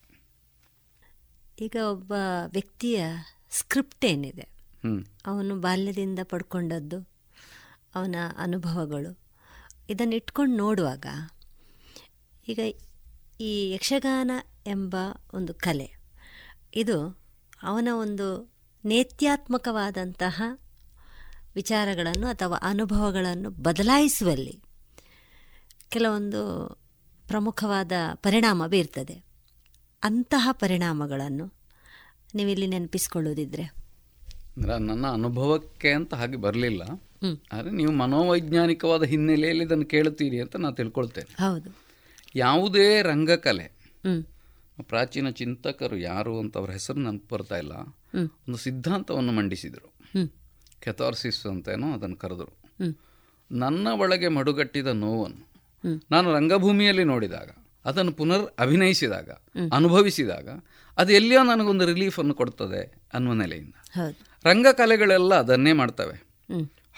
ಈಗ 1.61 1.77
ಒಬ್ಬ 1.91 2.13
ವ್ಯಕ್ತಿಯ 2.47 3.05
ಸ್ಕ್ರಿಪ್ಟ್ 3.51 4.05
ಏನಿದೆ. 4.05 4.49
ಅವನು 5.27 5.57
ಬಾಲ್ಯದಿಂದ 5.57 6.19
ಪಡ್ಕೊಂಡದ್ದು 6.23 7.09
ಅವನ 7.95 8.15
ಅನುಭವಗಳು 8.37 9.19
ಇದನ್ನು 9.89 10.15
ಇಟ್ಕೊಂಡು 10.17 10.57
ನೋಡುವಾಗ 10.57 11.07
ಈಗ 12.49 12.59
ಈ 13.41 13.73
ಯಕ್ಷಗಾನ 13.73 14.31
ಎಂಬ 14.67 14.97
ಒಂದು 15.35 15.55
ಕಲೆ 15.55 15.97
ಇದು 16.75 17.22
ಅವನ 17.63 17.89
ಒಂದು 17.93 18.53
ನೇತ್ಯಾತ್ಮಕವಾದಂತಹ 18.85 20.43
ವಿಚಾರಗಳನ್ನು 21.55 22.27
ಅಥವಾ 22.27 22.59
ಅನುಭವಗಳನ್ನು 22.63 23.51
ಬದಲಾಯಿಸುವಲ್ಲಿ 23.51 24.63
ಕೆಲವೊಂದು 25.89 26.69
ಪ್ರಮುಖವಾದ 27.29 27.93
ಪರಿಣಾಮ 28.15 28.67
ಬೀರ್ತದೆ. 28.67 29.25
ಅಂತಹ 30.03 30.49
ಪರಿಣಾಮಗಳನ್ನು 30.53 31.53
ನೀವಿಲ್ಲಿ 32.35 32.67
ನೆನಪಿಸ್ಕೊಳ್ಳೋದಿದ್ರೆ. 32.67 33.63
ಅಂದ್ರೆ 33.63 34.79
ನನ್ನ 34.79 35.07
ಅನುಭವಕ್ಕೆ 35.07 35.91
ಅಂತ 35.91 36.15
ಹಾಗೆ 36.15 36.37
ಬರಲಿಲ್ಲ. 36.37 36.83
ಆದರೆ 37.53 37.71
ನೀವು 37.71 37.93
ಮನೋವೈಜ್ಞಾನಿಕವಾದ 37.93 39.03
ಹಿನ್ನೆಲೆಯಲ್ಲಿ 39.03 39.65
ಇದನ್ನು 39.65 39.85
ಕೇಳುತ್ತೀರಿ 39.85 40.41
ಅಂತ 40.41 40.57
ನಾನು 40.57 40.75
ತಿಳ್ಕೊಳ್ತೇನೆ. 40.75 41.35
ಹೌದು. 41.35 41.71
ಯಾವುದೇ 42.35 43.03
ರಂಗಕಲೆ. 43.03 43.73
ಪ್ರಾಚೀನ 44.83 45.31
ಚಿಂತಕರು 45.31 45.97
ಯಾರು 45.97 46.39
ಅಂತ 46.39 46.59
ಅವರ 46.59 46.71
ಹೆಸರು 46.71 47.01
ನೆನಪು 47.01 47.35
ಬರ್ತಾ 47.35 47.57
ಇಲ್ಲ. 47.57 47.73
ಒಂದು 48.25 48.57
ಸಿದ್ಧಾಂತವನ್ನು 48.57 49.33
ಮಂಡಿಸಿದರು. 49.33 49.93
ಕೆಥಾರ್ಸಿಸ್ 50.81 51.47
ಅಂತೇನೋ 51.47 51.93
ಅದನ್ನು 51.93 52.17
ಕರೆದರು. 52.17 52.59
ನನ್ನ 53.53 53.89
ಒಳಗೆ 53.89 54.29
ಮಡುಗಟ್ಟಿದ 54.29 54.87
ನೋವನ್ನು 54.87 55.53
ನಾನು 56.11 56.33
ರಂಗಭೂಮಿಯಲ್ಲಿ 56.33 57.05
ನೋಡಿದಾಗ 57.05 57.51
ಅದನ್ನು 57.85 58.13
ಪುನರ್ 58.13 58.55
ಅಭಿನಯಿಸಿದಾಗ 58.59 59.31
ಅನುಭವಿಸಿದಾಗ 59.73 60.49
ಅದು 60.97 61.13
ಎಲ್ಲಿಯೋ 61.13 61.43
ನನಗೊಂದು 61.43 61.87
ರಿಲೀಫನ್ನು 61.87 62.35
ಕೊಡ್ತದೆ 62.35 63.09
ಅನ್ನುವ 63.15 63.33
ನೆಲೆಯಿಂದ. 63.33 63.75
ರಂಗಕಲೆಗಳೆಲ್ಲ 64.45 65.35
ಅದನ್ನೇ 65.35 65.73
ಮಾಡ್ತವೆ. 65.73 66.23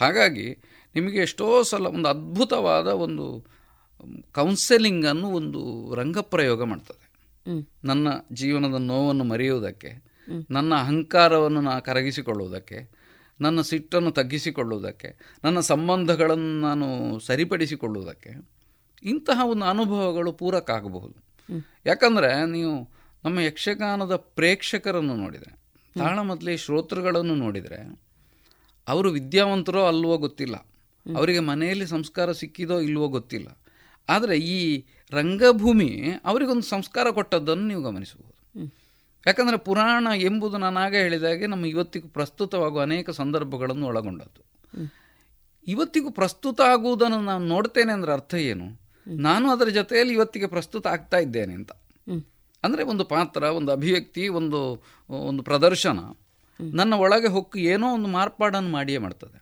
ಹಾಗಾಗಿ 0.00 0.56
ನಿಮಗೆ 0.94 1.18
ಎಷ್ಟೋ 1.18 1.62
ಸಲ 1.62 1.86
ಒಂದು 1.86 2.08
ಅದ್ಭುತವಾದ 2.08 2.86
ಒಂದು 2.86 3.46
ಕೌನ್ಸೆಲಿಂಗ್ 4.32 5.06
ಅನ್ನು 5.06 5.28
ಒಂದು 5.28 5.94
ರಂಗಪ್ರಯೋಗ 5.94 6.62
ಮಾಡ್ತದೆ. 6.64 7.03
ನನ್ನ 7.84 8.08
ಜೀವನದ 8.32 8.80
ನೋವನ್ನು 8.80 9.24
ಮರೆಯುವುದಕ್ಕೆ 9.24 10.04
ನನ್ನ 10.50 10.74
ಅಹಂಕಾರವನ್ನು 10.74 11.60
ನಾ 11.60 11.80
ಕರಗಿಸಿಕೊಳ್ಳುವುದಕ್ಕೆ 11.80 13.04
ನನ್ನ 13.40 13.60
ಸಿಟ್ಟನ್ನು 13.60 14.10
ತಗ್ಗಿಸಿಕೊಳ್ಳುವುದಕ್ಕೆ 14.10 15.38
ನನ್ನ 15.44 15.60
ಸಂಬಂಧಗಳನ್ನು 15.60 16.60
ನಾನು 16.60 17.18
ಸರಿಪಡಿಸಿಕೊಳ್ಳುವುದಕ್ಕೆ 17.18 18.50
ಇಂತಹ 19.02 19.40
ಒಂದು 19.46 19.64
ಅನುಭವಗಳು 19.64 20.32
ಪೂರಕ 20.32 20.70
ಆಗಬಹುದು 20.70 21.24
ಯಾಕಂದರೆ 21.86 22.50
ನೀವು 22.50 22.90
ನಮ್ಮ 23.24 23.40
ಯಕ್ಷಗಾನದ 23.40 24.16
ಪ್ರೇಕ್ಷಕರನ್ನು 24.16 25.16
ನೋಡಿದರೆ 25.16 25.64
ತಾಳಮದ್ಲಿ 25.98 26.56
ಶ್ರೋತೃಗಳನ್ನು 26.56 27.34
ನೋಡಿದರೆ 27.34 28.04
ಅವರು 28.88 29.10
ವಿದ್ಯಾವಂತರೋ 29.10 29.86
ಅಲ್ವೋ 29.86 30.16
ಗೊತ್ತಿಲ್ಲ. 30.16 30.56
ಅವರಿಗೆ 31.16 31.38
ಮನೆಯಲ್ಲಿ 31.38 31.86
ಸಂಸ್ಕಾರ 31.86 32.32
ಸಿಕ್ಕಿದೋ 32.32 32.80
ಇಲ್ವೋ 32.80 33.08
ಗೊತ್ತಿಲ್ಲ. 33.08 33.58
ಆದರೆ 34.08 34.38
ಈ 34.38 34.84
ರಂಗಭೂಮಿ 35.12 36.02
ಅವರಿಗೊಂದು 36.24 36.62
ಸಂಸ್ಕಾರ 36.62 37.10
ಕೊಟ್ಟದ್ದನ್ನು 37.10 37.66
ನೀವು 37.66 37.82
ಗಮನಿಸಬಹುದು. 37.82 38.30
ಯಾಕಂದರೆ 39.26 39.56
ಪುರಾಣ 39.56 40.06
ಎಂಬುದು 40.16 40.58
ನಾನು 40.58 40.80
ಆಗ 40.80 40.94
ಹೇಳಿದಾಗೆ 40.94 41.46
ನಮ್ಮ 41.46 41.66
ಇವತ್ತಿಗೂ 41.66 42.08
ಪ್ರಸ್ತುತವಾಗುವ 42.08 42.80
ಅನೇಕ 42.80 43.10
ಸಂದರ್ಭಗಳನ್ನು 43.10 43.86
ಒಳಗೊಂಡದ್ದು. 43.86 44.42
ಇವತ್ತಿಗೂ 45.66 46.10
ಪ್ರಸ್ತುತ 46.10 46.60
ಆಗುವುದನ್ನು 46.60 47.20
ನಾನು 47.20 47.46
ನೋಡ್ತೇನೆ 47.46 47.92
ಅಂದರೆ 47.92 48.12
ಅರ್ಥ 48.12 48.34
ಏನು? 48.34 48.80
ನಾನು 49.06 49.50
ಅದರ 49.50 49.68
ಜೊತೆಯಲ್ಲಿ 49.68 50.14
ಇವತ್ತಿಗೆ 50.14 50.46
ಪ್ರಸ್ತುತ 50.46 50.86
ಆಗ್ತಾ 50.86 51.16
ಇದ್ದೇನೆ 51.16 51.54
ಅಂತ. 51.54 51.72
ಅಂದರೆ 52.64 52.82
ಒಂದು 52.82 53.04
ಪಾತ್ರ 53.04 53.42
ಒಂದು 53.42 53.72
ಅಭಿವ್ಯಕ್ತಿ 53.72 54.28
ಒಂದು 54.28 54.84
ಒಂದು 55.08 55.42
ಪ್ರದರ್ಶನ 55.42 55.98
ನನ್ನ 56.60 56.94
ಒಳಗೆ 56.94 57.26
ಹೊಕ್ಕು 57.26 57.58
ಏನೋ 57.58 57.94
ಒಂದು 57.94 58.08
ಮಾರ್ಪಾಡನ್ನು 58.08 58.70
ಮಾಡಿಯೇ 58.70 58.98
ಮಾಡ್ತದೆ. 58.98 59.38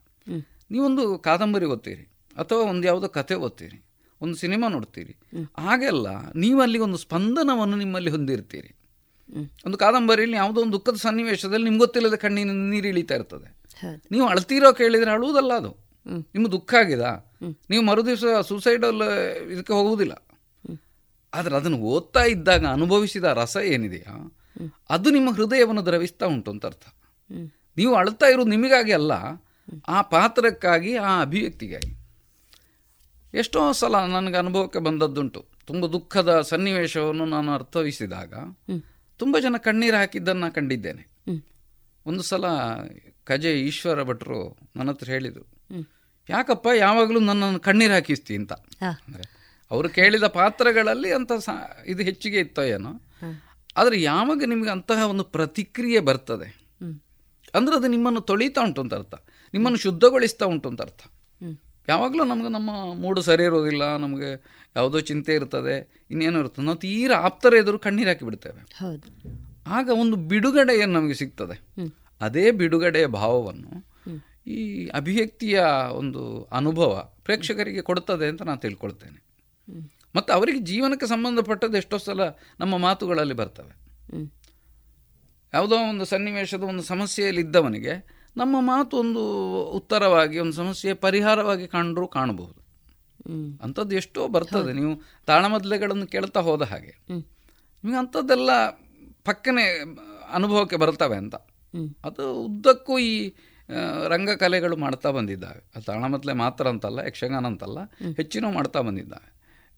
ನೀವೊಂದು 0.70 1.18
ಕಾದಂಬರಿ 1.18 1.64
ಓದ್ತೀರಿ 1.64 2.30
ಅಥವಾ 2.36 2.62
ಒಂದು 2.62 2.86
ಯಾವುದೋ 2.86 3.08
ಕತೆ 3.08 3.34
ಓದ್ತೀರಿ. 3.34 3.91
ಒಂದು 4.22 4.34
ಸಿನಿಮಾ 4.34 4.68
ನೋಡ್ತೀರಿ. 4.68 5.16
ಹಾಗೆಲ್ಲ 5.58 6.08
ಅಲ್ಲಿ 6.62 6.78
ಒಂದು 6.78 6.96
ಸ್ಪಂದನವನ್ನು 6.96 7.76
ನಿಮ್ಮಲ್ಲಿ 7.76 8.10
ಹೊಂದಿರ್ತೀರಿ. 8.10 8.78
ಒಂದು 9.66 9.78
ಕಾದಂಬರಿಯಲ್ಲಿ 9.78 10.36
ಯಾವುದೋ 10.36 10.60
ಒಂದು 10.60 10.72
ದುಃಖದ 10.72 10.96
ಸನ್ನಿವೇಶದಲ್ಲಿ 10.96 11.64
ನಿಮ್ಗೆ 11.64 11.78
ಗೊತ್ತಿಲ್ಲದೆ 11.78 12.16
ಕಣ್ಣಿನ 12.16 12.50
ನೀರು 12.50 12.88
ಇಳಿತಾ 12.88 13.14
ಇರ್ತದೆ. 13.14 13.56
ನೀವು 14.10 14.26
ಅಳ್ತೀರೋ 14.26 14.72
ಕೇಳಿದರೆ 14.72 15.10
ಅಳುವುದಲ್ಲ 15.10 15.52
ಅದು. 15.52 15.76
ನಿಮ್ಮ 16.06 16.48
ದುಃಖ 16.48 16.74
ಆಗಿದ? 16.74 17.00
ನೀವು 17.70 17.84
ಮರುದಿವಸ 17.84 18.24
ಸೂಸೈಡಲ್ 18.46 19.02
ಇದಕ್ಕೆ 19.50 19.72
ಹೋಗುವುದಿಲ್ಲ. 19.72 20.26
ಆದರೆ 21.34 21.56
ಅದನ್ನು 21.56 21.78
ಓದ್ತಾ 21.78 22.24
ಇದ್ದಾಗ 22.24 22.66
ಅನುಭವಿಸಿದ 22.66 23.24
ರಸ 23.24 23.56
ಏನಿದೆಯಾ? 23.64 24.38
ಅದು 24.90 25.10
ನಿಮ್ಮ 25.10 25.34
ಹೃದಯವನ್ನು 25.34 25.86
ದ್ರವಿಸ್ತಾ 25.86 26.26
ಉಂಟು 26.26 26.50
ಅಂತ 26.50 26.66
ಅರ್ಥ 26.66 26.82
ನೀವು 27.76 27.94
ಅಳ್ತಾ 27.94 28.26
ಇರೋದು 28.26 28.48
ನಿಮಗಾಗಿ 28.48 28.92
ಅಲ್ಲ 28.92 29.12
ಆ 29.88 30.02
ಪಾತ್ರಕ್ಕಾಗಿ 30.02 30.96
ಆ 30.96 31.20
ಅಭಿವ್ಯಕ್ತಿಗಾಗಿ. 31.20 32.01
ಎಷ್ಟೋ 33.34 33.72
ಸಲ 33.72 33.96
ನನಗೆ 34.06 34.36
ಅನುಭವಕ್ಕೆ 34.36 34.78
ಬಂದದ್ದುಂಟು. 34.78 35.40
ತುಂಬ 35.66 35.86
ದುಃಖದ 35.86 36.40
ಸನ್ನಿವೇಶವನ್ನು 36.40 37.24
ನಾನು 37.26 37.52
ಅರ್ಥವಿಸಿದಾಗ 37.52 38.34
ತುಂಬ 39.20 39.38
ಜನ 39.38 39.56
ಕಣ್ಣೀರು 39.58 39.96
ಹಾಕಿದ್ದನ್ನು 39.96 40.54
ಕಂಡಿದ್ದೇನೆ. 40.54 41.04
ಒಂದು 42.06 42.22
ಸಲ 42.22 42.44
ಕಜೆ 43.24 43.60
ಈಶ್ವರ 43.60 44.02
ಭಟ್ರು 44.02 44.38
ನನ್ನ 44.76 44.90
ಹತ್ರ 44.90 45.08
ಹೇಳಿದರು 45.08 45.44
ಯಾಕಪ್ಪ 46.28 46.68
ಯಾವಾಗಲೂ 46.78 47.20
ನನ್ನನ್ನು 47.20 47.60
ಕಣ್ಣೀರು 47.60 47.92
ಹಾಕಿಸ್ತಿ 47.92 48.36
ಅಂತ. 48.36 48.52
ಅವರು 49.70 49.88
ಕೇಳಿದ 49.88 50.26
ಪಾತ್ರಗಳಲ್ಲಿ 50.26 51.12
ಅಂತ 51.12 51.32
ಇದು 51.86 52.02
ಹೆಚ್ಚಿಗೆ 52.02 52.38
ಇತ್ತೋ 52.38 52.62
ಏನೋ. 52.62 52.92
ಆದರೆ 53.76 54.02
ಯಾವಾಗ 54.02 54.42
ನಿಮಗೆ 54.44 54.70
ಅಂತಹ 54.70 55.06
ಒಂದು 55.08 55.24
ಪ್ರತಿಕ್ರಿಯೆ 55.24 56.00
ಬರ್ತದೆ? 56.00 56.48
ಅಂದ್ರೆ 57.54 57.76
ಅದು 57.76 57.86
ನಿಮ್ಮನ್ನು 57.86 58.20
ತೊಳಿತಾ 58.20 58.60
ಉಂಟು 58.60 58.80
ಅಂತ 58.80 58.94
ಅರ್ಥ. 58.94 59.14
ನಿಮ್ಮನ್ನು 59.54 59.78
ಶುದ್ಧಗೊಳಿಸ್ತಾ 59.78 60.46
ಉಂಟು 60.46 60.68
ಅಂತ 60.68 60.82
ಅರ್ಥ. 60.82 61.02
ಯಾವಾಗಲೂ 61.88 62.24
ನಮಗೆ 62.24 62.48
ನಮ್ಮ 62.48 62.94
ಮೂಡು 62.94 63.22
ಸರಿ 63.22 63.42
ಇರೋದಿಲ್ಲ 63.42 63.96
ನಮಗೆ 63.96 64.62
ಯಾವುದೋ 64.76 65.00
ಚಿಂತೆ 65.00 65.34
ಇರ್ತದೆ 65.34 66.04
ಇನ್ನೇನು 66.10 66.40
ಇರ್ತದೆ. 66.40 66.64
ನಾವು 66.64 66.78
ತೀರಾ 66.78 67.16
ಆಪ್ತರ 67.16 67.54
ಎದುರು 67.54 67.78
ಕಣ್ಣೀರು 67.78 68.08
ಹಾಕಿ 68.08 68.24
ಬಿಡ್ತೇವೆ. 68.24 68.60
ಹೌದು. 68.60 69.42
ಆಗ 69.66 69.90
ಒಂದು 70.00 70.16
ಬಿಡುಗಡೆಯನ್ನು 70.16 71.00
ನಮಗೆ 71.00 71.14
ಸಿಗ್ತದೆ? 71.14 71.60
ಅದೇ 72.20 72.50
ಬಿಡುಗಡೆಯ 72.50 73.06
ಭಾವವನ್ನು 73.06 73.92
ಈ 74.46 74.86
ಅಭಿವ್ಯಕ್ತಿಯ 74.86 75.64
ಒಂದು 75.90 76.44
ಅನುಭವ 76.44 77.12
ಪ್ರೇಕ್ಷಕರಿಗೆ 77.24 77.82
ಕೊಡ್ತದೆ 77.82 78.26
ಅಂತ 78.26 78.42
ನಾನು 78.42 78.60
ತಿಳ್ಕೊಳ್ತೇನೆ. 78.60 79.22
ಮತ್ತು 80.16 80.32
ಅವರಿಗೆ 80.32 80.58
ಜೀವನಕ್ಕೆ 80.58 81.06
ಸಂಬಂಧಪಟ್ಟದ್ದು 81.06 81.76
ಎಷ್ಟೋ 81.76 81.98
ಸಲ 81.98 82.20
ನಮ್ಮ 82.60 82.78
ಮಾತುಗಳಲ್ಲಿ 82.78 83.34
ಬರ್ತವೆ. 83.34 83.82
ಯಾವುದೋ 85.54 85.76
ಒಂದು 85.90 86.04
ಸನ್ನಿವೇಶದ 86.04 86.62
ಒಂದು 86.62 86.82
ಸಮಸ್ಯೆಯಲ್ಲಿ 86.82 87.40
ಇದ್ದವನಿಗೆ 87.40 88.11
ನಮ್ಮ 88.36 88.56
ಮಾತು 88.60 88.96
ಒಂದು 88.96 89.22
ಉತ್ತರವಾಗಿ 89.64 90.38
ಒಂದು 90.38 90.52
ಸಮಸ್ಯೆ 90.52 90.94
ಪರಿಹಾರವಾಗಿ 90.94 91.68
ಕಂಡರೂ 91.68 92.06
ಕಾಣಬಹುದು. 92.06 92.62
ಅಂಥದ್ದು 93.62 93.96
ಎಷ್ಟೋ 93.96 94.28
ಬರ್ತದೆ. 94.28 94.72
ನೀವು 94.72 95.00
ತಾಳಮದ್ಲೆಗಳನ್ನು 95.26 96.06
ಕೇಳ್ತಾ 96.06 96.40
ಹೋದ 96.40 96.62
ಹಾಗೆ. 96.62 96.94
ನಿಮಗೆ 97.84 97.96
ಅಂಥದ್ದೆಲ್ಲ 97.96 98.50
ಪಕ್ಕನೆ 99.24 99.80
ಅನುಭವಕ್ಕೆ 100.32 100.76
ಬರ್ತವೆ 100.76 101.16
ಅಂತ. 101.16 101.34
ಅದು 102.04 102.34
ಉದ್ದಕ್ಕೂ 102.34 102.98
ಈ 102.98 103.32
ರಂಗಕಲೆಗಳು 104.08 104.76
ಮಾಡ್ತಾ 104.76 105.10
ಬಂದಿದ್ದಾವೆ. 105.10 105.70
ಅದು 105.74 105.84
ತಾಳಮದ್ಲೆ 105.84 106.32
ಮಾತ್ರ 106.32 106.68
ಅಂತಲ್ಲ 106.68 106.98
ಯಕ್ಷಗಾನ 106.98 107.46
ಅಂತಲ್ಲ 107.46 107.78
ಹೆಚ್ಚಿನ 108.16 108.44
ಮಾಡ್ತಾ 108.46 108.80
ಬಂದಿದ್ದಾವೆ. 108.80 109.32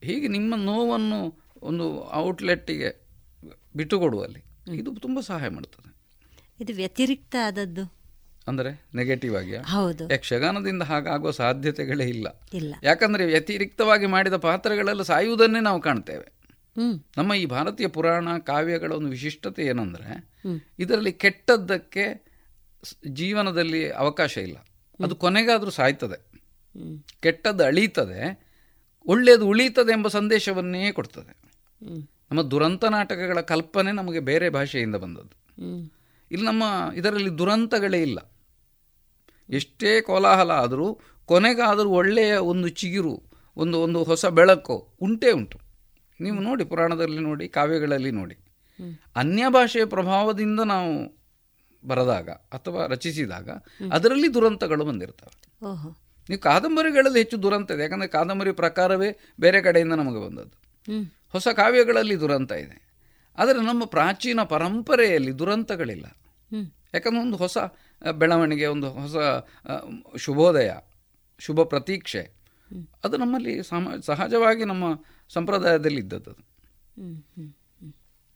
ಹೀಗೆ 0.06 0.28
ನಿಮ್ಮ 0.28 0.54
ನೋವನ್ನು 0.54 1.44
ಒಂದು 1.62 2.12
ಔಟ್ಲೆಟ್ಟಿಗೆ 2.12 3.08
ಬಿಟ್ಟುಕೊಡುವಲ್ಲಿ 3.76 4.44
ಇದು 4.78 4.94
ತುಂಬ 4.94 5.20
ಸಹಾಯ 5.20 5.48
ಮಾಡ್ತದೆ. 5.48 5.94
ಇದು 6.60 6.72
ವ್ಯತಿರಿಕ್ತ 6.74 7.36
ಆದದ್ದು. 7.46 8.03
ಅಂದರೆ 8.48 8.86
ನೆಗೆಟಿವ್ 8.94 9.36
ಆಗಿ 9.36 9.56
ಹೌದು. 9.56 10.14
ಯಕ್ಷಗಾನದಿಂದ 10.14 10.82
ಹಾಗಾಗುವ 10.82 11.30
ಸಾಧ್ಯತೆಗಳೇ 11.30 12.04
ಇಲ್ಲ. 12.04 12.42
ಇಲ್ಲ. 12.54 12.74
ಯಾಕಂದ್ರೆ 12.82 13.26
ವ್ಯತಿರಿಕ್ತವಾಗಿ 13.26 14.06
ಮಾಡಿದ 14.06 14.36
ಪಾತ್ರಗಳೆಲ್ಲ 14.36 15.02
ಸಾಯುವುದನ್ನೇ 15.02 15.60
ನಾವು 15.60 15.80
ಕಾಣ್ತೇವೆ. 15.80 16.34
ನಮ್ಮ 17.16 17.34
ಈ 17.34 17.46
ಭಾರತೀಯ 17.46 17.86
ಪುರಾಣ 17.86 18.38
ಕಾವ್ಯಗಳ 18.38 18.92
ಒಂದು 18.92 19.08
ವಿಶಿಷ್ಟತೆ 19.08 19.62
ಏನಂದ್ರೆ 19.62 20.30
ಇದರಲ್ಲಿ 20.78 21.12
ಕೆಟ್ಟದ್ದಕ್ಕೆ 21.12 22.26
ಜೀವನದಲ್ಲಿ 23.08 23.90
ಅವಕಾಶ 23.90 24.38
ಇಲ್ಲ. 24.38 24.56
ಅದು 25.04 25.16
ಕೊನೆಗಾದ್ರೂ 25.16 25.70
ಸಾಯ್ತದೆ. 25.70 26.34
ಕೆಟ್ಟದ್ದು 27.20 27.64
ಅಳೀತದೆ 27.64 28.44
ಒಳ್ಳೆಯದು 29.06 29.46
ಉಳೀತದೆ 29.46 29.92
ಎಂಬ 29.92 30.08
ಸಂದೇಶವನ್ನೇ 30.08 30.92
ಕೊಡ್ತದೆ. 30.92 31.44
ನಮ್ಮ 32.30 32.42
ದುರಂತ 32.42 32.84
ನಾಟಕಗಳ 32.84 33.40
ಕಲ್ಪನೆ 33.40 33.92
ನಮಗೆ 33.92 34.20
ಬೇರೆ 34.20 34.50
ಭಾಷೆಯಿಂದ 34.50 34.94
ಬಂದದ್ದು. 34.94 35.36
ಇಲ್ಲಿ 36.30 36.46
ನಮ್ಮ 36.46 36.62
ಇದರಲ್ಲಿ 36.94 37.38
ದುರಂತಗಳೇ 37.38 38.02
ಇಲ್ಲ. 38.02 38.33
ಎಷ್ಟೇ 39.50 40.00
ಕೋಲಾಹಲ 40.00 40.50
ಆದರೂ 40.50 41.00
ಕೊನೆಗಾದರೂ 41.24 41.90
ಒಳ್ಳೆಯ 41.90 42.36
ಒಂದು 42.36 42.68
ಚಿಗಿರು 42.68 43.22
ಒಂದು 43.56 43.80
ಒಂದು 43.80 44.04
ಹೊಸ 44.04 44.26
ಬೆಳಕು 44.26 44.94
ಉಂಟೇ 45.00 45.30
ಉಂಟು. 45.30 45.58
ನೀವು 46.20 46.40
ನೋಡಿ 46.40 46.64
ಪುರಾಣದಲ್ಲಿ 46.64 47.18
ನೋಡಿ 47.18 47.48
ಕಾವ್ಯಗಳಲ್ಲಿ 47.48 48.10
ನೋಡಿ. 48.10 48.36
ಅನ್ಯ 49.16 49.44
ಭಾಷೆಯ 49.48 49.84
ಪ್ರಭಾವದಿಂದ 49.84 50.60
ನಾವು 50.60 51.24
ಬರೆದಾಗ 51.86 52.30
ಅಥವಾ 52.30 52.86
ರಚಿಸಿದಾಗ 52.86 53.50
ಅದರಲ್ಲಿ 53.92 54.34
ದುರಂತಗಳು 54.34 54.84
ಬಂದಿರ್ತವೆ. 54.84 55.54
ನೀವು 56.28 56.40
ಕಾದಂಬರಿಗಳಲ್ಲಿ 56.40 57.18
ಹೆಚ್ಚು 57.18 57.42
ದುರಂತ 57.42 57.70
ಇದೆ 57.70 57.82
ಯಾಕಂದರೆ 57.82 58.08
ಕಾದಂಬರಿ 58.08 58.52
ಪ್ರಕಾರವೇ 58.52 59.18
ಬೇರೆ 59.40 59.62
ಕಡೆಯಿಂದ 59.62 59.92
ನಮಗೆ 59.92 60.26
ಬಂದದ್ದು. 60.26 60.56
ಹೊಸ 61.32 61.48
ಕಾವ್ಯಗಳಲ್ಲಿ 61.48 62.20
ದುರಂತ 62.20 62.52
ಇದೆ. 62.52 62.84
ಆದರೆ 63.38 63.58
ನಮ್ಮ 63.58 63.84
ಪ್ರಾಚೀನ 63.84 64.42
ಪರಂಪರೆಯಲ್ಲಿ 64.42 65.38
ದುರಂತಗಳಿಲ್ಲ. 65.38 66.04
ಯಾಕಂದ್ರೆ 66.94 67.20
ಒಂದು 67.20 67.36
ಹೊಸ 67.36 67.58
ಬೆಳವಣಿಗೆ 68.12 68.66
ಒಂದು 68.66 68.90
ಹೊಸ 68.90 69.16
ಶುಭೋದಯ 70.16 70.72
ಶುಭ 71.38 71.60
ಪ್ರತೀಕ್ಷೆ. 71.60 72.34
ಅದು 73.04 73.16
ನಮ್ಮಲ್ಲಿ 73.16 73.62
ಸಮ 73.62 73.88
ಸಹಜವಾಗಿ 74.00 74.64
ನಮ್ಮ 74.64 74.84
ಸಂಪ್ರದಾಯದಲ್ಲಿ 75.28 76.00
ಇದ್ದದ್ದು 76.00 76.30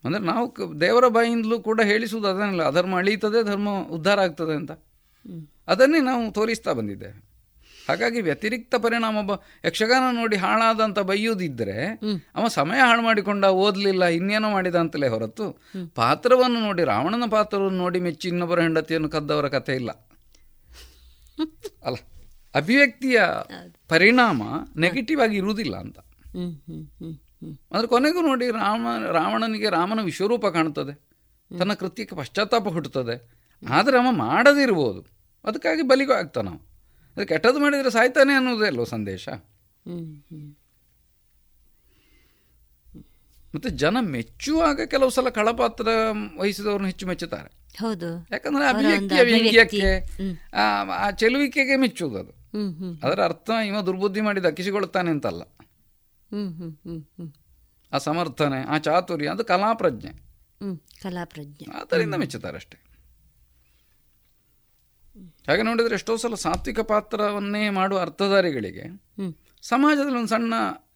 ಅಂದರೆ 0.05 0.21
ನಾವು 0.21 0.81
ದೇವರ 0.81 1.09
ಬಾಯಿಂದಲೂ 1.09 1.61
ಕೂಡ 1.61 1.81
ಹೇಳಿಸುವುದು 1.81 2.29
ಅದನ್ನೆಲ್ಲ 2.29 2.71
ಧರ್ಮ 2.71 2.97
ಅಳೀತದೆ 2.97 3.45
ಧರ್ಮ 3.45 3.69
ಉದ್ಧಾರ 3.91 4.21
ಆಗ್ತದೆ 4.21 4.55
ಅಂತ. 4.55 4.73
ಅದನ್ನೇ 5.69 6.01
ನಾವು 6.01 6.33
ತೋರಿಸ್ತಾ 6.33 6.73
ಬಂದಿದ್ದೇವೆ. 6.73 7.28
ಹಾಗಾಗಿ 7.89 8.21
ವ್ಯತಿರಿಕ್ತ 8.21 8.75
ಪರಿಣಾಮ 8.75 9.17
ಒಬ್ಬ 9.17 9.33
ಯಕ್ಷಗಾನ 9.65 10.15
ನೋಡಿ 10.15 10.37
ಹಾಳಾದಂತ 10.37 10.99
ಬೈಯುವುದಿದ್ರೆ 10.99 11.77
ಅವ 12.35 12.49
ಸಮಯ 12.49 12.79
ಹಾಳು 12.79 13.03
ಮಾಡಿಕೊಂಡ 13.03 13.45
ಓದಲಿಲ್ಲ 13.45 14.05
ಇನ್ನೇನೋ 14.05 14.51
ಮಾಡಿದ 14.51 14.75
ಅಂತಲೇ 14.75 15.09
ಹೊರತು 15.09 15.47
ಪಾತ್ರವನ್ನು 15.95 16.61
ನೋಡಿ 16.61 16.85
ರಾವಣನ 16.85 17.23
ಪಾತ್ರವನ್ನು 17.31 17.79
ನೋಡಿ 17.79 18.01
ಮೆಚ್ಚಿ 18.01 18.29
ಇನ್ನೊಬ್ಬರ 18.29 18.61
ಹೆಂಡತಿಯನ್ನು 18.61 19.09
ಕದ್ದವರ 19.09 19.49
ಕಥೆ 19.49 19.75
ಇಲ್ಲ. 19.75 19.91
ಅಲ್ಲ 21.85 21.97
ಅಭಿವ್ಯಕ್ತಿಯ 22.55 23.19
ಪರಿಣಾಮ 23.89 24.43
ನೆಗೆಟಿವ್ 24.77 25.21
ಆಗಿ 25.21 25.37
ಇರುವುದಿಲ್ಲ 25.37 25.77
ಅಂತ. 25.77 25.99
ಅಂದ್ರೆ 27.73 27.87
ಕೊನೆಗೂ 27.87 28.21
ನೋಡಿ 28.23 28.51
ರಾಮ 28.51 28.87
ರಾವಣನಿಗೆ 29.13 29.71
ರಾಮನ 29.71 30.01
ವಿಶ್ವರೂಪ 30.03 30.47
ಕಾಣುತ್ತದೆ 30.47 30.95
ತನ್ನ 31.59 31.73
ಕೃತ್ಯಕ್ಕೆ 31.73 32.17
ಪಶ್ಚಾತ್ತಾಪ 32.17 32.69
ಹುಟ್ಟುತ್ತದೆ. 32.69 33.17
ಆದರೆ 33.71 33.99
ಅವ 33.99 34.07
ಮಾಡದಿರ್ಬೋದು. 34.11 35.01
ಅದಕ್ಕಾಗಿ 35.45 35.83
ಬಲಿಗೂ 35.83 36.13
ಆಗ್ತಾನ 36.13 36.49
ಅದು 37.19 37.27
ಕೆಟ್ಟದ್ದು 37.27 37.61
ಮಾಡಿದರೆ 37.61 37.91
ಸಾಯ್ತಾನೆ 37.91 38.33
ಅನ್ನೋದೇ 38.33 38.67
ಅಲ್ಲೋ 38.67 38.85
ಸಂದೇಶ? 38.85 39.29
ಮತ್ತೆ 43.55 43.71
ಜನ 43.71 43.97
ಮೆಚ್ಚುವಾಗ 44.01 44.81
ಕೆಲವು 44.87 45.11
ಸಲ 45.11 45.29
ಕಳಪಾತ್ರ 45.29 45.89
ವಹಿಸಿದವ್ರನ್ನ 46.39 46.87
ಹೆಚ್ಚು 46.87 47.07
ಮೆಚ್ಚುತ್ತಾರೆ. 47.07 47.79
ಹೌದು. 47.79 48.27
ಯಾಕಂದ್ರೆ 48.31 48.69
ಅಭಿವ್ಯಕ್ತಿಯಕ್ಕೆ 48.69 49.33
ಅಭಿವ್ಯಕ್ತಿ. 49.33 49.77
ವ್ಯಂಗ್ಯಕ್ಕೆ 49.77 50.57
ಆ 50.57 50.85
ಆ 51.07 51.11
ಚೆಲುವಿಕೆಗೆ 51.11 51.77
ಮೆಚ್ಚುವುದು 51.77 52.19
ಅದು. 52.19 52.33
ಅದರ 53.07 53.25
ಅರ್ಥ 53.25 53.51
ಇವ 53.67 53.81
ದುರ್ಬುದ್ಧಿ 53.81 54.21
ಮಾಡಿ 54.21 54.43
ದಕ್ಕಿಸಿಕೊಳ್ಳುತ್ತಾನೆ 54.43 55.11
ಅಂತಲ್ಲ. 55.11 55.43
ಆ 57.93 57.99
ಸಮರ್ಥನೆ 57.99 58.65
ಆ 58.65 58.79
ಚಾತುರ್ಯ 58.79 59.29
ಅದು 59.29 59.45
ಕಲಾಪ್ರಜ್ಞೆ. 59.45 60.13
ಕಲಾಪ್ರಜ್ಞೆ. 60.13 61.03
ಕಲಾ 61.03 61.25
ಪ್ರಜ್ಞೆ 61.25 61.67
ಅದರಿಂದ 61.81 62.15
ಮೆಚ್ಚುತ್ತಾರೆ 62.15 62.57
ಅಷ್ಟೇ 62.57 62.79
ಹಾಗೆ 65.49 65.63
ನೋಡಿದ್ರೆ 65.63 65.95
ಎಷ್ಟೋ 65.95 66.17
ಸಲ 66.17 66.35
ಸಾತ್ವಿಕ 66.35 66.81
ಪಾತ್ರವನ್ನೇ 66.81 67.71
ಮಾಡುವ 67.71 68.01
ಅರ್ಥಧಾರಿಗಳಿಗೆ. 68.01 68.85
ಸಮಾಜದಲ್ಲಿ 69.63 70.17
ಒಂದು 70.17 70.29
ಸಣ್ಣ 70.29 70.55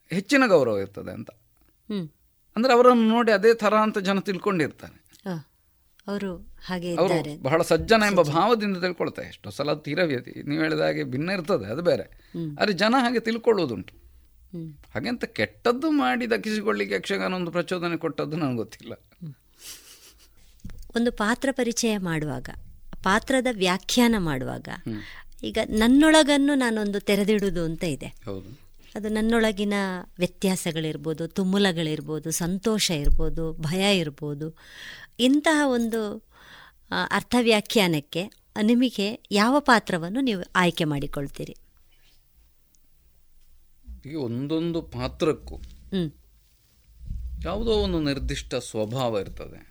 ಹೆಚ್ಚಿನ 0.09 0.43
ಗೌರವ 0.47 0.77
ಇರ್ತದೆ 0.79 1.11
ಅಂತ. 1.11 1.29
ಅಂದ್ರೆ 2.55 2.73
ಅವರನ್ನು 2.73 3.07
ನೋಡಿ 3.09 3.31
ಅದೇ 3.31 3.53
ಥರ 3.53 3.73
ಅಂತ 3.73 3.97
ಜನ 3.97 4.19
ತಿಳ್ಕೊಂಡಿರ್ತಾರೆ. 4.19 4.97
ಅವರು 6.07 6.35
ಹಾಗೆ 6.65 6.95
ಅವರು 6.95 7.41
ಬಹಳ 7.43 7.61
ಸಜ್ಜನ 7.61 8.03
ಎಂಬ 8.07 8.21
ಭಾವದಿಂದ 8.21 8.77
ತಿಳ್ಕೊಳ್ತಾರೆ. 8.77 9.27
ಎಷ್ಟೋ 9.27 9.49
ಸಲ 9.49 9.73
ತೀರ 9.73 9.99
ನೀವು 10.03 10.63
ಹೇಳಿದ 10.63 10.79
ಹಾಗೆ 10.79 11.03
ಭಿನ್ನ 11.03 11.29
ಇರ್ತದೆ 11.29 11.65
ಅದು 11.65 11.81
ಬೇರೆ. 11.81 12.05
ಆದರೆ 12.61 12.73
ಜನ 12.73 12.95
ಹಾಗೆ 12.99 13.19
ತಿಳ್ಕೊಳ್ಳೋದುಂಟು. 13.19 13.93
ಹಾಗೆಂತ 14.93 15.25
ಕೆಟ್ಟದ್ದು 15.25 15.91
ಮಾಡಿ 15.91 16.29
ದಕ್ಕಿಸಿಕೊಳ್ಳಿಕ್ಕೆ 16.29 16.95
ಯಕ್ಷಗಾನ 16.95 17.33
ಒಂದು 17.33 17.51
ಪ್ರಚೋದನೆ 17.51 17.97
ಕೊಟ್ಟದ್ದು 17.97 18.37
ನನಗೆ 18.37 18.57
ಗೊತ್ತಿಲ್ಲ. 18.57 18.93
ಒಂದು 20.95 21.11
ಪಾತ್ರ 21.11 21.49
ಪರಿಚಯ 21.51 21.97
ಮಾಡುವಾಗ 21.97 22.49
ಪಾತ್ರದ 23.03 23.47
ವ್ಯಾಖ್ಯಾನ 23.51 24.15
ಮಾಡುವಾಗ 24.17 24.67
ಈಗ 25.43 25.57
ನನ್ನೊಳಗನ್ನು 25.69 26.55
ನಾನೊಂದು 26.55 26.99
ತೆರೆದಿಡುವುದು 26.99 27.63
ಅಂತ 27.63 27.83
ಇದೆ. 27.83 28.07
ಅದು 28.95 29.09
ನನ್ನೊಳಗಿನ 29.09 29.73
ವ್ಯತ್ಯಾಸಗಳಿರ್ಬೋದು 30.17 31.27
ತುಮುಲಗಳಿರ್ಬೋದು 31.27 32.31
ಸಂತೋಷ 32.31 32.91
ಇರ್ಬೋದು 32.91 33.53
ಭಯ 33.53 33.97
ಇರ್ಬೋದು. 33.97 34.57
ಇಂತಹ 35.19 35.61
ಒಂದು 35.65 36.23
ಅರ್ಥ 37.11 37.35
ವ್ಯಾಖ್ಯಾನಕ್ಕೆ 37.41 38.23
ನಿಮಗೆ 38.61 39.19
ಯಾವ 39.31 39.59
ಪಾತ್ರವನ್ನು 39.59 40.21
ನೀವು 40.21 40.43
ಆಯ್ಕೆ 40.55 40.83
ಮಾಡಿಕೊಳ್ತೀರಿ? 40.83 41.55
ಒಂದೊಂದು 44.15 44.81
ಪಾತ್ರಕ್ಕೂ. 44.81 45.57
ಯಾವುದೋ 47.43 47.71
ಒಂದು 47.71 47.99
ನಿರ್ದಿಷ್ಟ 48.01 48.55
ಸ್ವಭಾವ 48.55 49.17
ಇರ್ತದೆ. 49.21 49.61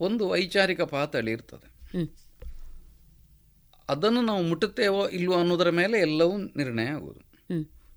ಒಂದು 0.00 0.28
ವೈಚಾರಿಕ 0.28 0.80
ಪಾತಳಿ 0.80 1.30
ಇರ್ತದೆ. 1.30 1.68
ಅದನ್ನು 3.88 4.22
ನಾವು 4.22 4.42
ಮುಟ್ಟುತ್ತೇವೋ 4.42 5.08
ಇಲ್ವೋ 5.08 5.34
ಅನ್ನೋದರ 5.34 5.70
ಮೇಲೆ 5.70 5.98
ಎಲ್ಲವೂ 5.98 6.38
ನಿರ್ಣಯ 6.38 6.86
ಆಗುವುದು 6.86 7.20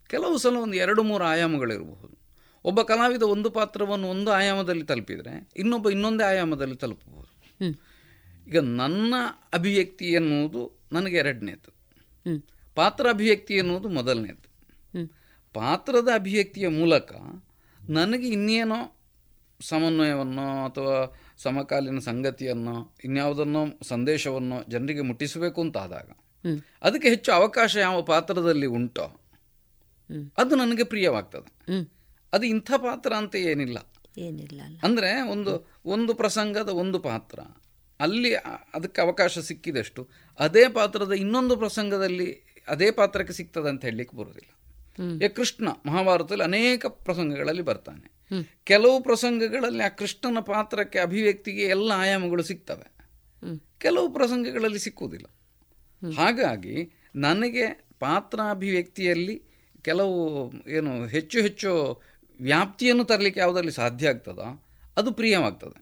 ಕೆಲವು 0.08 0.38
ಸಲ 0.38 0.56
ಒಂದು 0.56 0.74
ಎರಡು 0.74 1.04
ಮೂರು 1.04 1.24
ಆಯಾಮಗಳಿರಬಹುದು. 1.24 2.18
ಒಬ್ಬ 2.64 2.82
ಕಲಾವಿದ 2.82 3.22
ಒಂದು 3.22 3.50
ಪಾತ್ರವನ್ನು 3.50 4.08
ಒಂದು 4.08 4.32
ಆಯಾಮದಲ್ಲಿ 4.32 4.84
ತಲುಪಿದರೆ 4.84 5.50
ಇನ್ನೊಬ್ಬ 5.56 5.90
ಇನ್ನೊಂದೇ 5.90 6.24
ಆಯಾಮದಲ್ಲಿ 6.24 6.76
ತಲುಪಬಹುದು. 6.76 7.32
ಈಗ 8.48 8.58
ನನ್ನ 8.58 9.16
ಅಭಿವ್ಯಕ್ತಿ 9.54 10.06
ಎನ್ನುವುದು 10.06 10.80
ನನಗೆ 10.92 11.16
ಎರಡನೇದು. 11.16 11.70
ಪಾತ್ರ 12.76 13.10
ಅಭಿವ್ಯಕ್ತಿ 13.10 13.54
ಎನ್ನುವುದು 13.54 13.90
ಮೊದಲನೇದು. 13.90 14.52
ಪಾತ್ರದ 15.54 16.10
ಅಭಿವ್ಯಕ್ತಿಯ 16.16 16.68
ಮೂಲಕ 16.68 17.14
ನನಗೆ 17.90 18.28
ಇನ್ನೇನೋ 18.28 18.96
ಸಮನ್ವಯವನ್ನೋ 19.62 20.66
ಅಥವಾ 20.66 21.21
ಸಮಕಾಲೀನ 21.44 22.00
ಸಂಗತಿಯನ್ನು 22.00 22.96
ಇನ್ಯಾವುದನ್ನೋ 23.04 23.66
ಸಂದೇಶವನ್ನು 23.84 24.70
ಜನರಿಗೆ 24.70 25.02
ಮುಟ್ಟಿಸಬೇಕು 25.02 25.62
ಅಂತಾದಾಗ 25.62 26.10
ಆದಾಗ 26.10 26.60
ಅದಕ್ಕೆ 26.82 27.10
ಹೆಚ್ಚು 27.10 27.32
ಅವಕಾಶ 27.32 27.76
ಯಾವ 27.76 28.02
ಪಾತ್ರದಲ್ಲಿ 28.02 28.66
ಉಂಟೋ? 28.66 29.22
ಅದು 30.38 30.56
ನನಗೆ 30.56 30.84
ಪ್ರಿಯವಾಗ್ತದೆ. 30.84 31.50
ಅದು 32.34 32.46
ಇಂಥ 32.46 32.72
ಪಾತ್ರ 32.78 33.14
ಅಂತ 33.14 33.36
ಏನಿಲ್ಲ. 33.36 33.78
ಏನಿಲ್ಲ 34.18 34.62
ಅಂದರೆ 34.84 35.22
ಒಂದು 35.22 35.72
ಒಂದು 35.86 36.14
ಪ್ರಸಂಗದ 36.14 36.70
ಒಂದು 36.70 37.00
ಪಾತ್ರ. 37.00 37.40
ಅಲ್ಲಿ 38.00 38.36
ಅದಕ್ಕೆ 38.74 39.02
ಅವಕಾಶ 39.02 39.40
ಸಿಕ್ಕಿದಷ್ಟು 39.40 40.10
ಅದೇ 40.40 40.70
ಪಾತ್ರದ 40.70 41.12
ಇನ್ನೊಂದು 41.12 41.58
ಪ್ರಸಂಗದಲ್ಲಿ 41.58 42.44
ಅದೇ 42.68 42.92
ಪಾತ್ರಕ್ಕೆ 42.92 43.34
ಸಿಗ್ತದೆ 43.34 43.70
ಅಂತ 43.70 43.86
ಹೇಳಲಿಕ್ಕೆ 43.86 44.18
ಬರೋದಿಲ್ಲ. 44.18 44.52
ಕೃಷ್ಣ 45.28 45.70
ಮಹಾಭಾರತದಲ್ಲಿ 45.86 46.44
ಅನೇಕ 46.44 46.86
ಪ್ರಸಂಗಗಳಲ್ಲಿ 46.86 47.62
ಬರ್ತಾನೆ. 47.62 48.21
ಕೆಲವು 48.64 49.04
ಪ್ರಸಂಗಗಳಲ್ಲಿ 49.04 49.84
ಆ 49.84 49.88
ಕೃಷ್ಣನ 49.88 50.40
ಪಾತ್ರಕ್ಕೆ 50.40 51.00
ಅಭಿವ್ಯಕ್ತಿಗೆ 51.00 51.62
ಎಲ್ಲ 51.62 51.92
ಆಯಾಮಗಳು 51.96 52.44
ಸಿಗ್ತವೆ 52.44 52.88
ಕೆಲವು 53.78 54.14
ಪ್ರಸಂಗಗಳಲ್ಲಿ 54.14 54.80
ಸಿಕ್ಕುವುದಿಲ್ಲ 54.80 55.28
ಹಾಗಾಗಿ 56.18 56.92
ನನಗೆ 57.16 57.88
ಪಾತ್ರಾಭಿವ್ಯಕ್ತಿಯಲ್ಲಿ 58.00 59.44
ಕೆಲವು 59.82 60.18
ಏನು 60.68 61.08
ಹೆಚ್ಚು 61.08 61.40
ಹೆಚ್ಚು 61.40 62.02
ವ್ಯಾಪ್ತಿಯನ್ನು 62.42 63.04
ತರಲಿಕ್ಕೆ 63.04 63.40
ಯಾವುದರಲ್ಲಿ 63.40 63.72
ಸಾಧ್ಯ 63.72 64.10
ಆಗ್ತದೋ 64.10 64.66
ಅದು 64.98 65.12
ಪ್ರಿಯವಾಗ್ತದೆ 65.12 65.80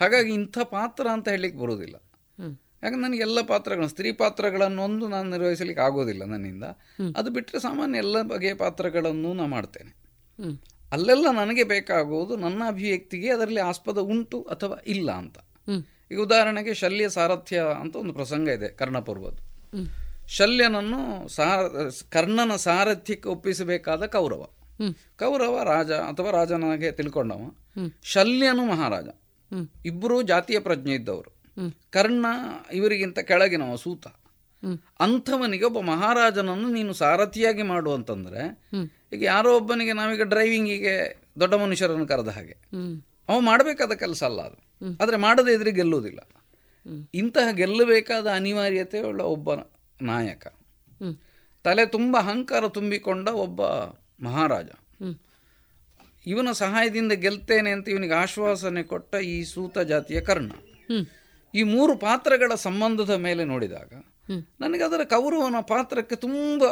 ಹಾಗಾಗಿ 0.00 0.34
ಇಂಥ 0.34 0.58
ಪಾತ್ರ 0.58 1.06
ಅಂತ 1.12 1.28
ಹೇಳಲಿಕ್ಕೆ 1.28 1.60
ಬರೋದಿಲ್ಲ. 1.60 1.96
ಯಾಕಂದ್ರೆ 2.82 3.02
ನನಗೆ 3.02 3.20
ಎಲ್ಲ 3.20 3.38
ಪಾತ್ರಗಳನ್ನು, 3.42 3.88
ಸ್ತ್ರೀ 3.88 4.12
ಪಾತ್ರಗಳನ್ನೊಂದು 4.12 5.08
ನಾನು 5.08 5.30
ನಿರ್ವಹಿಸಲಿಕ್ಕೆ 5.30 5.84
ಆಗೋದಿಲ್ಲ 5.84 6.24
ನನ್ನಿಂದ 6.24 6.64
ಅದು 7.16 7.30
ಬಿಟ್ಟರೆ 7.30 7.60
ಸಾಮಾನ್ಯ 7.60 7.98
ಎಲ್ಲ 7.98 8.22
ಬಗೆಯ 8.22 8.54
ಪಾತ್ರಗಳನ್ನು 8.54 9.34
ನಾನು 9.34 9.50
ಮಾಡ್ತೇನೆ. 9.50 9.90
ಅಲ್ಲೆಲ್ಲ 10.92 11.30
ನನಗೆ 11.30 11.64
ಬೇಕಾಗುವುದು 11.64 12.36
ನನ್ನ 12.36 12.62
ಅಭಿವ್ಯಕ್ತಿಗೆ 12.66 13.30
ಅದರಲ್ಲಿ 13.30 13.60
ಆಸ್ಪದ 13.60 13.98
ಉಂಟು 13.98 14.42
ಅಥವಾ 14.42 14.82
ಇಲ್ಲ 14.86 15.10
ಅಂತ. 15.10 15.38
ಈಗ 16.12 16.20
ಉದಾಹರಣೆಗೆ 16.20 16.74
ಶಲ್ಯ 16.74 17.08
ಸಾರಥ್ಯ 17.08 17.64
ಅಂತ 17.80 17.96
ಒಂದು 17.96 18.12
ಪ್ರಸಂಗ 18.12 18.48
ಇದೆ 18.48 18.68
ಕರ್ಣಪರ್ವದ್ದು. 18.68 19.42
ಶಲ್ಯನನ್ನು 20.28 21.28
ಸಾರ 21.28 21.66
ಕರ್ಣನ 22.10 22.56
ಸಾರಥ್ಯಕ್ಕೆ 22.56 23.28
ಒಪ್ಪಿಸಬೇಕಾದ 23.28 24.06
ಕೌರವ. 24.06 24.48
ಕೌರವ 25.18 25.62
ರಾಜ 25.62 25.90
ಅಥವಾ 25.92 26.30
ರಾಜನಾಗೆ 26.30 26.90
ತಿಳ್ಕೊಂಡವ. 26.90 27.40
ಶಲ್ಯನು 28.02 28.66
ಮಹಾರಾಜ. 28.66 29.08
ಇಬ್ಬರು 29.86 30.22
ಜಾತಿಯ 30.22 30.58
ಪ್ರಜ್ಞೆ 30.58 30.94
ಇದ್ದವರು. 30.94 31.30
ಕರ್ಣ 31.90 32.26
ಇವರಿಗಿಂತ 32.72 33.18
ಕೆಳಗಿನವ 33.18 33.76
ಸೂತ. 33.76 34.06
ಅಂಥವನಿಗೆ 35.00 35.64
ಒಬ್ಬ 35.64 35.80
ಮಹಾರಾಜನನ್ನು 35.80 36.68
ನೀನು 36.68 36.92
ಸಾರಥಿಯಾಗಿ 36.92 37.62
ಮಾಡು 37.62 37.94
ಅಂತಂದ್ರೆ 37.94 38.62
ಈಗ 39.12 39.22
ಯಾರೋ 39.22 39.56
ಒಬ್ಬನಿಗೆ 39.56 39.92
ನಾವೀಗ 39.92 40.22
ಡ್ರೈವಿಂಗಿಗೆ 40.22 41.22
ದೊಡ್ಡ 41.40 41.54
ಮನುಷ್ಯರನ್ನು 41.54 42.06
ಕರೆದ 42.06 42.28
ಹಾಗೆ. 42.28 42.56
ಅವ 43.28 43.40
ಮಾಡಬೇಕಾದ 43.40 43.92
ಕೆಲಸ 43.92 44.24
ಅಲ್ಲ 44.24 44.40
ಅದು. 44.40 44.56
ಆದ್ರೆ 45.02 45.16
ಮಾಡದೇ 45.16 45.54
ಇದ್ರೆ 45.54 45.72
ಗೆಲ್ಲುವುದಿಲ್ಲ. 45.72 46.18
ಇಂತಹ 47.14 47.50
ಗೆಲ್ಲಬೇಕಾದ 47.50 48.26
ಅನಿವಾರ್ಯತೆ 48.30 49.00
ಉಳ್ಳ 49.00 49.20
ಒಬ್ಬ 49.20 49.54
ನಾಯಕ. 50.02 50.46
ತಲೆ 51.64 51.86
ತುಂಬ 51.86 52.16
ಅಹಂಕಾರ 52.16 52.68
ತುಂಬಿಕೊಂಡ 52.68 53.28
ಒಬ್ಬ 53.28 53.62
ಮಹಾರಾಜ. 54.24 54.70
ಇವನ 56.26 56.52
ಸಹಾಯದಿಂದ 56.52 57.12
ಗೆಲ್ತೇನೆ 57.12 57.70
ಅಂತ 57.70 57.88
ಇವನಿಗೆ 57.88 58.14
ಆಶ್ವಾಸನೆ 58.14 58.82
ಕೊಟ್ಟ 58.82 59.14
ಈ 59.14 59.44
ಸೂತ 59.44 59.78
ಜಾತಿಯ 59.78 60.20
ಕರ್ಣ. 60.20 60.52
ಈ 61.54 61.62
ಮೂರು 61.62 61.96
ಪಾತ್ರಗಳ 61.96 62.54
ಸಂಬಂಧದ 62.54 63.10
ಮೇಲೆ 63.10 63.44
ನೋಡಿದಾಗ. 63.44 64.04
ನನಗೆ 64.60 64.84
ಅದರ 64.84 65.04
ಕೌರವನ 65.04 65.60
ಪಾತ್ರಕ್ಕೆ 65.60 66.16
ತುಂಬ 66.16 66.62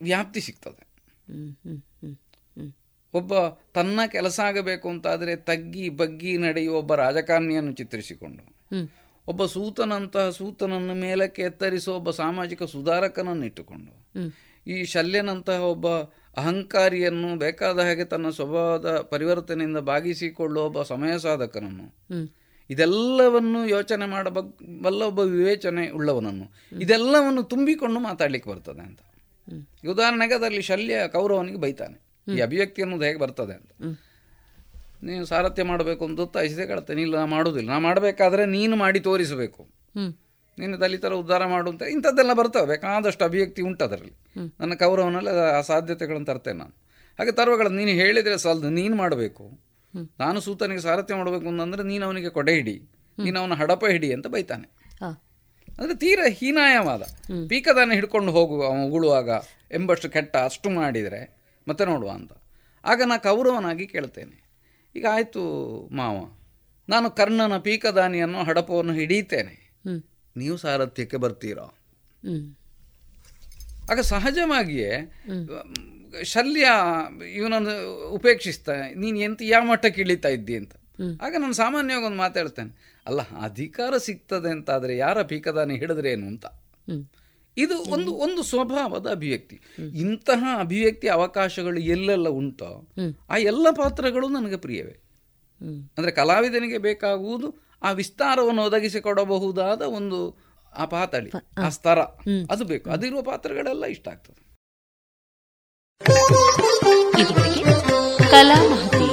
ವ್ಯಾಪ್ತಿ 0.00 0.40
ಸಿಗ್ತದೆ. 0.40 0.82
ಒಬ್ಬ 3.14 3.32
ತನ್ನ 3.74 4.00
ಕೆಲಸ 4.06 4.40
ಆಗಬೇಕು 4.40 4.86
ಅಂತಾದರೆ 4.88 5.36
ತಗ್ಗಿ 5.36 5.88
ಬಗ್ಗಿ 5.88 6.32
ನಡೆಯುವ 6.38 6.76
ಒಬ್ಬ 6.76 6.94
ರಾಜಕಾರಣಿಯನ್ನು 6.94 7.72
ಚಿತ್ರಿಸಿಕೊಂಡು, 7.72 8.44
ಒಬ್ಬ 9.26 9.44
ಸೂತನಂತಹ 9.44 10.30
ಸೂತನನ್ನು 10.30 10.94
ಮೇಲಕ್ಕೆ 10.94 11.42
ಎತ್ತರಿಸುವ 11.42 11.94
ಒಬ್ಬ 11.94 12.10
ಸಾಮಾಜಿಕ 12.10 12.62
ಸುಧಾರಕನನ್ನು 12.62 13.46
ಇಟ್ಟುಕೊಂಡು, 13.46 13.94
ಈ 14.66 14.76
ಶಲ್ಯನಂತಹ 14.84 15.60
ಒಬ್ಬ 15.64 15.88
ಅಹಂಕಾರಿಯನ್ನು 16.36 17.38
ಬೇಕಾದ 17.38 17.78
ಹಾಗೆ 17.78 18.04
ತನ್ನ 18.04 18.28
ಸ್ವಭಾವದ 18.30 18.88
ಪರಿವರ್ತನೆಯಿಂದ 19.10 19.80
ಭಾಗಿಸಿಕೊಳ್ಳುವ 19.92 20.64
ಒಬ್ಬ 20.64 20.82
ಸಮಯ 20.82 21.18
ಸಾಧಕನನ್ನು. 21.18 21.88
ಇದೆಲ್ಲವನ್ನು 22.70 23.68
ಯೋಚನೆ 23.68 24.06
ಮಾಡಬಲ್ಲ 24.06 25.02
ಒಬ್ಬ 25.02 25.18
ವಿವೇಚನೆ 25.18 25.90
ಉಳ್ಳವನನ್ನು. 25.90 26.50
ಇದೆಲ್ಲವನ್ನು 26.80 27.42
ತುಂಬಿಕೊಂಡು 27.42 28.00
ಮಾತಾಡ್ಲಿಕ್ಕೆ 28.00 28.50
ಬರ್ತದೆ 28.50 28.80
ಅಂತ. 28.80 28.98
ಉದಾಹರಣೆಗೆ 29.88 30.34
ಅದರಲ್ಲಿ 30.34 30.62
ಶಲ್ಯ 30.62 31.08
ಕೌರವನಿಗೆ 31.08 31.58
ಬೈತಾನೆ. 31.58 32.08
ಈ 32.36 32.40
ಅಭಿವ್ಯಕ್ತಿ 32.40 32.82
ಅನ್ನೋದು 32.82 33.04
ಹೇಗೆ 33.04 33.18
ಬರ್ತದೆ 33.18 33.52
ಅಂತ. 33.52 33.98
ನೀನು 35.02 35.24
ಸಾರಥ್ಯ 35.24 35.62
ಮಾಡಬೇಕು 35.62 36.04
ಅಂತ 36.04 36.36
ಐಸೆ 36.40 36.66
ಕಳ್ತೇನೆ 36.66 37.02
ಇಲ್ಲ 37.02 37.16
ನಾ 37.16 37.26
ಮಾಡೋದಿಲ್ಲ. 37.26 37.70
ನಾ 37.70 37.78
ಮಾಡಬೇಕಾದ್ರೆ 37.78 38.46
ನೀನು 38.46 38.76
ಮಾಡಿ 38.76 39.00
ತೋರಿಸಬೇಕು. 39.00 39.66
ನಿನ್ನ 39.96 40.14
ನೀನು 40.58 40.80
ದಲಿತರ 40.80 41.12
ಉದ್ಧಾರ 41.12 41.46
ಮಾಡು 41.46 41.70
ಅಂತ. 41.70 41.82
ಇಂಥದ್ದೆಲ್ಲ 41.82 42.32
ಬರ್ತವೆ. 42.32 42.66
ಬೇಕಾದಷ್ಟು 42.66 43.24
ಅಭಿವ್ಯಕ್ತಿ 43.24 43.62
ಉಂಟು 43.62 43.84
ಅದರಲ್ಲಿ. 43.84 44.12
ನನ್ನ 44.60 44.74
ಕೌರವನಲ್ಲಿ 44.74 45.30
ಆ 45.30 45.60
ಸಾಧ್ಯತೆಗಳನ್ನು 45.60 46.26
ತರ್ತೇನೆ 46.26 46.58
ನಾನು. 46.58 46.74
ಹಾಗೆ 47.18 47.32
ತರುವಗಳನ್ನು 47.32 47.76
ನೀನು 47.76 47.90
ಹೇಳಿದರೆ 47.90 48.38
ಸಾಲದು. 48.38 48.70
ನೀನು 48.70 48.96
ಮಾಡಬೇಕು. 48.96 49.67
ನಾನು 50.20 50.40
ಸೂತನಿಗೆ 50.40 50.80
ಸಾರಥ್ಯ 50.80 51.14
ಮಾಡಬೇಕು 51.14 51.48
ಅಂತಂದ್ರೆ 51.48 51.82
ನೀನು 51.82 52.06
ಅವನಿಗೆ 52.06 52.30
ಕೊಡೆ 52.30 52.54
ಹಿಡಿ 52.54 52.76
ನೀನು 53.18 53.40
ಅವನ 53.40 53.54
ಹಡಪ 53.54 53.84
ಹಿಡಿ 53.86 54.12
ಅಂತ 54.12 54.26
ಬೈತಾನೆ. 54.26 54.68
ಅಂದ್ರೆ 55.80 55.96
ತೀರ 55.98 56.20
ಹೀನಾಯವಾದ. 56.28 57.02
ಪೀಕದಾನ 57.02 57.48
ಪೀಕದಾನೆ 57.48 57.94
ಹಿಡ್ಕೊಂಡು 57.94 58.32
ಹೋಗು 58.32 58.62
ಅವನು 58.62 58.86
ಉಗುಳುವಾಗ 58.86 59.30
ಎಂಬಷ್ಟು 59.72 60.10
ಕೆಟ್ಟ 60.10 60.36
ಅಷ್ಟು 60.36 60.70
ಮಾಡಿದರೆ 60.70 61.20
ಮತ್ತೆ 61.68 61.84
ನೋಡುವ 61.84 62.10
ಅಂತ. 62.10 62.32
ಆಗ 62.84 63.02
ನಾ 63.06 63.16
ಕೌರವನಾಗಿ 63.16 63.86
ಕೇಳ್ತೇನೆ. 63.86 64.36
ಈಗ 64.96 65.06
ಆಯಿತು 65.10 65.42
ಮಾವ 65.92 66.16
ನಾನು 66.88 67.10
ಕರ್ಣನ 67.10 67.58
ಪೀಕದಾನಿಯನ್ನು 67.58 68.44
ಹಡಪವನ್ನು 68.44 68.92
ಹಿಡಿತೇನೆ. 68.92 69.56
ನೀವು 70.36 70.56
ಸಾರಥ್ಯಕ್ಕೆ 70.56 71.16
ಬರ್ತೀರೋ? 71.16 71.74
ಆಗ 73.90 74.00
ಸಹಜವಾಗಿಯೇ 74.00 74.90
ಶಲ್ಯ 76.24 76.68
ಇವನನ್ನು 77.34 78.08
ಉಪೇಕ್ಷಿಸ್ತಾ 78.08 78.72
ನೀನು 78.94 79.18
ಎಂತ 79.18 79.42
ಯಾವ 79.42 79.64
ಮಟ್ಟಕ್ಕೆ 79.64 80.00
ಇಳಿತಾ 80.00 80.28
ಇದ್ದಿ 80.28 80.56
ಅಂತ. 80.56 80.72
ಆಗ 81.22 81.34
ನಾನು 81.38 81.52
ಸಾಮಾನ್ಯವಾಗಿ 81.52 82.06
ಒಂದು 82.06 82.18
ಮಾತಾಡ್ತೇನೆ 82.18 83.00
ಅಲ್ಲ 83.06 83.20
ಅಧಿಕಾರ 83.20 83.96
ಸಿಗ್ತದೆ 83.96 84.50
ಅಂತ 84.50 84.70
ಆದರೆ 84.70 84.96
ಯಾರ 84.96 85.22
ಪೀಕದಾನೆ 85.22 85.76
ಹಿಡಿದ್ರೇನು 85.76 86.26
ಅಂತ. 86.26 86.46
ಇದು 87.56 87.78
ಒಂದು 87.78 88.12
ಒಂದು 88.12 88.42
ಸ್ವಭಾವದ 88.42 89.10
ಅಭಿವ್ಯಕ್ತಿ. 89.10 89.60
ಇಂತಹ 89.78 90.60
ಅಭಿವ್ಯಕ್ತಿ 90.60 91.08
ಅವಕಾಶಗಳು 91.08 91.80
ಎಲ್ಲೆಲ್ಲ 91.80 92.28
ಉಂಟೋ 92.28 92.88
ಆ 93.30 93.36
ಎಲ್ಲ 93.36 93.66
ಪಾತ್ರಗಳು 93.70 94.28
ನನಗೆ 94.28 94.56
ಪ್ರಿಯವೇ. 94.56 94.96
ಅಂದ್ರೆ 95.98 96.12
ಕಲಾವಿದನಿಗೆ 96.12 96.78
ಬೇಕಾಗುವುದು 96.78 97.48
ಆ 97.82 97.92
ವಿಸ್ತಾರವನ್ನು 97.92 98.62
ಒದಗಿಸಿಕೊಡಬಹುದಾದ 98.62 99.82
ಒಂದು 99.82 100.38
ಆ 100.76 100.84
ಪಾತಳಿ 100.84 101.30
ಆ 101.58 101.68
ಸ್ತರ 101.68 101.98
ಅದು 102.50 102.64
ಬೇಕು. 102.64 102.90
ಅದಿರುವ 102.90 103.22
ಪಾತ್ರಗಳೆಲ್ಲ 103.22 103.86
ಇಷ್ಟ 103.86 104.08
ಆಗ್ತದೆ. 104.08 104.47
ಕಲಾ 108.30 108.58
ಮಹತಿ 108.70 109.08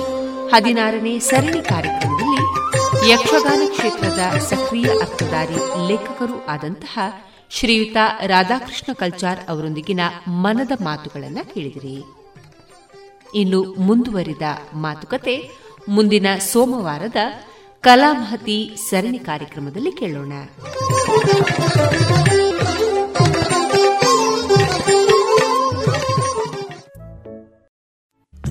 ಹದಿನಾರನೇ 0.54 1.20
ಸರಣಿ 1.20 1.62
ಕಾರ್ಯಕ್ರಮದಲ್ಲಿ 1.62 2.42
ಯಕ್ಷಗಾನ 3.12 3.62
ಕ್ಷೇತ್ರದ 3.68 4.20
ಸಕ್ರಿಯ 4.50 4.86
ಅಕ್ತದಾರಿ 5.02 5.88
ಲೇಖಕರು 5.90 6.46
ಆದಂತಹ 6.48 7.00
ಶ್ರೀಯುತ 7.50 7.98
ರಾಧಾಕೃಷ್ಣ 8.26 8.94
ಕಲ್ಚಾರ್ 8.94 9.40
ಅವರೊಂದಿಗಿನ 9.50 10.00
ಮನದ 10.28 10.72
ಮಾತುಗಳನ್ನು 10.84 11.54
ಕೇಳಿದಿರಿ. 11.54 11.98
ಇನ್ನು 13.36 13.62
ಮುಂದುವರಿದ 13.64 14.42
ಮಾತುಕತೆ 14.74 15.36
ಮುಂದಿನ 15.90 16.28
ಸೋಮವಾರದ 16.52 17.16
ಕಲಾಮಹತಿ 17.82 18.76
ಸರಣಿ 18.90 19.20
ಕಾರ್ಯಕ್ರಮದಲ್ಲಿ 19.20 19.92
ಕೇಳೋಣ. 19.92 20.34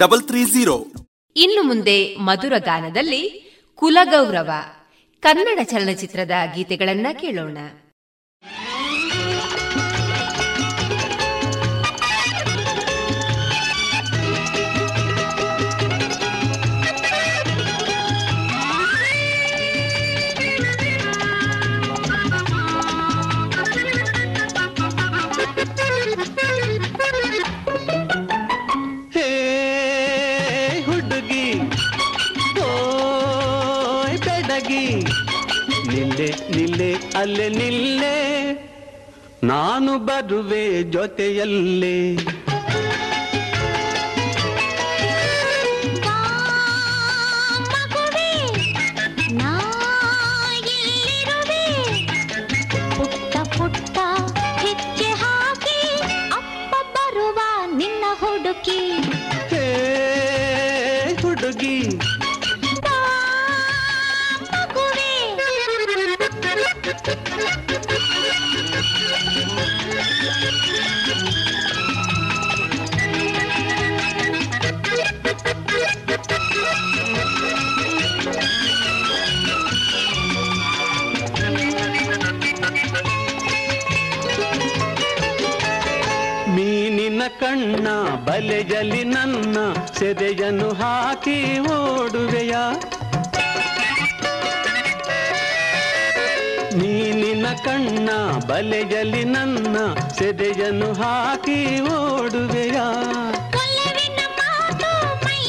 double 0.00 0.22
three 0.22 0.44
zero. 0.44 0.86
ಇನ್ನು 1.36 1.62
ಮುಂದೆ 1.62 2.16
ಮಧುರ 2.16 2.52
ಗಾನದಲ್ಲಿ 2.58 3.52
ಕುಲಗೌರವ. 3.74 4.50
ಕನ್ನಡ 5.20 5.58
ಚಲನಚಿತ್ರದ 5.62 6.30
ಗೀತೆಗಳನ್ನ 6.54 7.06
ಕೇಳೋಣ. 7.20 7.58
ನಿಲ್ಲೆ 36.20 36.56
ನಿಲ್ಲೆ 36.56 37.00
ಅಲ್ಲೆ 37.16 37.48
ನಿಲ್ಲೆ. 37.48 38.16
ನಾನು 39.44 39.98
ಬರುವೆ 39.98 40.82
ಜೊತೆಯಲ್ಲೇ. 40.82 42.16
ಕಣ್ಣ 87.40 87.88
ಬಲೆಯಲ್ಲಿ 88.24 89.04
ನನ್ನ 89.04 89.56
ಸೆದೆಯನ್ನು 89.98 90.72
ಹಾಕಿ 90.72 91.58
ಓಡುವೆಯ? 91.58 92.54
ಮೀನಿನ 96.78 97.46
ಕಣ್ಣ 97.64 98.10
ಬಲೆಯಲ್ಲಿ 98.46 99.24
ನನ್ನ 99.24 99.76
ಸೆದೆಯನ್ನು 100.08 100.92
ಹಾಕಿ 100.92 101.80
ಓಡುವೆಯ. 101.80 102.78
ಮೈ 103.54 103.72
ಮೈ 105.24 105.40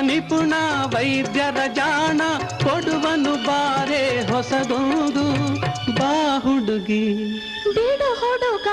ನಿಪುಣ 0.00 0.54
ವೈದ್ಯರ 0.86 1.56
ಜಾಣ 1.74 2.20
ಕೊಡುವನು 2.62 3.46
ಬಾರೆ 3.46 4.32
ಹೊಸದೊಂದು 4.32 5.54
ಬಾ 5.94 6.38
ಹುಡುಗಿ. 6.38 7.34
ಬಿಡು 7.74 8.14
ಹುಡುಗ. 8.14 8.68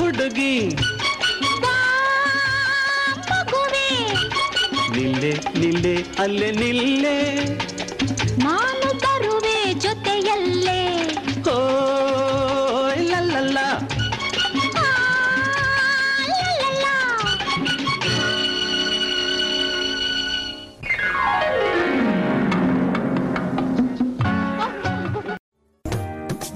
ಹುಡುಗಿ. 0.01 0.75
ನಿಲ್ಲೆ 4.95 5.39
ನಿಲ್ಲೆ 5.59 6.05
ಅಲ್ಲೇ 6.19 6.51
ನಿಲ್ಲೆ. 6.51 7.47
ಬರುವೆ 8.37 8.76
ಜೊತೆಯಲ್ಲೇ 10.27 10.81
ಓ 11.49 11.57
ಲಲ್ಲಲ್ಲ 13.09 13.59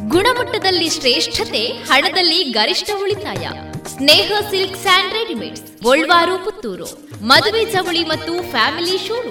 ಗುಣಮಟ್ಟದಲ್ಲಿ 0.08 0.90
ಶ್ರೇಷ್ಠತೆ 0.90 1.62
ಹಣದಲ್ಲಿ 1.90 2.40
ಗರಿಷ್ಠ 2.44 2.90
ಉಳಿತಾಯ. 3.02 3.44
Sneha 3.88 4.32
silk 4.50 4.78
and 4.78 5.14
readymades 5.14 5.64
Golwar 5.84 6.36
Puttur. 6.46 6.88
ಮದುವೆ 7.26 7.64
ಚವಳಿ 7.72 8.04
ಮತ್ತು 8.08 8.34
ಫ್ಯಾಮಿಲಿ 8.52 8.98
ಶೋರು 9.08 9.31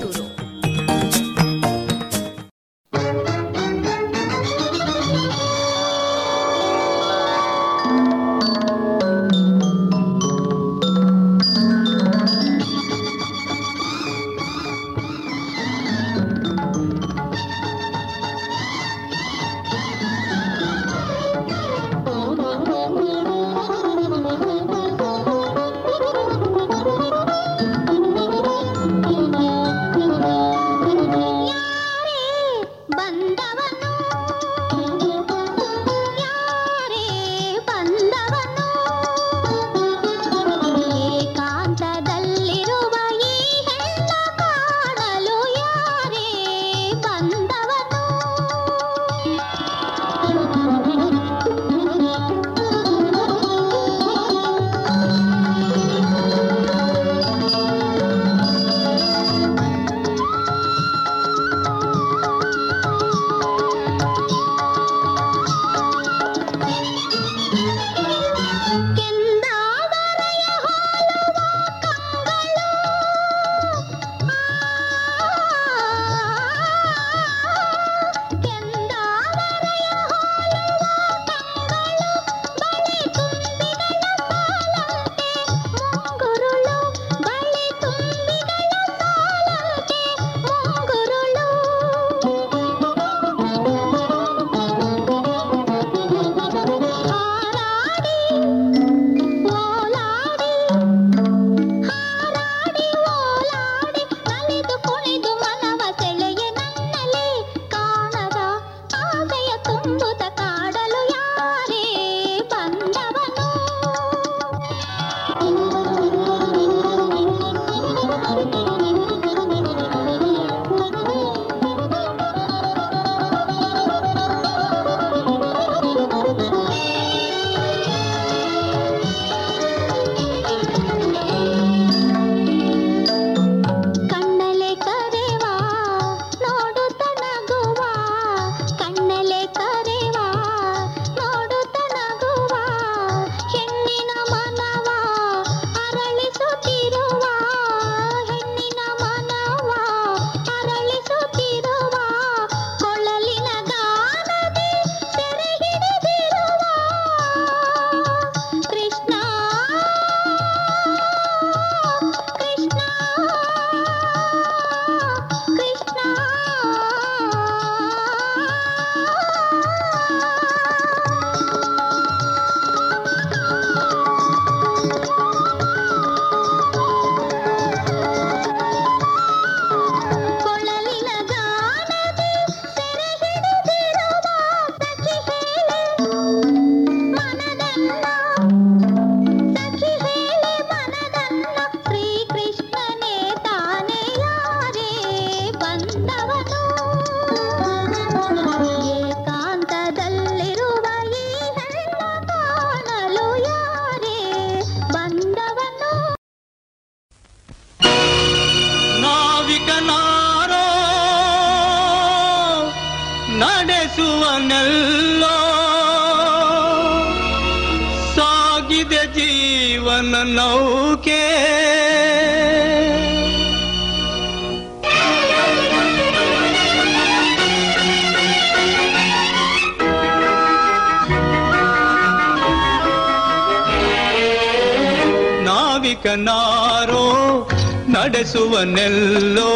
ನಡೆಸುವನೆಲ್ಲೋ 238.21 239.51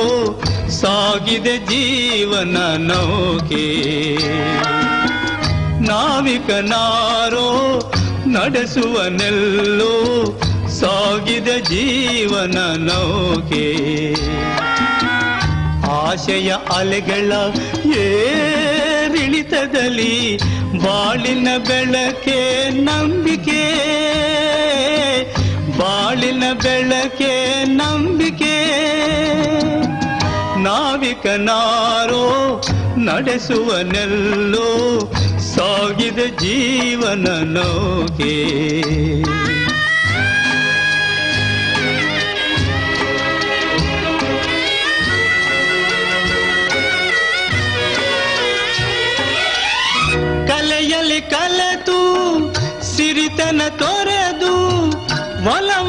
ಸಾಗಿದೆ 0.70 1.58
ಜೀವನ 1.58 2.58
ನೌಕೆ. 2.78 3.66
ನಾವಿಕನಾರೋ 5.80 7.50
ನಡೆಸುವನೆಲ್ಲೋ 8.26 9.94
ಸಾಗಿದೆ 10.80 11.62
ಜೀವನ 11.62 12.58
ನೌಕೆ. 12.90 13.68
ಆಶಯ 15.92 16.56
ಅಲೆಗಳ 16.78 17.32
ಏರಿಳಿತದಲ್ಲಿ 18.00 20.14
ಬಾಳಿನ 20.84 21.48
ಬೆಳಕೆ 21.58 22.40
ನಂಬಿಕೆ 22.82 23.55
ನಾವಿಕನಾರೋ 31.38 32.26
ನಡೆಸುವನೆಲ್ಲೋ 32.98 34.68
ಸಾಗಿದ 35.53 36.20
ಜೀವನ 36.41 37.26
ನೌಕೆ. 37.53 38.34
ಕಲೆಯಲ್ಲಿ 50.48 51.22
ಕಲೆತು 51.22 51.99
ಸಿರಿತನ 52.95 53.62
ತೊರೆದು 53.78 54.53
ಒಲವನು 55.48 55.85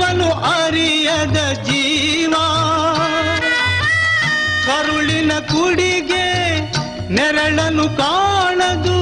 ನೆರಳನ್ನು 7.17 7.97
ಕಾಣದು 7.97 8.97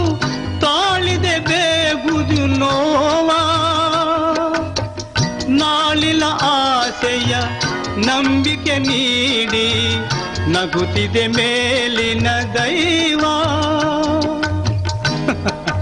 ತಾಳಿದೆ 0.60 1.38
ಬೇಗುದು 1.38 2.46
ನೋವಾ. 2.46 3.40
ನಾಳಿನ 5.48 6.22
ಆಸೆಯ 6.40 7.34
ನಂಬಿಕೆ 8.06 8.78
ನೀಡಿ 8.78 9.66
ನಗುತ್ತಿದೆ 10.52 11.26
ಮೇಲಿನ 11.26 12.28
ದೈವ. 12.54 13.24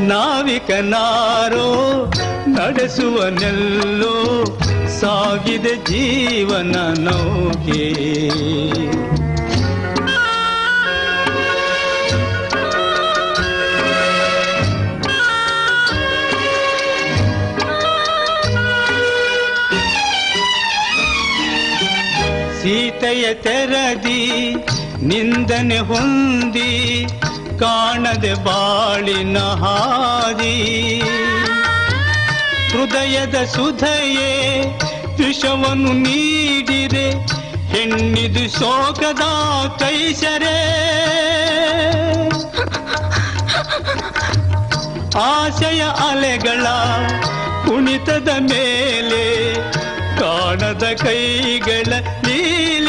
ನಾವಿಕನಾರೋ 0.00 1.68
ನಡೆಸುವನೆಲ್ಲೋ 2.46 4.14
ಸಾಗಿದೆ 5.00 5.76
ಜೀವನ 5.76 6.76
ನೌಕೆ. 6.98 7.82
ತೆರದಿ, 23.34 24.54
ನಿಂದನೆ 25.02 25.78
ಹೊಂದಿ, 25.78 27.06
ಕಾಣದೆ 27.58 28.34
ಬಾಳಿನ 28.34 29.38
ಹಾದಿ. 29.38 31.00
ಹೃದಯದ 32.70 33.44
ಸುಧಯೇ, 33.44 34.62
ವಿಷವನ್ನು 35.18 35.92
ನೀಡಿರೆ, 35.92 37.10
ಹೆಣ್ಣಿದು 37.66 38.58
ಶೋಕದ 38.58 39.20
ಕೈಸರೆ. 39.78 40.76
ಆಶಯ 45.18 45.82
ಅಲೆಗಳ 46.10 46.66
ಕುಣಿತದ 47.64 48.28
ಮೇಲೆ, 48.28 49.54
ಕಾಣದ 50.18 50.82
ಕೈಗಳ 50.82 51.92
ಲೀಲೆ 52.24 52.85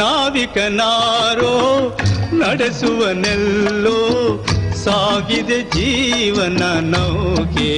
ನಾವಿಕನಾರೋ 0.00 1.54
ನಡೆಸುವನೆಲ್ಲೋ 2.32 3.98
ಸಾಗಿದೆ 4.84 5.60
ಜೀವನ 5.74 6.62
ನೌಕೆ. 6.92 7.72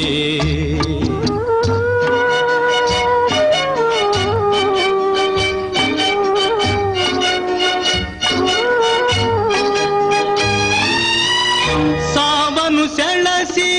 ಸಾವನು 12.15 12.85
ಸೆಳಸಿ 12.97 13.71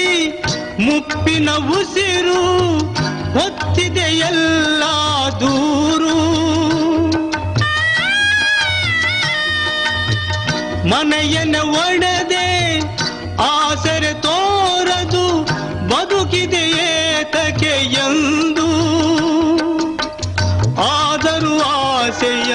ಮುಪ್ಪಿನ 0.80 1.50
ಉಸಿರು 1.72 2.42
ಹೊತ್ತಿದೆ 3.36 4.08
ಎಲ್ಲ 11.34 11.56
ಒಣದೆ 11.78 12.48
ಆಸರೆ 13.48 14.14
ತೋರದು 14.26 15.26
ಬದುಕಿದೆಯೇ 15.92 16.90
ತಕೆಯಂದು 17.36 18.68
ಆದರೂ 20.90 21.54
ಆಸೆಯ 21.74 22.52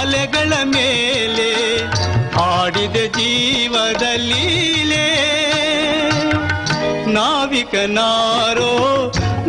ಅಲೆಗಳ 0.00 0.52
ಮೇಲೆ 0.74 1.50
ಆಡಿದ 2.46 2.98
ಜೀವದಲ್ಲೀಲೆ 3.18 5.06
ನಾವಿಕನಾರೋ 7.16 8.72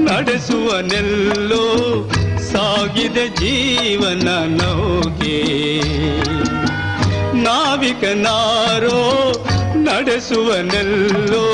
ನಡೆಸುವನೆಲ್ಲೋ 0.08 1.66
ಸಾಗಿದ 2.52 3.20
ಜೀವನ 3.40 4.28
ನೌಕೆ 4.58 5.38
ನಾವಿಕನಾರೋ 7.48 8.99
ನಡೆಸುವನೆಲ್ಲೋ, 9.76 11.45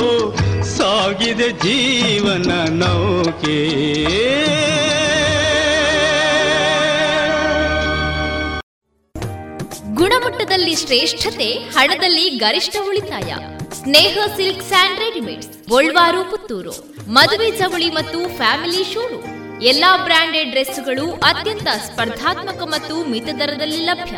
ಸಾಗಿದೆ 0.77 1.49
ಜೀವನ 1.51 2.51
ನೌಕೆ. 2.83 3.57
ಗುಣಮಟ್ಟದಲ್ಲಿ 9.93 10.75
ಶ್ರೇಷ್ಠತೆ, 10.75 11.49
ಹಣದಲ್ಲಿ 11.53 12.29
ಗರಿಷ್ಠ 12.29 12.75
ಉಳಿತಾಯ. 12.87 13.33
Sneha 13.73 14.17
silk 14.35 14.63
and 14.63 14.99
readymades, 14.99 15.69
Golwar, 15.69 16.31
Puttur. 16.31 16.75
ಮದುವೆ 17.07 17.51
ಚವಳಿ 17.51 17.89
ಮತ್ತು 17.89 18.19
ಫ್ಯಾಮಿಲಿ 18.37 18.83
ಶೋರೂಮ್. 18.93 19.61
ಎಲ್ಲಾ 19.63 19.91
ಬ್ರಾಂಡೆಡ್ 19.97 20.49
ಡ್ರೆಸ್ಗಳು 20.49 21.05
ಅತ್ಯಂತ 21.11 21.67
ಸ್ಪರ್ಧಾತ್ಮಕ 21.85 22.61
ಮತ್ತು 22.65 22.95
ಮಿತ 23.09 23.29
ದರದಲ್ಲಿ 23.39 23.81
ಲಭ್ಯ. 23.85 24.17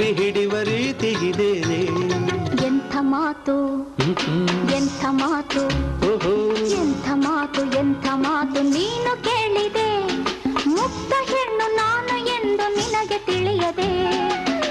ನಲ್ಲೆ 0.00 0.08
ತಬ್ಬಿ 0.10 0.18
ಹಿಡಿಯುವ 0.18 0.56
ರೀತಿಗಿದೇನೆ 0.68 1.80
ಎಂಥ 2.66 2.94
ಮಾತು 3.10 3.56
ಎಂಥ 4.76 5.02
ಮಾತು 5.20 5.62
ಓಹೋ 6.08 6.32
ಎಂಥ 6.78 7.06
ಮಾತು 7.24 7.62
ಎಂಥ 7.80 8.06
ಮಾತು 8.24 8.60
ನೀನು 8.70 9.12
ಕೇಳಿದೆ 9.26 9.88
ಮುಕ್ತ 10.74 11.12
ಹೆಣ್ಣು 11.30 11.66
ನಾನು 11.76 12.16
ಎಂದು 12.36 12.66
ನಿನಗೆ 12.76 13.18
ತಿಳಿಯದೆ 13.28 13.90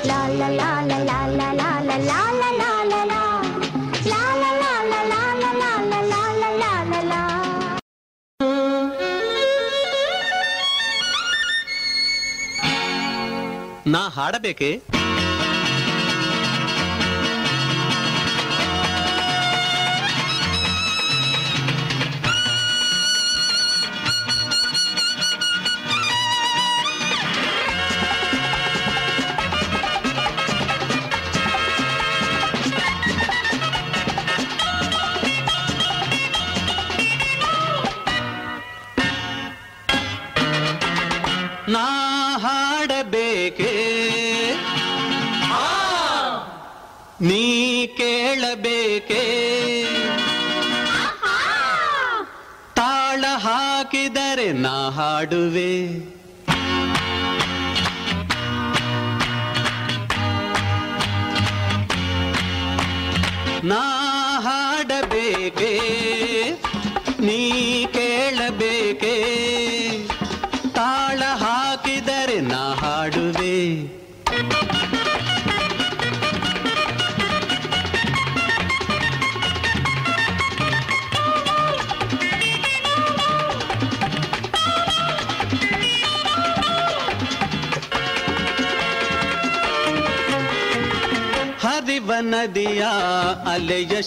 ಲಾಲ 0.09 0.41
ಲಾಲ 0.59 0.91
ಲಾಲ 1.09 1.39
ಲಾಲ 1.59 1.89
ಲಾಲ 2.09 2.41
ಲಾಲ 2.61 2.93
ಲಾ. 3.11 3.21
ಲಾಲ 4.11 4.43
ಲಾಲ 4.61 4.93
ಲಾಲ 5.11 5.43
ಲಾಲ 5.61 5.93
ಲಾಲ 6.11 6.43
ಲಾಲ 6.61 6.93
ಲಾ. 7.11 7.21
ನಾ 13.87 14.01
ಹಾಡಬೇಕೆ 14.15 14.69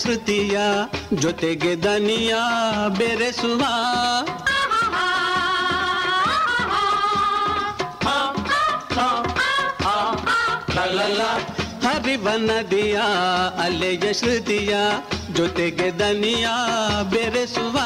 ಶ್ರುತಿಯ 0.02 0.60
ಜೊತೆಗೆ 1.14 1.82
ದನಿಯ 1.82 2.34
ಬೆರೆಸುವ. 2.98 3.62
ಹರಿವ 11.86 12.28
ನದಿಯ 12.36 13.00
ಅಲೆಯ 13.62 14.12
ಶ್ರುತಿಯ 14.12 14.76
ಜೊತೆಗೆ 15.32 15.98
ದನಿಯ 15.98 16.48
ಬೆರೆಸುವ. 17.10 17.78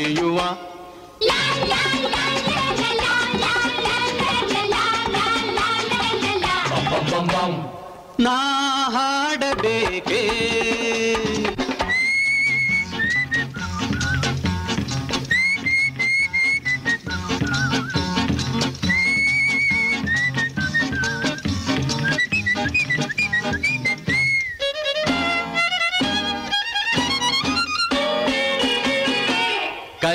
ಕುಣಿಯುವ 0.00 0.38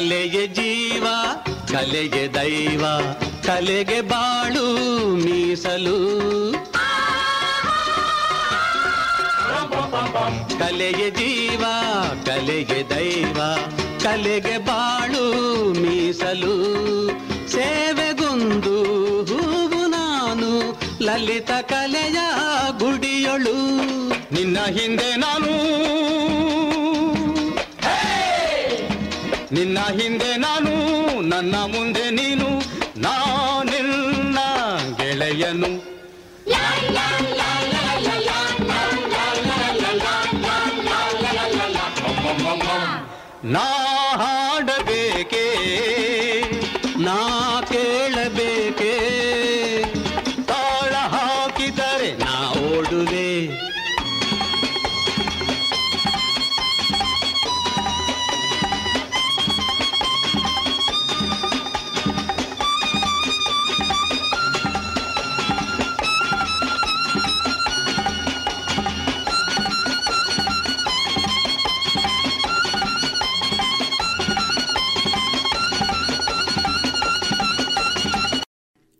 ಕಲೆಗೆ 0.06 0.46
ಜೀವ, 0.46 1.06
ಕಲೆಗೆ 1.72 2.34
ದೈವ, 2.34 2.84
ಕಲೆಗೆ 3.46 4.00
ಬಾಳು 4.00 4.66
ಮೀಸಲು. 5.14 5.96
ಕಲೆಗೆ 10.58 11.10
ಜೀವ, 11.10 11.64
ಕಲೆಗೆ 12.26 12.90
ದೈವ, 12.90 13.38
ಕಲೆಗೆ 14.02 14.58
ಬಾಳು 14.58 15.24
ಮೀಸಲು. 15.72 16.56
ಸೇವೆಗೊಂದು 17.48 18.82
ಹೂವು 19.24 19.86
ನಾನು, 19.86 20.80
ಲಲಿತ 21.02 21.50
ಕಲೆಯ 21.50 22.18
ಗುಡಿಯೊಳು. 22.78 23.58
ನಿನ್ನ 24.34 24.58
ಹಿಂದೆ 24.58 25.16
ನಾನು 25.16 26.05
ನಿನ್ನ 29.76 30.00
ಹಿಂದೆ 30.00 30.36
ನಾನು 30.36 30.70
ನನ್ನ 31.22 31.56
ಮುಂದೆ 31.56 32.04
ನೀನು 32.10 32.46
ನಾನಿನ್ನ 33.00 34.38
ಗೆಳೆಯನು. 34.96 35.95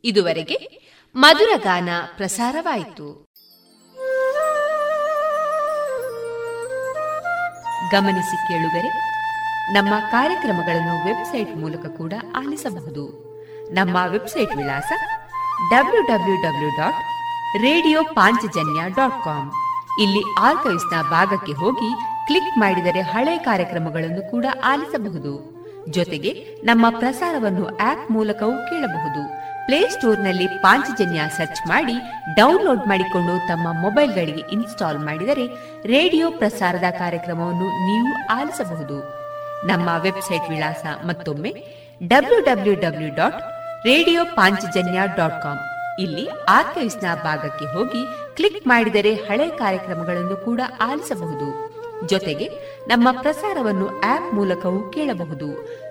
ಇದುವರೆಗೆ 0.06 0.54
ಮಧುರ 1.16 1.48
ಗಾನ 1.56 1.88
ಪ್ರಸಾರವಾಯಿತು. 2.16 3.26
ಗಮನಿಸಿ 7.90 8.36
ಕೇಳುಗರೆ, 8.48 8.90
ನಮ್ಮ 9.72 9.94
ಕಾರ್ಯಕ್ರಮಗಳನ್ನು 10.10 11.04
ವೆಬ್ಸೈಟ್ 11.04 11.56
ಮೂಲಕ 11.56 11.86
ಕೂಡ 11.86 12.12
ಆಲಿಸಬಹುದು. 12.36 13.04
ನಮ್ಮ 13.72 13.96
ವೆಬ್ಸೈಟ್ 14.06 14.56
ವಿಳಾಸ 14.56 14.92
W 15.70 16.02
W 16.02 16.36
W 16.36 16.68
dot 16.68 16.94
radio 17.62 18.02
Panchajanya 18.02 18.88
dot 18.88 19.24
com. 19.24 19.52
ಇಲ್ಲಿ 20.02 20.22
ಆರ್ಕೈವ್ಸ್ನ 20.38 21.10
ಭಾಗಕ್ಕೆ 21.10 21.52
ಹೋಗಿ 21.52 21.90
ಕ್ಲಿಕ್ 22.26 22.58
ಮಾಡಿದರೆ 22.58 23.00
ಹಳೆ 23.00 23.38
ಕಾರ್ಯಕ್ರಮಗಳನ್ನು 23.38 24.30
ಕೂಡ 24.30 24.46
ಆಲಿಸಬಹುದು. 24.64 25.56
ಜೊತೆಗೆ 25.88 26.54
ನಮ್ಮ 26.54 26.98
ಪ್ರಸಾರವನ್ನು 26.98 27.66
ಆಪ್ 27.66 28.10
ಮೂಲಕವೂ 28.10 28.52
ಕೇಳಬಹುದು. 28.52 29.55
ಪ್ಲೇಸ್ಟೋರ್ನಲ್ಲಿ 29.66 30.46
ಪಾಂಚಜನ್ಯ 30.46 31.20
ಸರ್ಚ್ 31.36 31.68
ಮಾಡಿ 31.68 31.92
ಡೌನ್ಲೋಡ್ 32.36 32.80
ಮಾಡಿಕೊಂಡು 32.80 33.48
ತಮ್ಮ 33.48 33.82
ಮೊಬೈಲ್ಗಳಿಗೆ 33.82 34.52
ಇನ್ಸ್ಟಾಲ್ 34.52 34.98
ಮಾಡಿದರೆ 34.98 35.46
ರೇಡಿಯೋ 35.86 36.30
ಪ್ರಸಾರದ 36.30 36.90
ಕಾರ್ಯಕ್ರಮವನ್ನು 36.90 37.64
ನೀವು 37.64 38.28
ಆಲಿಸಬಹುದು. 38.28 38.98
ನಮ್ಮ 39.66 39.88
ವೆಬ್ಸೈಟ್ 39.98 40.50
ವಿಳಾಸ 40.50 41.06
ಮತ್ತೊಮ್ಮೆ 41.06 41.50
W 42.06 42.40
W 42.40 42.74
W 42.74 43.14
dot 43.14 43.42
radio 43.86 44.24
Panchajanya 44.24 45.00
dot 45.16 45.42
com 45.42 45.58
ಇಲ್ಲಿ 46.00 46.28
ಆರ್ಕೈವ್ಸ್ನ 46.48 47.22
ಭಾಗಕ್ಕೆ 47.22 47.64
ಹೋಗಿ 47.64 48.34
ಕ್ಲಿಕ್ 48.36 48.66
ಮಾಡಿದರೆ 48.66 49.14
ಹಳೆ 49.14 49.48
ಕಾರ್ಯಕ್ರಮಗಳನ್ನು 49.48 50.36
ಕೂಡ 50.36 50.60
ಆಲಿಸಬಹುದು. 50.80 51.48
ಜೊತೆಗೆ 52.06 52.48
ನಮ್ಮ 52.88 53.20
ಪ್ರಸಾರವನ್ನು 53.20 53.88
ಆಪ್ 53.88 54.34
ಮೂಲಕವೂ 54.34 54.90
ಕೇಳಬಹುದು. 54.90 55.48